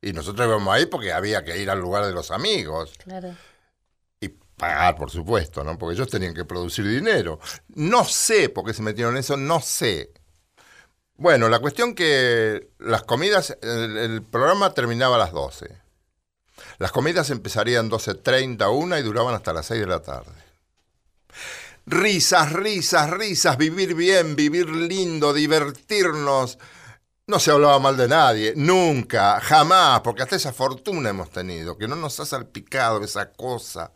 Y 0.00 0.12
nosotros 0.12 0.46
íbamos 0.46 0.72
ahí 0.74 0.86
porque 0.86 1.12
había 1.12 1.44
que 1.44 1.58
ir 1.58 1.70
al 1.70 1.80
lugar 1.80 2.06
de 2.06 2.12
los 2.12 2.30
amigos. 2.30 2.92
Claro. 3.02 3.34
Pagar, 4.56 4.96
por 4.96 5.08
supuesto, 5.08 5.62
¿no? 5.62 5.78
Porque 5.78 5.94
ellos 5.94 6.10
tenían 6.10 6.34
que 6.34 6.44
producir 6.44 6.84
dinero. 6.84 7.38
No 7.76 8.04
sé 8.04 8.48
por 8.48 8.64
qué 8.64 8.74
se 8.74 8.82
metieron 8.82 9.14
en 9.14 9.20
eso, 9.20 9.36
no 9.36 9.60
sé. 9.60 10.12
Bueno, 11.14 11.48
la 11.48 11.60
cuestión 11.60 11.94
que 11.94 12.70
las 12.80 13.04
comidas, 13.04 13.56
el, 13.62 13.96
el 13.96 14.22
programa 14.22 14.74
terminaba 14.74 15.14
a 15.14 15.18
las 15.18 15.30
12. 15.30 15.68
Las 16.78 16.90
comidas 16.90 17.30
empezarían 17.30 17.88
12.30, 17.88 18.76
una 18.76 18.98
y 18.98 19.04
duraban 19.04 19.34
hasta 19.34 19.52
las 19.52 19.66
6 19.66 19.80
de 19.80 19.86
la 19.86 20.02
tarde. 20.02 20.47
Risas, 21.90 22.52
risas, 22.52 23.08
risas, 23.10 23.56
vivir 23.56 23.94
bien, 23.94 24.36
vivir 24.36 24.68
lindo, 24.68 25.32
divertirnos. 25.32 26.58
No 27.26 27.38
se 27.38 27.50
hablaba 27.50 27.78
mal 27.78 27.96
de 27.96 28.08
nadie, 28.08 28.54
nunca, 28.56 29.40
jamás, 29.40 30.00
porque 30.02 30.22
hasta 30.22 30.36
esa 30.36 30.52
fortuna 30.52 31.10
hemos 31.10 31.30
tenido, 31.30 31.78
que 31.78 31.88
no 31.88 31.96
nos 31.96 32.20
ha 32.20 32.26
salpicado 32.26 33.04
esa 33.04 33.32
cosa 33.32 33.92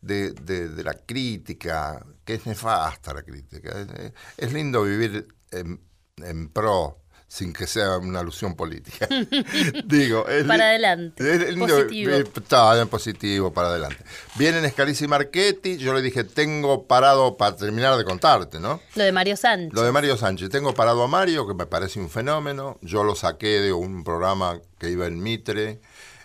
de, 0.00 0.32
de- 0.32 0.84
la 0.84 0.94
crítica, 0.94 2.04
que 2.24 2.34
es 2.34 2.46
nefasta 2.46 3.14
la 3.14 3.22
crítica. 3.24 3.70
Es, 3.80 4.12
es 4.36 4.52
lindo 4.52 4.82
vivir 4.84 5.28
en, 5.50 5.80
en 6.18 6.48
pro, 6.50 7.02
sin 7.28 7.52
que 7.52 7.66
sea 7.66 7.98
una 7.98 8.20
alusión 8.20 8.54
política. 8.54 9.08
Digo, 9.84 10.26
es 10.28 10.44
Para 10.44 10.64
adelante, 10.68 11.34
es 11.34 11.50
lindo 11.50 11.66
positivo. 11.66 12.12
vivir- 12.12 12.30
está 12.36 12.74
bien 12.74 12.88
positivo, 12.88 13.52
para 13.52 13.68
adelante. 13.68 13.98
Vienen 14.36 14.68
Scalisi 14.70 15.04
y 15.04 15.08
Marchetti, 15.08 15.76
yo 15.76 15.92
le 15.92 16.02
dije, 16.02 16.22
tengo 16.24 16.84
parado 16.86 17.36
para 17.36 17.56
terminar 17.56 17.96
de 17.98 18.04
contarte, 18.04 18.60
¿no? 18.60 18.80
Lo 18.94 19.02
de 19.04 19.12
Mario 19.12 19.36
Sánchez. 19.36 19.72
Lo 19.74 19.82
de 19.82 19.92
Mario 19.92 20.16
Sánchez. 20.16 20.50
Tengo 20.50 20.72
parado 20.74 21.02
a 21.02 21.08
Mario, 21.08 21.46
que 21.48 21.54
me 21.54 21.66
parece 21.66 21.98
un 21.98 22.08
fenómeno. 22.10 22.78
Yo 22.80 23.02
lo 23.04 23.14
saqué 23.16 23.60
de 23.60 23.72
un 23.72 24.04
programa 24.04 24.60
que 24.78 24.90
iba 24.90 25.06
en 25.06 25.20
Mitre, 25.22 25.80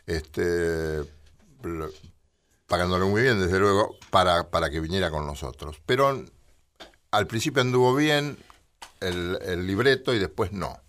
este, 0.05 0.99
lo- 1.63 1.89
pagándole 2.67 3.05
muy 3.05 3.21
bien, 3.23 3.41
desde 3.41 3.59
luego, 3.59 3.95
para, 4.11 4.49
para 4.49 4.69
que 4.69 4.79
viniera 4.79 5.09
con 5.09 5.25
nosotros. 5.25 5.81
Pero 5.85 6.23
al 7.11 7.27
principio 7.27 7.61
anduvo 7.61 7.95
bien 7.95 8.37
el, 9.01 9.37
el 9.41 9.65
libreto 9.67 10.13
y 10.13 10.19
después 10.19 10.51
no. 10.51 10.79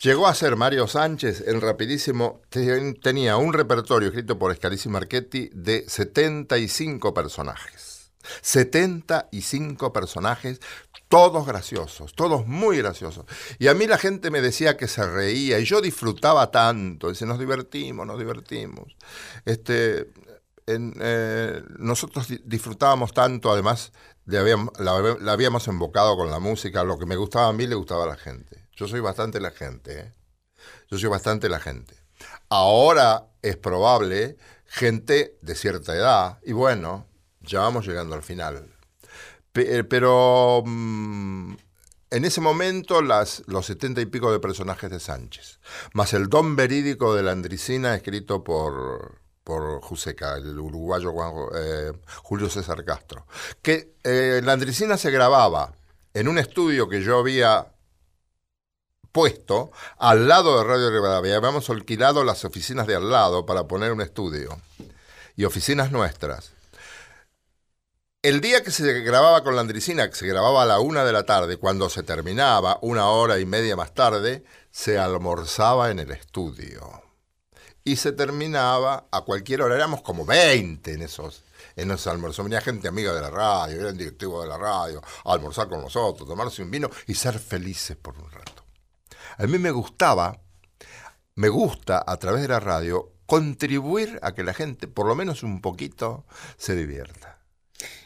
Llegó 0.00 0.26
a 0.26 0.34
ser 0.34 0.56
Mario 0.56 0.86
Sánchez, 0.88 1.42
el 1.46 1.60
rapidísimo, 1.62 2.42
te- 2.50 2.92
tenía 2.94 3.36
un 3.38 3.52
repertorio 3.54 4.08
escrito 4.08 4.38
por 4.38 4.54
Scalisi 4.54 4.88
Marchetti 4.90 5.50
de 5.54 5.84
75 5.88 7.14
personajes. 7.14 8.10
75 8.42 9.92
personajes, 9.92 10.60
todos 11.08 11.46
graciosos, 11.46 12.14
todos 12.14 12.46
muy 12.46 12.78
graciosos. 12.78 13.24
Y 13.58 13.68
a 13.68 13.74
mí 13.74 13.86
la 13.86 13.98
gente 13.98 14.30
me 14.30 14.40
decía 14.40 14.76
que 14.76 14.88
se 14.88 15.06
reía 15.08 15.58
y 15.58 15.64
yo 15.64 15.80
disfrutaba 15.80 16.50
tanto, 16.50 17.08
dice, 17.08 17.24
nos 17.26 17.38
divertimos, 17.38 18.06
nos 18.06 18.18
divertimos. 18.18 18.96
Este, 19.44 20.10
en, 20.66 20.94
eh, 21.00 21.62
nosotros 21.78 22.28
di- 22.28 22.40
disfrutábamos 22.44 23.12
tanto, 23.14 23.50
además, 23.52 23.92
de 24.24 24.38
habíamos- 24.38 24.72
la 24.78 25.32
habíamos 25.32 25.68
embocado 25.68 26.16
con 26.16 26.30
la 26.30 26.40
música, 26.40 26.82
lo 26.84 26.98
que 26.98 27.06
me 27.06 27.16
gustaba 27.16 27.48
a 27.48 27.52
mí 27.52 27.66
le 27.66 27.76
gustaba 27.76 28.04
a 28.04 28.08
la 28.08 28.16
gente. 28.16 28.65
Yo 28.76 28.86
soy 28.86 29.00
bastante 29.00 29.40
la 29.40 29.50
gente, 29.50 29.98
¿eh? 29.98 30.12
Yo 30.90 30.98
soy 30.98 31.08
bastante 31.08 31.48
la 31.48 31.58
gente. 31.60 31.96
Ahora 32.48 33.26
es 33.42 33.56
probable 33.56 34.36
gente 34.66 35.36
de 35.42 35.54
cierta 35.54 35.94
edad, 35.94 36.38
y 36.44 36.52
bueno, 36.52 37.06
ya 37.40 37.60
vamos 37.60 37.86
llegando 37.86 38.14
al 38.14 38.22
final. 38.22 38.68
Eh, 39.54 39.84
Pero 39.84 40.62
mm, 40.64 41.54
en 42.10 42.24
ese 42.24 42.40
momento 42.40 43.00
las, 43.02 43.42
los 43.46 43.66
setenta 43.66 44.00
y 44.00 44.06
pico 44.06 44.30
de 44.30 44.40
personajes 44.40 44.90
de 44.90 45.00
Sánchez, 45.00 45.60
más 45.92 46.12
el 46.14 46.28
don 46.28 46.56
verídico 46.56 47.14
de 47.14 47.22
la 47.22 47.32
Andricina 47.32 47.94
escrito 47.94 48.44
por, 48.44 49.18
por 49.44 49.80
Juseca, 49.80 50.36
el 50.36 50.58
uruguayo 50.58 51.12
Juan- 51.12 51.48
eh, 51.56 51.92
Julio 52.22 52.50
César 52.50 52.84
Castro, 52.84 53.26
que 53.62 53.94
eh, 54.04 54.40
la 54.44 54.52
Andricina 54.52 54.96
se 54.96 55.10
grababa 55.10 55.72
en 56.12 56.28
un 56.28 56.38
estudio 56.38 56.88
que 56.88 57.02
yo 57.02 57.18
había 57.18 57.72
puesto 59.16 59.72
al 59.96 60.28
lado 60.28 60.58
de 60.58 60.64
Radio 60.64 60.90
Rivadavia. 60.90 61.38
Habíamos 61.38 61.70
alquilado 61.70 62.22
las 62.22 62.44
oficinas 62.44 62.86
de 62.86 62.96
al 62.96 63.08
lado 63.08 63.46
para 63.46 63.66
poner 63.66 63.90
un 63.90 64.02
estudio 64.02 64.60
y 65.36 65.44
oficinas 65.46 65.90
nuestras. 65.90 66.52
El 68.20 68.42
día 68.42 68.62
que 68.62 68.70
se 68.70 69.00
grababa 69.00 69.42
con 69.42 69.54
la 69.54 69.62
Andricina, 69.62 70.10
que 70.10 70.16
se 70.16 70.26
grababa 70.26 70.64
a 70.64 70.66
la 70.66 70.80
una 70.80 71.02
de 71.02 71.14
la 71.14 71.24
tarde, 71.24 71.56
cuando 71.56 71.88
se 71.88 72.02
terminaba, 72.02 72.78
una 72.82 73.08
hora 73.08 73.38
y 73.38 73.46
media 73.46 73.74
más 73.74 73.94
tarde, 73.94 74.44
se 74.70 74.98
almorzaba 74.98 75.90
en 75.90 76.00
el 76.00 76.10
estudio. 76.10 77.02
y 77.84 77.96
se 77.96 78.12
terminaba 78.12 79.06
a 79.10 79.22
cualquier 79.22 79.62
hora. 79.62 79.76
Éramos 79.76 80.02
como 80.02 80.26
20 80.26 80.92
en 80.92 81.02
esos, 81.02 81.42
en 81.74 81.90
esos 81.90 82.08
almuerzos. 82.08 82.44
Venía 82.44 82.60
gente 82.60 82.86
amiga 82.88 83.14
de 83.14 83.22
la 83.22 83.30
radio, 83.30 83.80
eran 83.80 83.96
directivos 83.96 84.42
de 84.42 84.48
la 84.50 84.58
radio, 84.58 85.02
a 85.24 85.32
almorzar 85.32 85.68
con 85.70 85.80
nosotros, 85.80 86.28
tomarse 86.28 86.62
un 86.62 86.70
vino 86.70 86.90
y 87.06 87.14
ser 87.14 87.38
felices 87.38 87.96
por 87.96 88.18
un 88.18 88.30
rato. 88.30 88.55
A 89.38 89.46
mí 89.46 89.58
me 89.58 89.70
gustaba, 89.70 90.40
me 91.34 91.48
gusta 91.48 92.02
a 92.06 92.16
través 92.16 92.40
de 92.42 92.48
la 92.48 92.60
radio 92.60 93.12
contribuir 93.26 94.18
a 94.22 94.32
que 94.32 94.42
la 94.42 94.54
gente, 94.54 94.88
por 94.88 95.06
lo 95.06 95.14
menos 95.14 95.42
un 95.42 95.60
poquito, 95.60 96.24
se 96.56 96.74
divierta. 96.74 97.38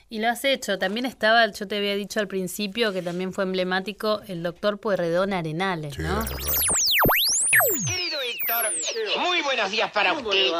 Y 0.09 0.19
lo 0.19 0.29
has 0.29 0.45
hecho. 0.45 0.77
También 0.79 1.07
estaba, 1.07 1.47
yo 1.47 1.69
te 1.69 1.77
había 1.77 1.95
dicho 1.95 2.19
al 2.19 2.27
principio 2.27 2.93
que 2.93 3.01
también 3.01 3.33
fue 3.33 3.45
emblemático 3.45 4.23
el 4.27 4.43
doctor 4.43 4.81
Pueyrredón 4.81 5.33
Arenales, 5.33 5.97
¿no? 6.01 6.25
Querido 7.87 8.19
Héctor, 8.21 8.73
muy 9.21 9.41
buenos 9.43 9.71
días 9.71 9.93
para 9.93 10.13
usted. 10.15 10.51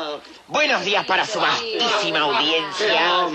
Buenos 0.47 0.85
días 0.85 1.05
para 1.05 1.27
su 1.27 1.41
vastísima 1.41 2.21
audiencia. 2.21 3.27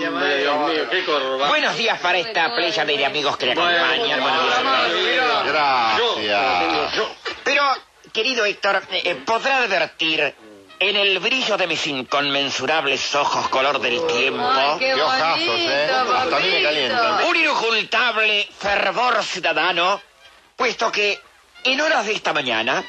Buenos 1.49 1.77
días 1.77 1.99
para 1.99 2.17
esta 2.17 2.55
playa 2.55 2.85
de 2.85 3.05
amigos 3.05 3.35
que 3.35 3.47
le 3.47 3.51
acompañan. 3.51 4.21
Buenos 4.21 4.93
días. 4.93 5.45
Gracias. 5.45 7.24
Pero, 7.45 7.63
querido 8.11 8.43
Héctor, 8.43 8.81
eh, 8.91 9.15
podrá 9.23 9.59
advertir 9.59 10.33
en 10.79 10.95
el 10.95 11.19
brillo 11.19 11.55
de 11.55 11.67
mis 11.67 11.85
inconmensurables 11.87 13.15
ojos 13.15 13.47
color 13.49 13.79
del 13.79 14.05
tiempo. 14.07 14.43
Qué 14.79 14.93
ojazos, 14.95 15.59
¿eh? 15.59 15.87
Hasta 15.91 16.37
a 16.37 16.39
mí 16.39 16.49
me 16.49 16.63
calientan. 16.63 17.23
Un 17.23 17.35
inocultable 17.37 18.49
fervor 18.57 19.23
ciudadano, 19.23 20.01
puesto 20.55 20.91
que 20.91 21.21
en 21.63 21.79
horas 21.79 22.07
de 22.07 22.13
esta 22.13 22.33
mañana 22.33 22.83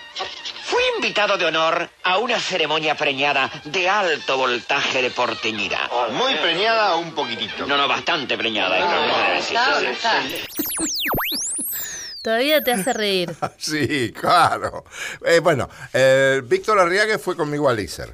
fui 0.65 0.83
invitado 0.97 1.37
de 1.37 1.45
honor 1.45 1.89
a 2.03 2.19
una 2.19 2.41
ceremonia 2.41 2.95
preñada 2.95 3.51
de 3.65 3.89
alto 3.89 4.39
voltaje 4.39 5.03
de 5.03 5.11
porteñidad. 5.11 5.91
Muy 6.13 6.35
preñada 6.37 6.95
o 6.95 6.99
un 6.99 7.15
poquitito. 7.15 7.67
No, 7.67 7.77
no, 7.77 7.87
bastante 7.87 8.37
preñada. 8.39 9.41
Sí, 9.43 9.55
sí, 9.55 9.87
sí. 10.01 10.47
Todavía 12.27 12.61
te 12.61 12.73
hace 12.73 12.93
reír. 12.93 13.33
Sí, 13.57 14.13
claro. 14.13 14.85
Eh, 15.25 15.39
bueno, 15.39 15.69
eh, 15.93 16.43
Víctor 16.45 16.77
Arriague 16.81 17.19
fue 17.19 17.37
conmigo 17.37 17.69
al 17.69 17.79
ISER. 17.79 18.13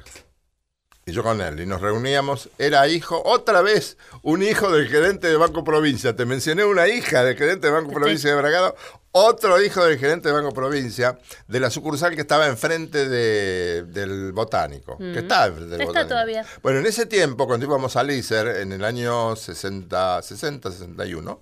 Y 1.05 1.11
yo 1.11 1.23
con 1.23 1.41
él. 1.41 1.59
Y 1.59 1.65
nos 1.65 1.81
reuníamos. 1.81 2.47
Era 2.59 2.87
hijo, 2.87 3.21
otra 3.25 3.61
vez, 3.61 3.97
un 4.21 4.43
hijo 4.43 4.71
del 4.71 4.87
gerente 4.87 5.27
de 5.27 5.35
Banco 5.35 5.63
Provincia. 5.63 6.15
Te 6.15 6.25
mencioné 6.25 6.63
una 6.63 6.87
hija 6.87 7.23
del 7.23 7.35
gerente 7.35 7.67
de 7.67 7.73
Banco 7.73 7.91
Provincia 7.91 8.29
de 8.29 8.35
Bragado. 8.37 8.75
Otro 9.11 9.61
hijo 9.61 9.83
del 9.83 9.97
gerente 9.99 10.29
de 10.29 10.33
Banco 10.35 10.53
Provincia, 10.53 11.17
de 11.47 11.59
la 11.59 11.69
sucursal 11.71 12.13
que 12.15 12.21
estaba 12.21 12.47
enfrente 12.47 13.09
de- 13.09 13.83
del 13.83 14.31
Botánico. 14.31 14.97
Que 14.97 15.19
está 15.19 15.47
enfrente 15.47 15.71
del 15.71 15.81
Está 15.81 15.85
Botánico. 15.87 16.09
todavía. 16.09 16.45
Bueno, 16.61 16.79
en 16.79 16.85
ese 16.85 17.05
tiempo, 17.07 17.47
cuando 17.47 17.65
íbamos 17.65 17.95
al 17.95 18.09
ISER, 18.11 18.47
en 18.61 18.71
el 18.71 18.83
año 18.85 19.35
60, 19.35 20.21
60 20.21 20.71
61, 20.71 21.39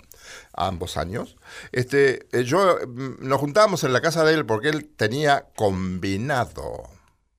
ambos 0.54 0.98
años, 0.98 1.38
este, 1.72 2.28
eh, 2.32 2.44
yo 2.44 2.78
mm, 2.88 3.28
nos 3.28 3.40
juntábamos 3.40 3.84
en 3.84 3.94
la 3.94 4.02
casa 4.02 4.24
de 4.24 4.34
él 4.34 4.46
porque 4.46 4.70
él 4.70 4.90
tenía 4.96 5.48
combinado. 5.56 6.90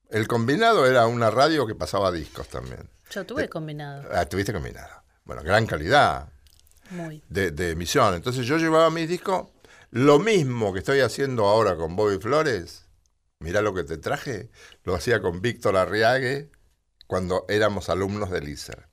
El 0.09 0.28
combinado 0.28 0.86
era 0.86 1.07
una 1.07 1.30
radio 1.30 1.66
que 1.66 1.74
pasaba 1.74 2.12
discos 2.12 2.49
también. 2.49 2.90
Yo 3.11 3.24
tuve 3.24 3.49
combinado. 3.49 4.09
Ah, 4.12 4.26
tuviste 4.26 4.53
combinado. 4.53 5.03
Bueno, 5.24 5.43
gran 5.43 5.66
calidad 5.66 6.28
Muy. 6.90 7.22
de, 7.28 7.51
de 7.51 7.70
emisión. 7.70 8.14
Entonces 8.14 8.47
yo 8.47 8.59
llevaba 8.59 8.90
mis 8.90 9.09
discos, 9.09 9.49
lo 9.90 10.18
mismo 10.18 10.72
que 10.72 10.80
estoy 10.80 11.01
haciendo 11.01 11.47
ahora 11.47 11.76
con 11.76 11.97
Bobby 11.97 12.18
Flores, 12.18 12.86
mirá 13.38 13.61
lo 13.61 13.74
que 13.74 13.84
te 13.84 13.99
traje, 13.99 14.51
lo 14.84 14.95
hacía 14.95 15.20
con 15.20 15.43
Víctor 15.43 15.76
Arriague 15.76 16.51
cuando 17.07 17.45
éramos 17.49 17.88
alumnos 17.88 18.30
del 18.30 18.49
ISER. 18.49 18.88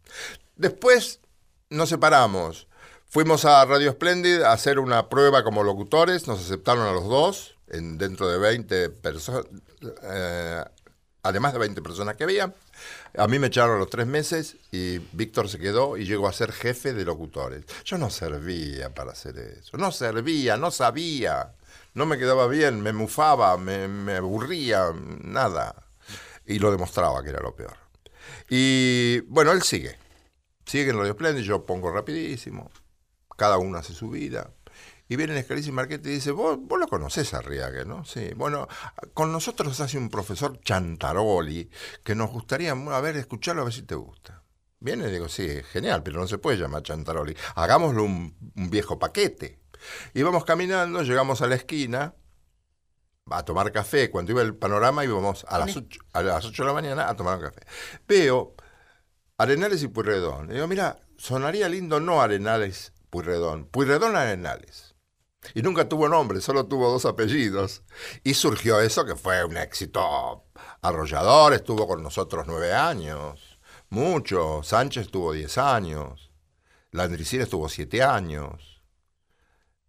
Después 0.56 1.22
nos 1.70 1.90
separamos. 1.90 2.68
Fuimos 3.12 3.44
a 3.44 3.66
Radio 3.66 3.94
Splendid 3.94 4.44
a 4.44 4.52
hacer 4.52 4.78
una 4.78 5.10
prueba 5.10 5.44
como 5.44 5.64
locutores, 5.64 6.28
nos 6.28 6.42
aceptaron 6.42 6.86
a 6.86 6.92
los 6.92 7.06
dos, 7.06 7.56
en, 7.68 7.98
dentro 7.98 8.30
de 8.30 8.38
20 8.38 8.92
personas, 8.92 9.46
además 11.24 11.54
de 11.54 11.60
20 11.60 11.82
personas 11.82 12.16
que 12.16 12.24
había. 12.24 12.54
A 13.18 13.28
mí 13.28 13.40
me 13.40 13.48
echaron 13.48 13.80
los 13.80 13.90
tres 13.90 14.06
meses 14.06 14.58
y 14.72 15.00
Víctor 15.14 15.50
se 15.50 15.58
quedó 15.58 15.98
y 15.98 16.06
llegó 16.06 16.28
a 16.28 16.34
ser 16.34 16.52
jefe 16.52 16.94
de 16.94 17.04
locutores. 17.04 17.66
Yo 17.84 17.98
no 17.98 18.12
servía 18.12 18.94
para 18.94 19.14
hacer 19.14 19.40
eso, 19.40 19.76
no 19.78 19.92
servía, 19.92 20.56
no 20.58 20.70
sabía, 20.70 21.56
no 21.96 22.06
me 22.06 22.20
quedaba 22.20 22.46
bien, 22.46 22.80
me 22.80 22.94
mufaba, 22.94 23.58
me, 23.58 23.88
me 23.88 24.18
aburría, 24.18 24.94
nada. 25.24 25.74
Y 26.46 26.60
lo 26.60 26.70
demostraba 26.70 27.24
que 27.24 27.32
era 27.32 27.42
lo 27.42 27.56
peor. 27.56 27.76
Y 28.52 29.22
bueno, 29.22 29.52
él 29.52 29.64
sigue, 29.64 29.98
sigue 30.64 30.92
en 30.92 30.98
Radio 31.00 31.14
Splendid, 31.14 31.42
yo 31.42 31.66
pongo 31.66 31.92
rapidísimo, 31.92 32.70
cada 33.40 33.58
uno 33.58 33.80
hace 33.80 33.94
su 33.94 34.10
vida. 34.10 34.52
Y 35.08 35.16
viene 35.16 35.40
Escalisi 35.40 35.72
Marquete 35.72 36.10
y 36.10 36.16
dice, 36.16 36.30
vos, 36.30 36.60
vos 36.62 36.80
lo 36.80 36.88
conocés 36.88 37.34
a 37.34 37.42
Riague, 37.42 37.84
¿no? 37.84 38.06
Sí, 38.06 38.30
bueno, 38.36 38.68
con 39.16 39.32
nosotros 39.32 39.80
hace 39.80 39.98
un 39.98 40.10
profesor 40.10 40.60
Chantaroli 40.62 41.72
que 42.04 42.14
nos 42.14 42.30
gustaría, 42.30 42.74
a 42.74 43.02
ver, 43.02 43.16
escucharlo 43.16 43.64
a 43.64 43.66
ver 43.66 43.74
si 43.74 43.82
te 43.82 43.96
gusta. 43.96 44.44
Viene 44.80 45.08
y 45.08 45.12
digo, 45.12 45.28
sí, 45.28 45.48
genial, 45.72 46.04
pero 46.04 46.20
no 46.20 46.28
se 46.28 46.38
puede 46.38 46.58
llamar 46.58 46.84
Chantaroli. 46.84 47.36
Hagámoslo 47.56 48.04
un, 48.04 48.54
un 48.56 48.70
viejo 48.70 49.00
paquete. 49.00 49.60
Y 50.14 50.22
vamos 50.22 50.46
caminando, 50.46 51.02
llegamos 51.02 51.42
a 51.42 51.48
la 51.48 51.56
esquina, 51.56 52.14
a 53.32 53.44
tomar 53.44 53.72
café. 53.72 54.10
Cuando 54.12 54.32
iba 54.32 54.42
el 54.42 54.56
panorama 54.56 55.04
íbamos 55.04 55.46
a 55.50 55.58
las 55.58 55.76
8, 55.76 56.00
a 56.14 56.22
las 56.22 56.46
8 56.46 56.64
de 56.64 56.68
la 56.68 56.74
mañana 56.74 57.10
a 57.10 57.16
tomar 57.16 57.38
un 57.38 57.46
café. 57.46 57.62
Veo 58.08 58.56
Arenales 59.38 59.82
y 59.84 59.88
Puyredón. 59.88 60.52
Y 60.52 60.54
digo, 60.54 60.68
mira, 60.68 61.00
sonaría 61.18 61.68
lindo 61.70 62.00
no 62.00 62.22
Arenales 62.22 62.94
Puyredón, 63.10 63.66
Puyredón 63.66 64.16
Arenales. 64.16 64.96
Y 65.54 65.62
nunca 65.62 65.88
tuvo 65.88 66.10
nombre, 66.10 66.42
solo 66.42 66.66
tuvo 66.68 66.92
dos 66.92 67.06
apellidos. 67.06 67.84
Y 68.24 68.34
surgió 68.34 68.80
eso 68.80 69.06
que 69.06 69.16
fue 69.16 69.44
un 69.44 69.58
éxito 69.58 70.46
arrollador, 70.82 71.54
estuvo 71.54 71.88
con 71.88 72.04
nosotros 72.04 72.46
nueve 72.48 72.74
años, 72.74 73.60
mucho. 73.90 74.62
Sánchez 74.64 75.10
tuvo 75.10 75.34
diez 75.34 75.58
años, 75.58 76.32
Landricina 76.92 77.44
estuvo 77.44 77.70
siete 77.70 78.04
años. 78.04 78.69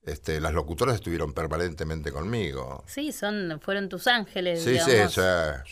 Este, 0.02 0.40
las 0.40 0.54
locutoras 0.54 0.94
estuvieron 0.94 1.34
permanentemente 1.34 2.10
conmigo. 2.10 2.82
Sí, 2.86 3.12
son, 3.12 3.60
fueron 3.62 3.88
tus 3.90 4.06
ángeles, 4.06 4.62
Sí, 4.62 4.78
sí, 4.78 4.90
digamos. 4.92 5.12
sí, 5.14 5.20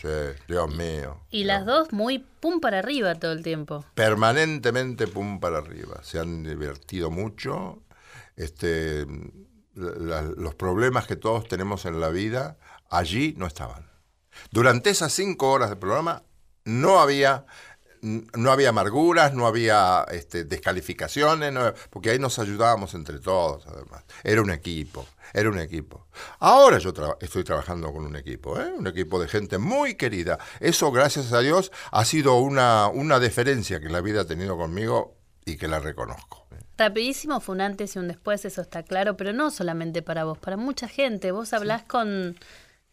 sí, 0.03 0.43
Dios 0.47 0.75
mío. 0.75 1.23
Y 1.31 1.45
las 1.45 1.65
dos 1.65 1.93
muy 1.93 2.19
pum 2.19 2.61
para 2.61 2.81
arriba 2.81 3.15
todo 3.15 3.33
el 3.33 3.43
tiempo. 3.43 3.85
permanentemente 3.95 5.07
pum 5.07 5.41
para 5.41 5.59
arriba. 5.59 6.01
Se 6.03 6.19
han 6.19 6.43
divertido 6.45 7.11
mucho. 7.11 7.83
Este, 8.37 9.07
la- 9.75 10.23
los 10.23 10.55
problemas 10.55 11.07
que 11.07 11.17
todos 11.17 11.49
tenemos 11.49 11.87
en 11.87 11.99
la 11.99 12.11
vida 12.11 12.59
allí 12.91 13.35
no 13.39 13.47
estaban. 13.47 13.89
Durante 14.51 14.91
esas 14.91 15.13
cinco 15.13 15.51
horas 15.51 15.71
de 15.71 15.77
programa 15.77 16.23
no 16.65 17.01
había 17.01 17.47
no 18.03 18.53
había 18.53 18.69
amarguras, 18.71 19.35
no 19.35 19.47
había 19.47 20.05
este, 20.11 20.45
descalificaciones, 20.45 21.53
no- 21.53 21.73
porque 21.91 22.11
ahí 22.11 22.19
nos 22.19 22.39
ayudábamos 22.39 22.95
entre 22.95 23.19
todos, 23.19 23.67
además. 23.67 24.05
Era 24.25 24.43
un 24.43 24.51
equipo, 24.51 25.07
era 25.35 25.49
un 25.51 25.59
equipo. 25.59 26.07
Ahora 26.39 26.79
yo 26.79 26.93
tra- 26.95 27.17
estoy 27.21 27.45
trabajando 27.45 27.93
con 27.93 28.05
un 28.05 28.17
equipo, 28.17 28.59
¿eh? 28.61 28.73
un 28.77 28.87
equipo 28.87 29.21
de 29.21 29.29
gente 29.29 29.59
muy 29.59 29.95
querida. 29.95 30.39
Eso, 30.61 30.91
gracias 30.93 31.33
a 31.33 31.41
Dios, 31.41 31.73
ha 31.91 32.05
sido 32.05 32.37
una, 32.37 32.89
una 32.89 33.19
deferencia 33.21 33.81
que 33.81 33.89
la 33.89 34.01
vida 34.01 34.23
ha 34.23 34.27
tenido 34.27 34.57
conmigo 34.57 35.17
y 35.45 35.57
que 35.57 35.69
la 35.69 35.79
reconozco. 35.81 36.47
Rapidísimo 36.77 37.41
fue 37.41 37.57
un 37.57 37.61
antes 37.63 37.97
y 37.97 37.99
un 37.99 38.07
después, 38.07 38.45
eso 38.45 38.63
está 38.63 38.85
claro, 38.85 39.17
pero 39.17 39.33
no 39.33 39.51
solamente 39.51 40.01
para 40.01 40.23
vos, 40.25 40.39
para 40.39 40.57
mucha 40.57 40.87
gente. 40.87 41.33
Vos 41.33 41.53
hablás 41.53 41.83
con, 41.83 42.37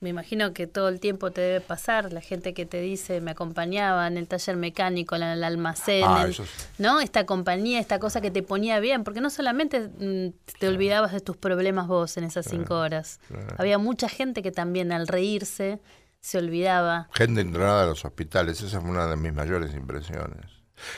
me 0.01 0.09
imagino 0.09 0.53
que 0.53 0.67
todo 0.67 0.89
el 0.89 0.99
tiempo 0.99 1.31
te 1.31 1.41
debe 1.41 1.61
pasar, 1.61 2.11
la 2.13 2.21
gente 2.21 2.53
que 2.53 2.65
te 2.65 2.79
dice, 2.81 3.21
me 3.21 3.31
acompañaba 3.31 4.05
en 4.07 4.17
el 4.17 4.27
taller 4.27 4.55
mecánico, 4.57 5.15
en 5.15 5.23
el 5.23 5.43
almacén, 5.43 6.03
Ah, 6.05 6.25
en- 6.25 6.33
sí. 6.33 6.43
¿no? 6.77 6.99
Esta 7.01 7.25
compañía, 7.25 7.79
esta 7.79 7.97
cosa 7.99 8.21
que 8.21 8.29
te 8.29 8.43
ponía 8.43 8.79
bien, 8.79 9.03
porque 9.03 9.21
no 9.21 9.29
solamente 9.29 9.87
mm, 9.87 10.33
te 10.59 10.67
olvidabas 10.67 11.11
de 11.13 11.21
tus 11.21 11.37
problemas 11.37 11.87
vos 11.87 12.17
en 12.17 12.25
esas 12.25 12.45
cinco 12.45 12.75
horas. 12.77 13.19
Había 13.57 13.77
mucha 13.77 14.09
gente 14.09 14.43
que 14.43 14.51
también 14.51 14.91
al 14.91 15.07
reírse 15.07 15.79
se 16.19 16.37
olvidaba. 16.39 17.07
Gente 17.13 17.41
internada 17.41 17.83
en 17.83 17.89
los 17.89 18.03
hospitales, 18.05 18.61
esa 18.61 18.81
fue 18.81 18.89
una 18.89 19.07
de 19.07 19.15
mis 19.15 19.33
mayores 19.33 19.73
impresiones. 19.73 20.45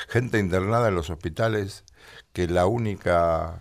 Gente 0.10 0.40
internada 0.40 0.88
en 0.88 0.96
los 0.96 1.10
hospitales 1.12 1.84
que 2.34 2.48
la 2.48 2.66
única 2.66 3.60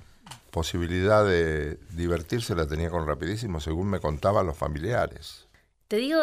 posibilidad 0.60 1.22
de 1.22 1.78
divertirse 1.90 2.54
la 2.54 2.66
tenía 2.66 2.88
con 2.88 3.06
rapidísimo, 3.06 3.60
según 3.60 3.88
me 3.90 4.00
contaban 4.00 4.46
los 4.46 4.56
familiares. 4.56 5.46
Te 5.86 5.96
digo 5.96 6.18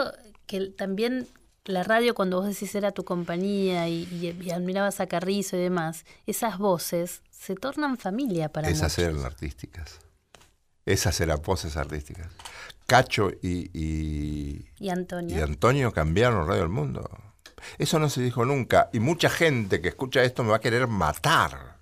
que 0.48 0.70
también 0.72 1.28
la 1.66 1.84
radio, 1.84 2.16
cuando 2.16 2.38
vos 2.42 2.48
decís 2.48 2.74
era 2.74 2.92
tu 2.92 3.04
compañía 3.06 3.88
y, 3.88 4.08
y- 4.12 4.36
y 4.44 4.50
admirabas 4.50 5.00
a 5.00 5.06
Carrizo 5.06 5.56
y 5.56 5.60
demás, 5.62 6.04
esas 6.26 6.58
voces 6.58 7.22
se 7.30 7.54
tornan 7.54 7.96
familia 8.00 8.50
para 8.50 8.70
Esas 8.70 8.98
muchos. 8.98 9.14
eran 9.14 9.24
artísticas. 9.24 10.00
Esas 10.84 11.22
eran 11.22 11.40
voces 11.44 11.78
artísticas. 11.78 12.26
Cacho 12.88 13.30
y, 13.44 13.70
y, 13.72 14.66
Y 14.80 14.90
Antonio. 14.90 15.38
y 15.38 15.42
Antonio 15.42 15.92
cambiaron 15.94 16.48
Radio 16.48 16.62
del 16.62 16.70
Mundo. 16.70 17.08
Eso 17.78 18.00
no 18.00 18.10
se 18.10 18.22
dijo 18.24 18.46
nunca. 18.46 18.90
Y 18.94 19.00
mucha 19.00 19.30
gente 19.30 19.80
que 19.80 19.90
escucha 19.90 20.24
esto 20.24 20.44
me 20.44 20.50
va 20.50 20.56
a 20.58 20.60
querer 20.60 20.88
matar. 20.88 21.78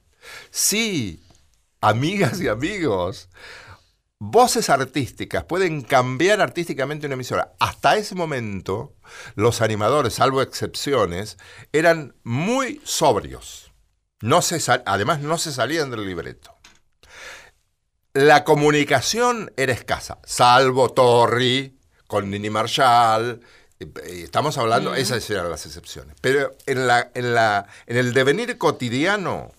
Sí, 0.52 1.24
amigas 1.82 2.40
y 2.40 2.48
amigos, 2.48 3.30
voces 4.20 4.70
artísticas 4.70 5.44
pueden 5.46 5.82
cambiar 5.82 6.42
artísticamente 6.42 7.08
una 7.08 7.16
emisora. 7.16 7.54
Hasta 7.60 7.98
ese 7.98 8.16
momento, 8.16 8.96
los 9.36 9.62
animadores, 9.62 10.14
salvo 10.14 10.42
excepciones, 10.42 11.38
eran 11.74 12.16
muy 12.24 12.80
sobrios. 12.84 13.72
No 14.22 14.44
se 14.44 14.62
además, 14.86 15.22
no 15.22 15.40
se 15.40 15.52
salían 15.52 15.90
del 15.90 16.06
libreto. 16.06 16.56
La 18.14 18.44
comunicación 18.44 19.52
era 19.58 19.74
escasa, 19.74 20.20
salvo 20.24 20.92
Torri, 20.92 21.80
con 22.06 22.30
Nini 22.30 22.50
Marshall. 22.50 23.42
Estamos 23.80 24.60
hablando, 24.60 24.94
esas 24.94 25.28
eran 25.32 25.50
las 25.50 25.66
excepciones. 25.66 26.16
Pero 26.22 26.52
en, 26.68 26.86
la, 26.86 27.10
en, 27.16 27.34
la, 27.34 27.68
en 27.88 27.98
el 27.98 28.14
devenir 28.14 28.60
cotidiano 28.60 29.52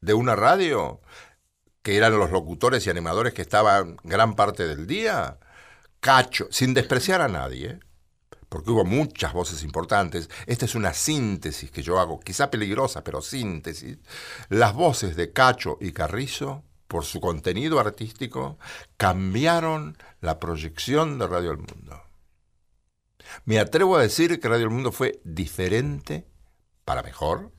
de 0.00 0.14
una 0.14 0.34
radio, 0.34 1.00
que 1.88 1.96
eran 1.96 2.18
los 2.18 2.30
locutores 2.30 2.86
y 2.86 2.90
animadores 2.90 3.32
que 3.32 3.40
estaban 3.40 3.96
gran 4.04 4.34
parte 4.34 4.68
del 4.68 4.86
día, 4.86 5.38
Cacho, 6.00 6.46
sin 6.50 6.74
despreciar 6.74 7.22
a 7.22 7.28
nadie, 7.28 7.80
porque 8.50 8.72
hubo 8.72 8.84
muchas 8.84 9.32
voces 9.32 9.62
importantes, 9.62 10.28
esta 10.44 10.66
es 10.66 10.74
una 10.74 10.92
síntesis 10.92 11.70
que 11.70 11.82
yo 11.82 11.98
hago, 11.98 12.20
quizá 12.20 12.50
peligrosa, 12.50 13.02
pero 13.04 13.22
síntesis, 13.22 13.96
las 14.50 14.74
voces 14.74 15.16
de 15.16 15.32
Cacho 15.32 15.78
y 15.80 15.92
Carrizo, 15.92 16.62
por 16.88 17.06
su 17.06 17.22
contenido 17.22 17.80
artístico, 17.80 18.58
cambiaron 18.98 19.96
la 20.20 20.38
proyección 20.38 21.18
de 21.18 21.26
Radio 21.26 21.52
El 21.52 21.56
Mundo. 21.56 22.02
Me 23.46 23.58
atrevo 23.58 23.96
a 23.96 24.02
decir 24.02 24.38
que 24.38 24.48
Radio 24.48 24.64
El 24.64 24.74
Mundo 24.74 24.92
fue 24.92 25.22
diferente, 25.24 26.26
para 26.84 27.02
mejor, 27.02 27.50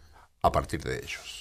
a 0.44 0.52
partir 0.52 0.84
de 0.84 0.98
ellos. 0.98 1.39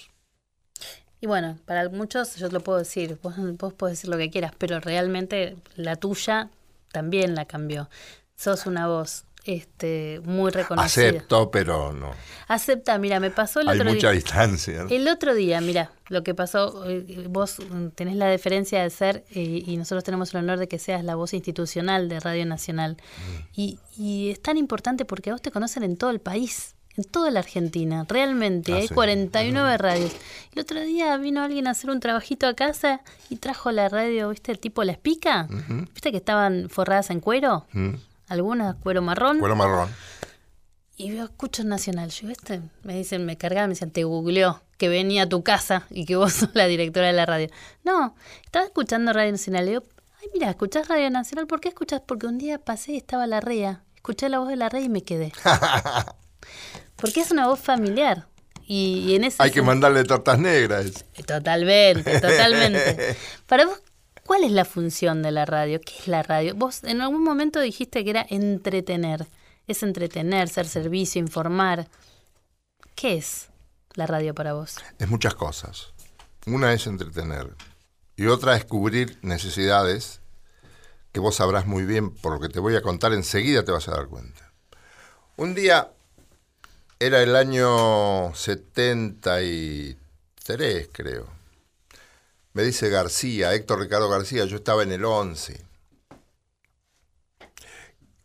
Y 1.21 1.27
bueno, 1.27 1.59
para 1.67 1.89
muchos 1.89 2.37
yo 2.37 2.49
te 2.49 2.55
lo 2.55 2.61
puedo 2.61 2.79
decir, 2.79 3.19
vos, 3.23 3.35
vos 3.59 3.75
podés 3.75 3.99
decir 3.99 4.11
lo 4.11 4.17
que 4.17 4.31
quieras, 4.31 4.53
pero 4.57 4.81
realmente 4.81 5.57
la 5.75 5.97
tuya 5.97 6.51
también 6.93 7.35
la 7.35 7.45
cambió. 7.45 7.89
Sos 8.37 8.67
una 8.67 8.87
voz 8.87 9.25
este, 9.45 10.21
muy 10.25 10.51
reconocida. 10.51 11.09
Acepto, 11.09 11.51
pero 11.51 11.93
no. 11.93 12.13
Acepta, 12.49 12.99
mira, 12.99 13.19
me 13.19 13.31
pasó 13.31 13.61
el 13.61 13.69
Hay 13.69 13.79
otro 13.79 13.93
mucha 13.93 14.09
día. 14.11 14.17
distancia. 14.17 14.85
¿no? 14.85 14.91
El 14.91 15.09
otro 15.09 15.35
día, 15.35 15.61
mira, 15.61 15.91
lo 16.09 16.23
que 16.23 16.35
pasó, 16.35 16.85
eh, 16.89 17.27
vos 17.29 17.57
tenés 17.95 18.17
la 18.17 18.27
deferencia 18.27 18.83
de 18.83 18.91
ser, 18.91 19.25
eh, 19.31 19.63
y 19.67 19.77
nosotros 19.77 20.05
tenemos 20.05 20.35
el 20.35 20.41
honor 20.41 20.59
de 20.59 20.69
que 20.69 20.79
seas 20.79 21.03
la 21.03 21.15
voz 21.15 21.35
institucional 21.35 22.09
de 22.09 22.21
Radio 22.21 22.47
Nacional. 22.47 22.97
Mm. 22.97 23.43
Y, 23.57 23.79
y 23.97 24.31
es 24.31 24.43
tan 24.43 24.57
importante 24.57 25.05
porque 25.05 25.31
a 25.31 25.33
vos 25.33 25.43
te 25.43 25.51
conocen 25.51 25.83
en 25.83 25.97
todo 25.97 26.11
el 26.11 26.21
país, 26.21 26.75
en 26.99 27.05
toda 27.05 27.31
la 27.31 27.41
Argentina, 27.41 28.05
realmente. 28.09 28.73
Ah, 28.73 28.77
hay 28.77 28.89
sí. 28.89 28.95
49 28.95 29.79
radios. 29.79 30.13
El 30.53 30.61
otro 30.61 30.81
día 30.81 31.17
vino 31.17 31.43
alguien 31.43 31.67
a 31.69 31.71
hacer 31.71 31.91
un 31.91 32.01
trabajito 32.01 32.47
a 32.47 32.55
casa 32.55 33.01
y 33.31 33.37
trajo 33.37 33.71
la 33.71 33.89
radio, 33.89 34.29
¿viste? 34.31 34.53
El 34.53 34.59
tipo 34.59 34.83
La 34.85 34.93
Espica. 34.93 35.49
Ujú. 35.49 35.87
¿Viste 35.95 36.11
que 36.11 36.19
estaban 36.19 36.69
forradas 36.69 37.11
en 37.11 37.21
cuero? 37.21 37.67
Mm. 37.73 37.95
Algunas 38.29 38.75
cuero 38.77 39.01
marrón. 39.01 39.39
Cuero 39.39 39.57
marrón. 39.57 39.89
Y 40.97 41.15
yo 41.15 41.23
escucho 41.23 41.63
Nacional. 41.63 42.11
Yo, 42.11 42.29
este, 42.29 42.61
me 42.83 42.97
dicen, 42.97 43.25
me 43.25 43.39
cargaban, 43.39 43.71
me 43.71 43.75
decían, 43.75 43.93
te 43.93 44.03
googleó 44.03 44.61
que 44.77 44.89
venía 44.89 45.23
a 45.23 45.29
tu 45.29 45.43
casa 45.45 45.87
y 45.91 46.05
que 46.05 46.17
vos 46.17 46.33
sos 46.35 46.51
la 46.55 46.67
directora 46.67 47.07
de 47.07 47.13
la 47.13 47.25
radio. 47.25 47.49
No, 47.85 48.17
estaba 48.45 48.65
escuchando 48.65 49.13
Radio 49.13 49.31
Nacional. 49.31 49.65
Le 49.65 49.71
digo, 49.71 49.85
ay, 50.21 50.29
mira, 50.35 50.51
¿escuchás 50.51 50.89
Radio 50.89 51.09
Nacional? 51.11 51.47
¿Por 51.47 51.61
qué 51.61 51.69
escuchás? 51.69 52.03
Porque 52.05 52.27
un 52.27 52.39
día 52.39 52.59
pasé 52.59 52.93
y 52.93 52.97
estaba 52.97 53.29
la 53.29 53.41
REA. 53.41 53.85
Escuché 53.95 54.29
la 54.29 54.41
voz 54.41 54.49
de 54.49 54.57
la 54.57 54.69
REA 54.69 54.83
y 54.83 54.89
me 54.89 55.03
quedé. 55.03 55.33
Porque 56.99 57.21
es 57.21 57.31
una 57.31 57.47
voz 57.47 57.61
familiar. 57.61 58.27
Y, 58.67 59.05
y 59.09 59.15
en 59.15 59.25
ese 59.25 59.43
Hay 59.43 59.51
que 59.51 59.63
mandarle 59.63 60.05
tortas 60.05 60.39
negras. 60.39 61.05
Totalmente, 61.27 62.21
totalmente. 62.21 63.17
Para 63.47 63.67
vos, 63.67 63.81
¿cuál 64.27 64.45
es 64.45 64.53
la 64.53 64.65
función 64.67 65.23
de 65.23 65.31
la 65.31 65.47
radio? 65.47 65.81
¿Qué 65.81 65.95
es 66.01 66.09
la 66.09 66.23
radio? 66.23 66.55
Vos 66.55 66.85
en 66.85 67.01
algún 67.01 67.25
momento 67.25 67.61
dijiste 67.61 68.05
que 68.05 68.11
era 68.11 68.27
entretener. 68.29 69.27
Es 69.67 69.83
entretener, 69.83 70.49
ser 70.49 70.67
servicio, 70.67 71.21
informar. 71.21 71.89
¿Qué 72.95 73.17
es 73.17 73.49
la 73.95 74.07
radio 74.07 74.35
para 74.35 74.53
vos? 74.55 74.77
Es 74.99 75.09
muchas 75.09 75.35
cosas. 75.35 75.93
Una 76.47 76.73
es 76.73 76.87
entretener 76.87 77.55
y 78.17 78.27
otra 78.27 78.57
es 78.57 78.65
cubrir 78.65 79.17
necesidades 79.23 80.21
que 81.13 81.21
vos 81.21 81.37
sabrás 81.37 81.67
muy 81.67 81.85
bien 81.85 82.11
por 82.15 82.33
lo 82.33 82.41
que 82.41 82.49
te 82.49 82.59
voy 82.59 82.75
a 82.75 82.83
contar 82.83 83.13
enseguida 83.13 83.65
te 83.65 83.73
vas 83.73 83.87
a 83.89 83.93
dar 83.93 84.09
cuenta. 84.09 84.53
Un 85.37 85.55
día 85.55 85.93
era 87.01 87.23
el 87.23 87.37
año 87.37 88.35
73, 88.35 90.89
creo. 90.93 91.29
Me 92.55 92.65
dice 92.65 92.89
García, 92.89 93.55
Héctor 93.55 93.81
Ricardo 93.81 94.09
García, 94.09 94.45
yo 94.47 94.57
estaba 94.57 94.83
en 94.83 94.91
el 94.91 95.05
11, 95.05 95.65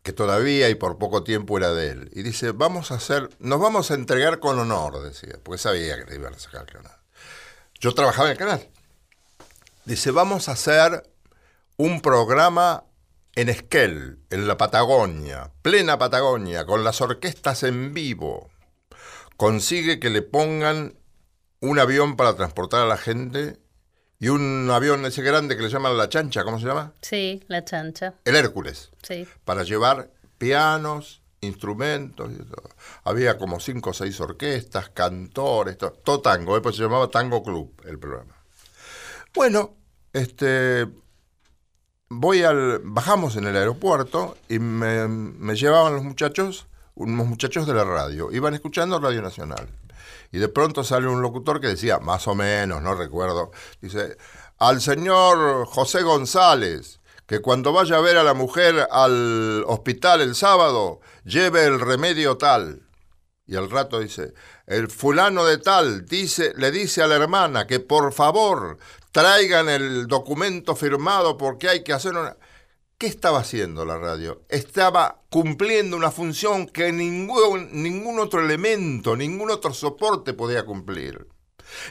que 0.02 0.12
todavía 0.12 0.68
y 0.70 0.74
por 0.74 0.98
poco 0.98 1.22
tiempo 1.22 1.56
era 1.56 1.72
de 1.72 1.90
él. 1.90 2.10
Y 2.12 2.22
dice, 2.22 2.50
vamos 2.50 2.90
a 2.90 2.96
hacer, 2.96 3.30
nos 3.38 3.60
vamos 3.60 3.90
a 3.90 3.94
entregar 3.94 4.40
con 4.40 4.58
honor, 4.58 5.02
decía, 5.02 5.38
porque 5.42 5.58
sabía 5.58 5.96
que 5.96 6.10
le 6.10 6.16
iban 6.16 6.34
a 6.34 6.38
sacar 6.38 6.62
el 6.62 6.72
canal. 6.72 6.98
Yo 7.78 7.94
trabajaba 7.94 8.28
en 8.28 8.32
el 8.32 8.38
canal. 8.38 8.68
Dice, 9.84 10.10
vamos 10.10 10.48
a 10.48 10.52
hacer 10.52 11.08
un 11.76 12.00
programa 12.00 12.84
en 13.36 13.48
Esquel, 13.48 14.18
en 14.30 14.48
la 14.48 14.56
Patagonia, 14.56 15.52
plena 15.62 15.98
Patagonia, 15.98 16.64
con 16.64 16.82
las 16.82 17.00
orquestas 17.00 17.62
en 17.62 17.94
vivo. 17.94 18.50
Consigue 19.36 19.98
que 20.00 20.10
le 20.10 20.22
pongan 20.22 20.94
un 21.60 21.78
avión 21.78 22.16
para 22.16 22.36
transportar 22.36 22.82
a 22.82 22.86
la 22.86 22.96
gente 22.96 23.58
y 24.20 24.28
un 24.28 24.70
avión 24.70 25.04
ese 25.06 25.22
grande 25.22 25.56
que 25.56 25.62
le 25.62 25.68
llaman 25.68 25.96
la 25.96 26.08
chancha, 26.08 26.44
¿cómo 26.44 26.58
se 26.60 26.66
llama? 26.66 26.92
Sí, 27.02 27.42
la 27.48 27.64
chancha. 27.64 28.14
El 28.24 28.36
Hércules 28.36 28.90
Sí. 29.02 29.26
para 29.44 29.64
llevar 29.64 30.10
pianos, 30.38 31.22
instrumentos 31.40 32.30
y 32.32 32.36
todo. 32.44 32.68
Había 33.02 33.36
como 33.38 33.60
cinco 33.60 33.90
o 33.90 33.92
seis 33.92 34.18
orquestas, 34.20 34.90
cantores, 34.90 35.76
to- 35.78 35.92
todo, 35.92 36.20
tango, 36.20 36.54
después 36.54 36.76
se 36.76 36.82
llamaba 36.82 37.08
Tango 37.08 37.42
Club 37.42 37.72
el 37.86 37.98
programa. 37.98 38.34
Bueno, 39.34 39.74
este 40.12 40.86
voy 42.08 42.42
al 42.44 42.80
bajamos 42.84 43.36
en 43.36 43.46
el 43.46 43.56
aeropuerto 43.56 44.36
y 44.48 44.58
me, 44.58 45.08
me 45.08 45.54
llevaban 45.56 45.94
los 45.94 46.04
muchachos, 46.04 46.66
unos 46.94 47.26
muchachos 47.26 47.66
de 47.66 47.74
la 47.74 47.84
radio, 47.84 48.30
iban 48.32 48.54
escuchando 48.54 48.98
Radio 48.98 49.22
Nacional. 49.22 49.68
Y 50.32 50.38
de 50.38 50.48
pronto 50.48 50.82
sale 50.84 51.06
un 51.06 51.22
locutor 51.22 51.60
que 51.60 51.68
decía, 51.68 51.98
más 51.98 52.26
o 52.26 52.34
menos, 52.34 52.82
no 52.82 52.94
recuerdo, 52.94 53.52
dice, 53.80 54.16
al 54.58 54.80
señor 54.80 55.66
José 55.66 56.02
González, 56.02 57.00
que 57.26 57.40
cuando 57.40 57.72
vaya 57.72 57.96
a 57.96 58.00
ver 58.00 58.16
a 58.18 58.22
la 58.22 58.34
mujer 58.34 58.86
al 58.90 59.64
hospital 59.66 60.20
el 60.20 60.34
sábado, 60.34 61.00
lleve 61.24 61.64
el 61.64 61.80
remedio 61.80 62.36
tal. 62.36 62.82
Y 63.46 63.56
al 63.56 63.70
rato 63.70 64.00
dice, 64.00 64.32
el 64.66 64.88
fulano 64.88 65.44
de 65.44 65.58
tal 65.58 66.06
dice, 66.06 66.52
le 66.56 66.70
dice 66.70 67.02
a 67.02 67.06
la 67.06 67.16
hermana 67.16 67.66
que 67.66 67.80
por 67.80 68.12
favor 68.12 68.78
traigan 69.12 69.68
el 69.68 70.06
documento 70.06 70.74
firmado 70.74 71.36
porque 71.36 71.68
hay 71.68 71.84
que 71.84 71.92
hacer 71.92 72.16
una... 72.16 72.36
¿Qué 73.04 73.10
estaba 73.10 73.40
haciendo 73.40 73.84
la 73.84 73.98
radio? 73.98 74.46
Estaba 74.48 75.20
cumpliendo 75.28 75.94
una 75.94 76.10
función 76.10 76.66
que 76.66 76.90
ningún, 76.90 77.68
ningún 77.82 78.18
otro 78.18 78.40
elemento, 78.40 79.14
ningún 79.14 79.50
otro 79.50 79.74
soporte 79.74 80.32
podía 80.32 80.64
cumplir. 80.64 81.28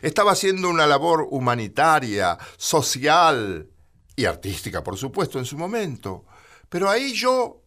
Estaba 0.02 0.32
haciendo 0.32 0.72
una 0.72 0.88
labor 0.88 1.28
humanitaria, 1.30 2.36
social 2.58 3.70
y 4.16 4.26
artística, 4.26 4.84
por 4.84 4.98
supuesto, 4.98 5.38
en 5.38 5.46
su 5.46 5.56
momento. 5.56 6.26
Pero 6.68 6.90
ahí 6.90 7.14
yo 7.14 7.62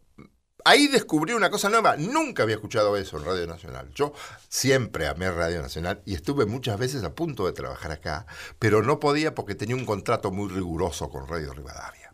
ahí 0.64 0.88
descubrí 0.88 1.32
una 1.32 1.49
cosa 1.49 1.68
nueva. 1.68 1.97
Nunca 1.97 2.42
había 2.42 2.57
escuchado 2.57 2.97
eso 2.97 3.16
en 3.16 3.26
Radio 3.26 3.47
Nacional. 3.47 3.92
Yo 3.94 4.12
siempre 4.49 5.07
amé 5.07 5.30
Radio 5.30 5.62
Nacional 5.62 6.03
y 6.05 6.14
estuve 6.14 6.47
muchas 6.47 6.80
veces 6.80 7.05
a 7.05 7.14
punto 7.14 7.47
de 7.47 7.53
trabajar 7.53 7.92
acá, 7.92 8.26
pero 8.59 8.82
no 8.82 8.99
podía 8.99 9.36
porque 9.36 9.55
tenía 9.55 9.76
un 9.76 9.86
contrato 9.86 10.32
muy 10.32 10.49
riguroso 10.49 11.09
con 11.09 11.28
Radio 11.28 11.53
Rivadavia. 11.53 12.05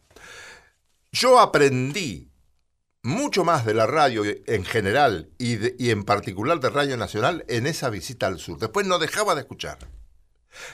Yo 1.12 1.38
aprendí 1.38 2.32
mucho 3.02 3.44
más 3.44 3.66
de 3.66 3.74
la 3.74 3.86
radio 3.86 4.22
en 4.24 4.64
general 4.64 5.30
y, 5.38 5.90
en 5.90 6.04
particular 6.04 6.58
de 6.58 6.70
Radio 6.70 6.96
Nacional 6.96 7.44
en 7.48 7.66
esa 7.66 7.90
visita 7.90 8.26
al 8.26 8.38
sur. 8.38 8.58
Después 8.58 8.86
no 8.86 8.98
dejaba 8.98 9.34
de 9.34 9.42
escuchar. 9.42 9.78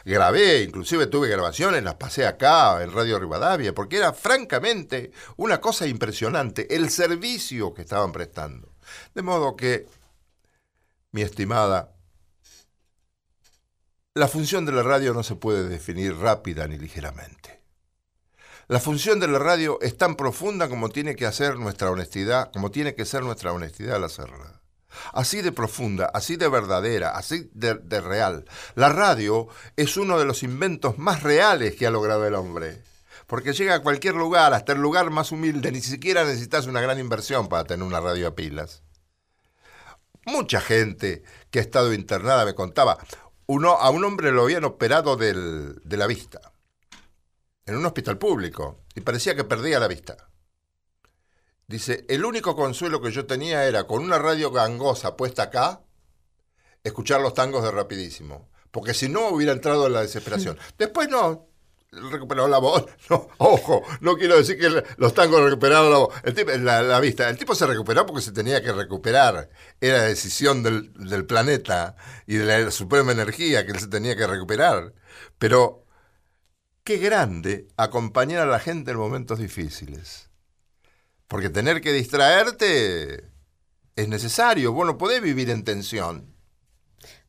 Grabé, 0.04 0.62
inclusive 0.62 1.06
tuve 1.06 1.28
grabaciones, 1.28 1.82
las 1.82 1.94
pasé 1.94 2.26
acá 2.26 2.82
en 2.82 2.92
Radio 2.92 3.18
Rivadavia, 3.18 3.74
porque 3.74 3.96
era 3.96 4.12
francamente 4.12 5.12
una 5.36 5.60
cosa 5.60 5.86
impresionante 5.86 6.74
el 6.74 6.90
servicio 6.90 7.74
que 7.74 7.82
estaban 7.82 8.12
prestando. 8.12 8.72
De 9.14 9.22
modo 9.22 9.56
que, 9.56 9.86
mi 11.12 11.22
estimada, 11.22 11.94
la 14.14 14.28
función 14.28 14.66
de 14.66 14.72
la 14.72 14.82
radio 14.82 15.14
no 15.14 15.22
se 15.22 15.36
puede 15.36 15.68
definir 15.68 16.16
rápida 16.16 16.66
ni 16.66 16.76
ligeramente. 16.76 17.37
La 18.68 18.80
función 18.80 19.18
de 19.18 19.28
la 19.28 19.38
radio 19.38 19.78
es 19.80 19.96
tan 19.96 20.14
profunda 20.14 20.68
como 20.68 20.90
tiene 20.90 21.16
que 21.16 21.24
hacer 21.24 21.56
nuestra 21.56 21.90
honestidad, 21.90 22.52
como 22.52 22.70
tiene 22.70 22.94
que 22.94 23.06
ser 23.06 23.22
nuestra 23.22 23.50
honestidad 23.54 23.96
al 23.96 24.04
hacerla. 24.04 24.60
así 25.14 25.40
de 25.40 25.52
profunda, 25.52 26.10
así 26.12 26.36
de 26.36 26.48
verdadera, 26.48 27.12
así 27.12 27.50
de, 27.54 27.72
real. 28.02 28.44
La 28.74 28.90
radio 28.90 29.48
es 29.76 29.96
uno 29.96 30.18
de 30.18 30.26
los 30.26 30.42
inventos 30.42 30.98
más 30.98 31.22
reales 31.22 31.76
que 31.76 31.86
ha 31.86 31.90
logrado 31.90 32.26
el 32.26 32.34
hombre. 32.34 32.82
Porque 33.26 33.54
llega 33.54 33.76
a 33.76 33.82
cualquier 33.82 34.16
lugar, 34.16 34.52
hasta 34.52 34.72
el 34.72 34.80
lugar 34.82 35.08
más 35.08 35.32
humilde, 35.32 35.72
ni 35.72 35.80
siquiera 35.80 36.24
necesitas 36.24 36.66
una 36.66 36.82
gran 36.82 36.98
inversión 36.98 37.48
para 37.48 37.64
tener 37.64 37.86
una 37.86 38.00
radio 38.00 38.28
a 38.28 38.34
pilas. 38.34 38.82
Mucha 40.26 40.60
gente 40.60 41.22
que 41.50 41.60
ha 41.60 41.62
estado 41.62 41.94
internada 41.94 42.44
me 42.44 42.54
contaba, 42.54 42.98
uno, 43.46 43.78
a 43.78 43.88
un 43.88 44.04
hombre 44.04 44.30
lo 44.30 44.42
habían 44.42 44.64
operado 44.64 45.16
de 45.16 45.96
la 45.96 46.06
vista, 46.06 46.52
en 47.68 47.76
un 47.76 47.86
hospital 47.86 48.18
público, 48.18 48.80
y 48.94 49.00
parecía 49.02 49.36
que 49.36 49.44
perdía 49.44 49.78
la 49.78 49.88
vista. 49.88 50.28
Dice, 51.66 52.06
el 52.08 52.24
único 52.24 52.56
consuelo 52.56 53.00
que 53.02 53.12
yo 53.12 53.26
tenía 53.26 53.66
era 53.66 53.86
con 53.86 54.02
una 54.02 54.18
radio 54.18 54.50
gangosa 54.50 55.16
puesta 55.16 55.44
acá, 55.44 55.82
escuchar 56.82 57.20
los 57.20 57.34
tangos 57.34 57.62
de 57.62 57.70
rapidísimo, 57.70 58.48
porque 58.70 58.94
si 58.94 59.08
no 59.08 59.28
hubiera 59.28 59.52
entrado 59.52 59.86
en 59.86 59.92
la 59.92 60.00
desesperación. 60.00 60.58
Después 60.78 61.10
no, 61.10 61.46
recuperó 61.92 62.48
la 62.48 62.58
voz. 62.58 62.86
No, 63.10 63.28
ojo, 63.38 63.82
no 64.00 64.16
quiero 64.16 64.36
decir 64.36 64.58
que 64.58 64.82
los 64.96 65.14
tangos 65.14 65.42
recuperaron 65.42 65.90
la 65.90 65.98
voz, 65.98 66.14
el 66.22 66.34
tipo- 66.34 66.52
la, 66.56 66.82
la 66.82 67.00
vista. 67.00 67.28
El 67.28 67.36
tipo 67.38 67.54
se 67.54 67.66
recuperó 67.66 68.06
porque 68.06 68.22
se 68.22 68.32
tenía 68.32 68.62
que 68.62 68.72
recuperar. 68.72 69.50
Era 69.80 70.02
decisión 70.04 70.62
del, 70.62 70.92
del 70.94 71.26
planeta 71.26 71.96
y 72.26 72.36
de 72.36 72.44
la 72.64 72.70
suprema 72.70 73.12
energía 73.12 73.64
que 73.66 73.72
él 73.72 73.80
se 73.80 73.88
tenía 73.88 74.16
que 74.16 74.26
recuperar. 74.26 74.94
Pero 75.38 75.84
qué 76.88 76.96
grande 76.96 77.68
acompañar 77.76 78.40
a 78.40 78.46
la 78.50 78.58
gente 78.60 78.92
en 78.92 78.96
momentos 78.96 79.38
difíciles. 79.38 80.30
Porque 81.26 81.50
tener 81.50 81.82
que 81.82 81.92
distraerte 81.92 83.24
es 83.94 84.08
necesario. 84.08 84.72
Vos 84.72 84.86
no 84.86 84.96
podés 84.96 85.20
vivir 85.20 85.50
en 85.50 85.64
tensión. 85.64 86.34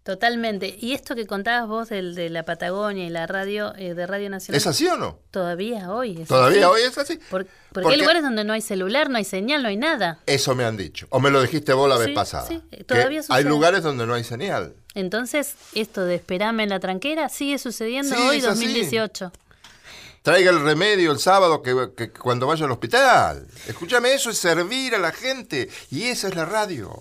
Totalmente. 0.04 0.78
Y 0.80 0.94
esto 0.94 1.14
que 1.14 1.28
contabas 1.28 1.68
vos 1.68 1.90
del, 1.90 2.16
de 2.16 2.30
la 2.30 2.44
Patagonia 2.44 3.06
y 3.06 3.10
la 3.10 3.28
radio 3.28 3.76
eh, 3.76 3.94
de 3.96 4.08
Radio 4.08 4.30
Nacional. 4.30 4.56
¿Es 4.58 4.66
así 4.66 4.88
o 4.88 4.96
no? 4.96 5.20
Todavía 5.30 5.92
hoy. 5.92 6.22
es 6.22 6.30
Todavía 6.30 6.68
así. 6.68 6.74
hoy 6.74 6.82
es 6.84 6.98
así. 6.98 7.16
Por- 7.18 7.46
porque, 7.46 7.50
Porque- 7.74 7.90
hay 7.96 8.00
lugares 8.00 8.24
donde 8.24 8.46
no 8.46 8.54
hay 8.54 8.62
celular, 8.62 9.10
no 9.10 9.18
hay 9.18 9.26
señal, 9.26 9.62
no 9.62 9.68
hay 9.68 9.76
nada. 9.76 10.20
Eso 10.26 10.56
me 10.56 10.64
han 10.64 10.78
dicho. 10.78 11.06
O 11.10 11.20
me 11.20 11.30
lo 11.32 11.42
dijiste 11.42 11.74
vos 11.74 11.90
la 11.90 11.98
vez 11.98 12.10
pasada. 12.16 12.48
sí, 12.48 12.64
todavía 12.88 13.20
hay 13.20 13.24
sucede. 13.26 13.44
lugares 13.44 13.84
donde 13.84 14.08
no 14.08 14.14
hay 14.14 14.24
señal. 14.24 14.74
Entonces, 14.96 15.56
esto 15.76 16.06
de 16.06 16.16
esperarme 16.16 16.64
en 16.64 16.70
la 16.70 16.80
tranquera 16.80 17.28
sigue 17.28 17.58
sucediendo 17.60 18.16
Sí, 18.16 18.22
hoy, 18.22 18.38
es 18.38 18.46
así. 18.46 18.66
2018. 20.24 20.24
Traiga 20.24 20.52
el 20.52 20.62
remedio 20.62 21.12
el 21.12 21.20
sábado 21.20 21.62
que, 21.62 21.92
que 21.96 22.12
cuando 22.12 22.48
vaya 22.48 22.66
al 22.66 22.72
hospital. 22.72 23.48
Escúchame, 23.68 24.14
eso 24.14 24.30
es 24.30 24.38
servir 24.38 24.96
a 24.96 25.00
la 25.00 25.12
gente. 25.12 25.70
Y 25.92 26.04
esa 26.04 26.28
es 26.28 26.36
la 26.36 26.46
radio. 26.46 26.92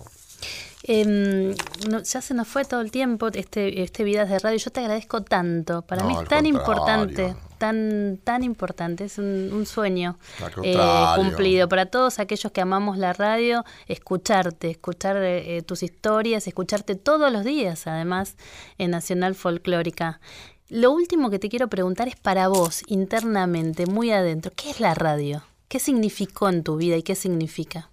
Em, 0.83 1.53
no, 1.89 2.01
ya 2.01 2.21
se 2.21 2.33
nos 2.33 2.47
fue 2.47 2.63
todo 2.63 2.79
el 2.79 2.89
tiempo 2.89 3.27
este, 3.33 3.83
este 3.83 4.03
Vidas 4.05 4.29
de 4.29 4.39
Radio. 4.39 4.57
Yo 4.57 4.71
te 4.71 4.79
agradezco 4.79 5.21
tanto. 5.23 5.81
Para 5.81 6.03
No, 6.03 6.07
mí 6.07 6.13
es 6.13 6.19
tan 6.29 6.45
contrario. 6.45 6.49
importante, 6.49 7.35
tan, 7.57 8.19
tan 8.23 8.43
importante. 8.43 9.03
Es 9.03 9.17
un, 9.17 9.51
un 9.51 9.65
sueño 9.65 10.17
eh, 10.63 10.77
cumplido. 11.17 11.67
Para 11.67 11.87
todos 11.87 12.17
aquellos 12.19 12.51
que 12.53 12.61
amamos 12.61 12.97
la 12.97 13.11
radio, 13.11 13.65
escucharte, 13.87 14.71
escuchar 14.71 15.17
eh, 15.17 15.57
eh, 15.57 15.61
tus 15.63 15.83
historias, 15.83 16.47
escucharte 16.47 16.95
todos 16.95 17.29
los 17.31 17.43
días, 17.43 17.85
además, 17.85 18.35
en 18.77 18.91
Nacional 18.91 19.35
Folclórica. 19.35 20.21
Lo 20.69 20.91
último 20.91 21.31
que 21.31 21.39
te 21.39 21.49
quiero 21.49 21.67
preguntar 21.67 22.07
es 22.07 22.15
para 22.15 22.47
vos, 22.47 22.83
internamente, 22.85 23.87
muy 23.87 24.11
adentro, 24.11 24.51
¿qué 24.55 24.69
es 24.69 24.79
la 24.79 24.93
radio? 24.93 25.43
¿Qué 25.67 25.79
significó 25.79 26.47
en 26.47 26.63
tu 26.63 26.77
vida 26.77 26.95
y 26.95 27.01
qué 27.01 27.15
significa? 27.15 27.89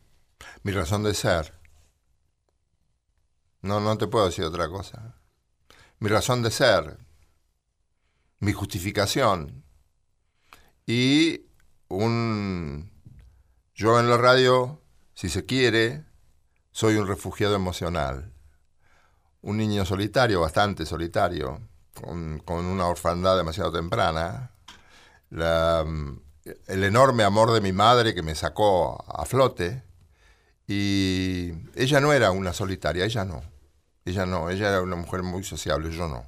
Mi 0.62 0.72
razón 0.72 1.03
de 1.03 1.14
ser. 1.14 1.55
No, 3.62 3.81
no 3.81 3.97
te 3.97 4.07
puedo 4.09 4.27
decir 4.27 4.45
otra 4.45 4.68
cosa. 4.68 5.14
Mi 6.01 6.11
razón 6.11 6.43
de 6.43 6.51
ser. 6.51 6.99
Mi 8.41 8.53
justificación. 8.53 9.64
Y 10.85 11.47
un... 11.89 12.91
Yo 13.74 13.99
en 13.99 14.11
la 14.11 14.18
radio, 14.18 14.83
si 15.14 15.31
se 15.31 15.47
quiere, 15.47 16.05
soy 16.72 16.97
un 16.97 17.07
refugiado 17.07 17.55
emocional. 17.55 18.35
Un 19.41 19.57
niño 19.57 19.87
solitario, 19.87 20.43
bastante 20.43 20.85
solitario, 20.85 21.62
con, 22.01 22.42
una 22.66 22.86
orfandad 22.86 23.36
demasiado 23.36 23.72
temprana. 23.72 24.53
Mm, 25.30 26.18
el 26.66 26.84
enorme 26.84 27.24
amor 27.24 27.53
de 27.53 27.61
mi 27.61 27.72
madre 27.72 28.14
que 28.14 28.22
me 28.22 28.34
sacó 28.34 29.05
a 29.09 29.24
flote. 29.24 29.82
Y 30.68 31.53
ella 31.74 32.01
no 32.01 32.12
era 32.12 32.30
una 32.30 32.53
solitaria, 32.53 33.05
ella 33.05 33.24
no. 33.24 33.42
Ella 34.05 34.26
no, 34.26 34.51
ella 34.51 34.68
era 34.68 34.82
una 34.82 34.97
mujer 34.97 35.22
muy 35.22 35.44
sociable, 35.44 35.90
yo 35.90 36.09
no. 36.09 36.24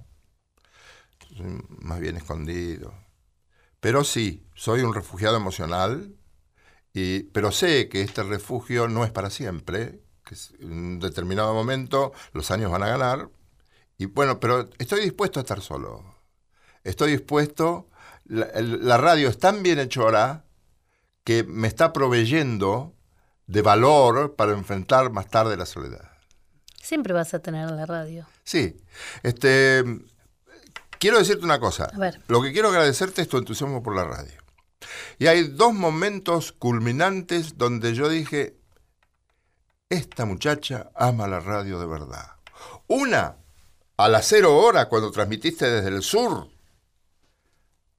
Más 1.80 2.00
bien 2.00 2.16
escondido. 2.16 2.92
Pero 3.80 4.04
sí, 4.04 4.46
soy 4.54 4.82
un 4.82 4.94
refugiado 4.94 5.36
emocional, 5.36 6.14
y, 6.92 7.24
pero 7.24 7.52
sé 7.52 7.88
que 7.88 8.02
este 8.02 8.24
refugio 8.24 8.88
no 8.88 9.04
es 9.04 9.12
para 9.12 9.30
siempre, 9.30 10.00
que 10.24 10.34
en 10.60 10.72
un 10.72 10.98
determinado 10.98 11.54
momento 11.54 12.12
los 12.32 12.50
años 12.50 12.72
van 12.72 12.82
a 12.82 12.88
ganar. 12.88 13.30
Y 13.98 14.06
bueno, 14.06 14.38
pero 14.38 14.70
estoy 14.78 15.00
dispuesto 15.00 15.40
a 15.40 15.42
estar 15.42 15.60
solo. 15.60 16.14
Estoy 16.84 17.10
dispuesto, 17.10 17.90
la, 18.24 18.96
radio 18.96 19.28
es 19.28 19.38
tan 19.38 19.62
bien 19.62 19.80
hechora 19.80 20.44
que 21.24 21.42
me 21.42 21.66
está 21.66 21.92
proveyendo 21.92 22.94
de 23.46 23.60
valor 23.60 24.36
para 24.36 24.52
enfrentar 24.52 25.10
más 25.10 25.28
tarde 25.28 25.56
la 25.56 25.66
soledad. 25.66 26.10
Siempre 26.80 27.12
vas 27.12 27.34
a 27.34 27.40
tener 27.40 27.70
la 27.72 27.84
radio. 27.86 28.26
Sí, 28.44 28.80
este, 29.22 29.84
quiero 30.98 31.18
decirte 31.18 31.44
una 31.44 31.58
cosa. 31.58 31.90
A 31.92 31.98
ver. 31.98 32.22
Lo 32.28 32.40
que 32.40 32.52
quiero 32.52 32.68
agradecerte 32.68 33.22
es 33.22 33.28
tu 33.28 33.36
entusiasmo 33.36 33.82
por 33.82 33.96
la 33.96 34.04
radio. 34.04 34.38
Y 35.18 35.26
hay 35.26 35.48
dos 35.48 35.74
momentos 35.74 36.52
culminantes 36.52 37.58
donde 37.58 37.94
yo 37.94 38.08
dije, 38.08 38.56
esta 39.90 40.24
muchacha 40.24 40.90
ama 40.94 41.26
la 41.26 41.40
radio 41.40 41.80
de 41.80 41.86
verdad. 41.86 42.36
Una, 42.86 43.36
a 43.98 44.08
las 44.08 44.26
cero 44.28 44.56
hora, 44.56 44.88
cuando 44.88 45.10
transmitiste 45.10 45.68
desde 45.68 45.88
el 45.88 46.02
sur, 46.02 46.48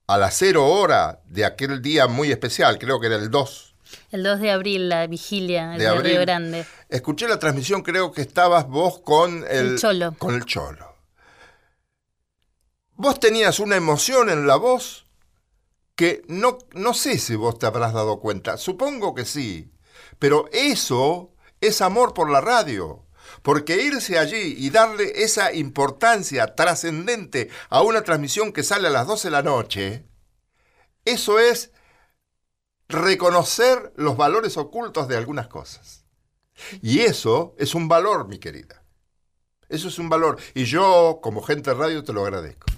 a 0.08 0.18
las 0.18 0.36
cero 0.38 0.66
hora 0.66 1.22
de 1.26 1.46
aquel 1.46 1.82
día 1.82 2.08
muy 2.08 2.32
especial, 2.32 2.80
creo 2.80 3.00
que 3.00 3.08
era 3.08 3.18
el 3.18 3.30
2 3.30 3.76
El 4.12 4.24
2 4.24 4.40
de 4.40 4.52
abril, 4.52 4.90
la 4.90 5.06
vigilia 5.08 5.72
de 5.72 5.80
de, 5.80 5.88
abril. 5.88 6.14
Río 6.14 6.22
Grande. 6.22 6.66
Escuché 6.88 7.28
la 7.28 7.38
transmisión, 7.38 7.84
creo 7.84 8.14
que 8.14 8.22
estabas 8.22 8.68
vos 8.68 9.00
con 9.00 9.46
el, 9.50 9.74
El 9.74 9.78
Cholo. 9.78 10.16
Con 10.18 10.36
el 10.36 10.46
cholo. 10.46 10.96
Vos 12.96 13.20
tenías 13.20 13.60
una 13.60 13.76
emoción 13.76 14.30
en 14.30 14.48
la 14.48 14.56
voz 14.56 15.06
que 15.96 16.22
no, 16.28 16.60
no 16.74 16.94
sé 16.94 17.18
si 17.18 17.36
vos 17.36 17.60
te 17.60 17.66
habrás 17.66 17.94
dado 17.94 18.22
cuenta. 18.22 18.58
Supongo 18.58 19.14
que 19.14 19.26
sí. 19.26 19.70
Pero 20.18 20.48
eso 20.54 21.34
es 21.60 21.82
amor 21.82 22.14
por 22.14 22.30
la 22.30 22.40
radio. 22.40 23.06
Porque 23.42 23.82
irse 23.84 24.18
allí 24.18 24.56
y 24.58 24.70
darle 24.70 25.24
esa 25.24 25.54
importancia 25.54 26.56
trascendente 26.56 27.50
a 27.70 27.82
una 27.82 28.04
transmisión 28.04 28.52
que 28.52 28.64
sale 28.64 28.88
a 28.88 28.92
las 28.92 29.08
12 29.08 29.28
de 29.28 29.32
la 29.32 29.44
noche, 29.44 30.06
eso 31.06 31.40
es 31.40 31.72
reconocer 32.88 33.94
los 33.96 34.18
valores 34.18 34.58
ocultos 34.58 35.08
de 35.08 35.18
algunas 35.18 35.48
cosas. 35.48 36.06
Y 36.82 37.00
eso 37.00 37.56
es 37.58 37.76
un 37.76 37.88
valor, 37.88 38.28
mi 38.28 38.40
querida. 38.40 38.84
Eso 39.70 39.88
es 39.88 40.00
un 40.00 40.10
valor. 40.10 40.38
Y 40.56 40.66
yo, 40.66 41.20
como 41.22 41.42
gente 41.42 41.70
de 41.70 41.76
radio, 41.76 42.04
te 42.04 42.12
lo 42.12 42.24
agradezco. 42.24 42.69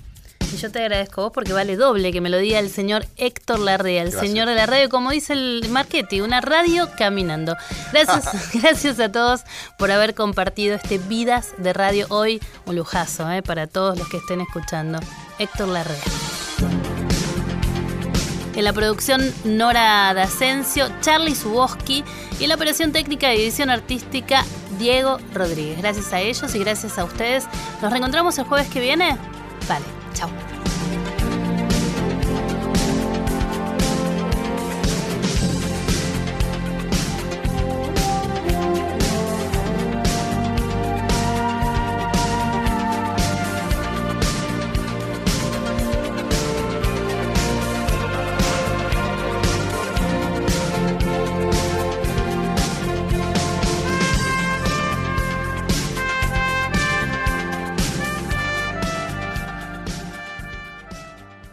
Y 0.54 0.58
yo 0.58 0.72
te 0.72 0.80
agradezco 0.80 1.22
a 1.22 1.24
vos 1.26 1.34
porque 1.34 1.54
vale 1.54 1.78
doble 1.78 2.12
que 2.12 2.20
me 2.20 2.30
lo 2.30 2.38
diga 2.38 2.60
el 2.60 2.70
señor 2.70 3.06
Héctor 3.16 3.60
Larrea, 3.60 4.02
el 4.02 4.12
Gracias. 4.12 4.30
señor 4.30 4.50
de 4.50 4.56
la 4.56 4.66
radio, 4.66 4.90
como 4.90 5.12
dice 5.12 5.34
el 5.34 5.66
Marchetti, 5.70 6.20
una 6.20 6.42
radio 6.42 6.90
caminando. 6.98 7.56
Gracias, 7.94 8.52
gracias 8.62 9.00
a 9.00 9.12
todos 9.12 9.42
por 9.78 9.92
haber 9.92 10.14
compartido 10.14 10.76
este 10.76 10.98
Vidas 10.98 11.54
de 11.58 11.74
Radio 11.74 12.06
hoy. 12.10 12.42
Un 12.66 12.76
lujazo 12.76 13.32
eh, 13.32 13.42
para 13.42 13.68
todos 13.68 13.98
los 13.98 14.10
que 14.10 14.18
estén 14.18 14.42
escuchando. 14.42 15.00
Héctor 15.40 15.70
Larrea. 15.70 16.02
En 18.56 18.66
la 18.66 18.74
producción 18.74 19.34
Nora 19.46 20.14
D'Asensio, 20.14 20.88
Charlie 21.00 21.36
Suboski 21.36 22.04
y 22.38 22.44
en 22.44 22.50
la 22.50 22.56
operación 22.56 22.92
técnica 22.92 23.34
y 23.34 23.42
edición 23.42 23.70
artística 23.70 24.44
Diego 24.78 25.20
Rodríguez. 25.34 25.78
Gracias 25.78 26.12
a 26.12 26.20
ellos 26.20 26.54
y 26.54 26.60
gracias 26.60 26.98
a 26.98 27.06
ustedes. 27.06 27.46
Nos 27.82 27.92
reencontramos 27.92 28.38
el 28.38 28.46
jueves 28.46 28.68
que 28.68 28.82
viene. 28.82 29.18
Vale, 29.70 29.86
chao. 30.14 30.51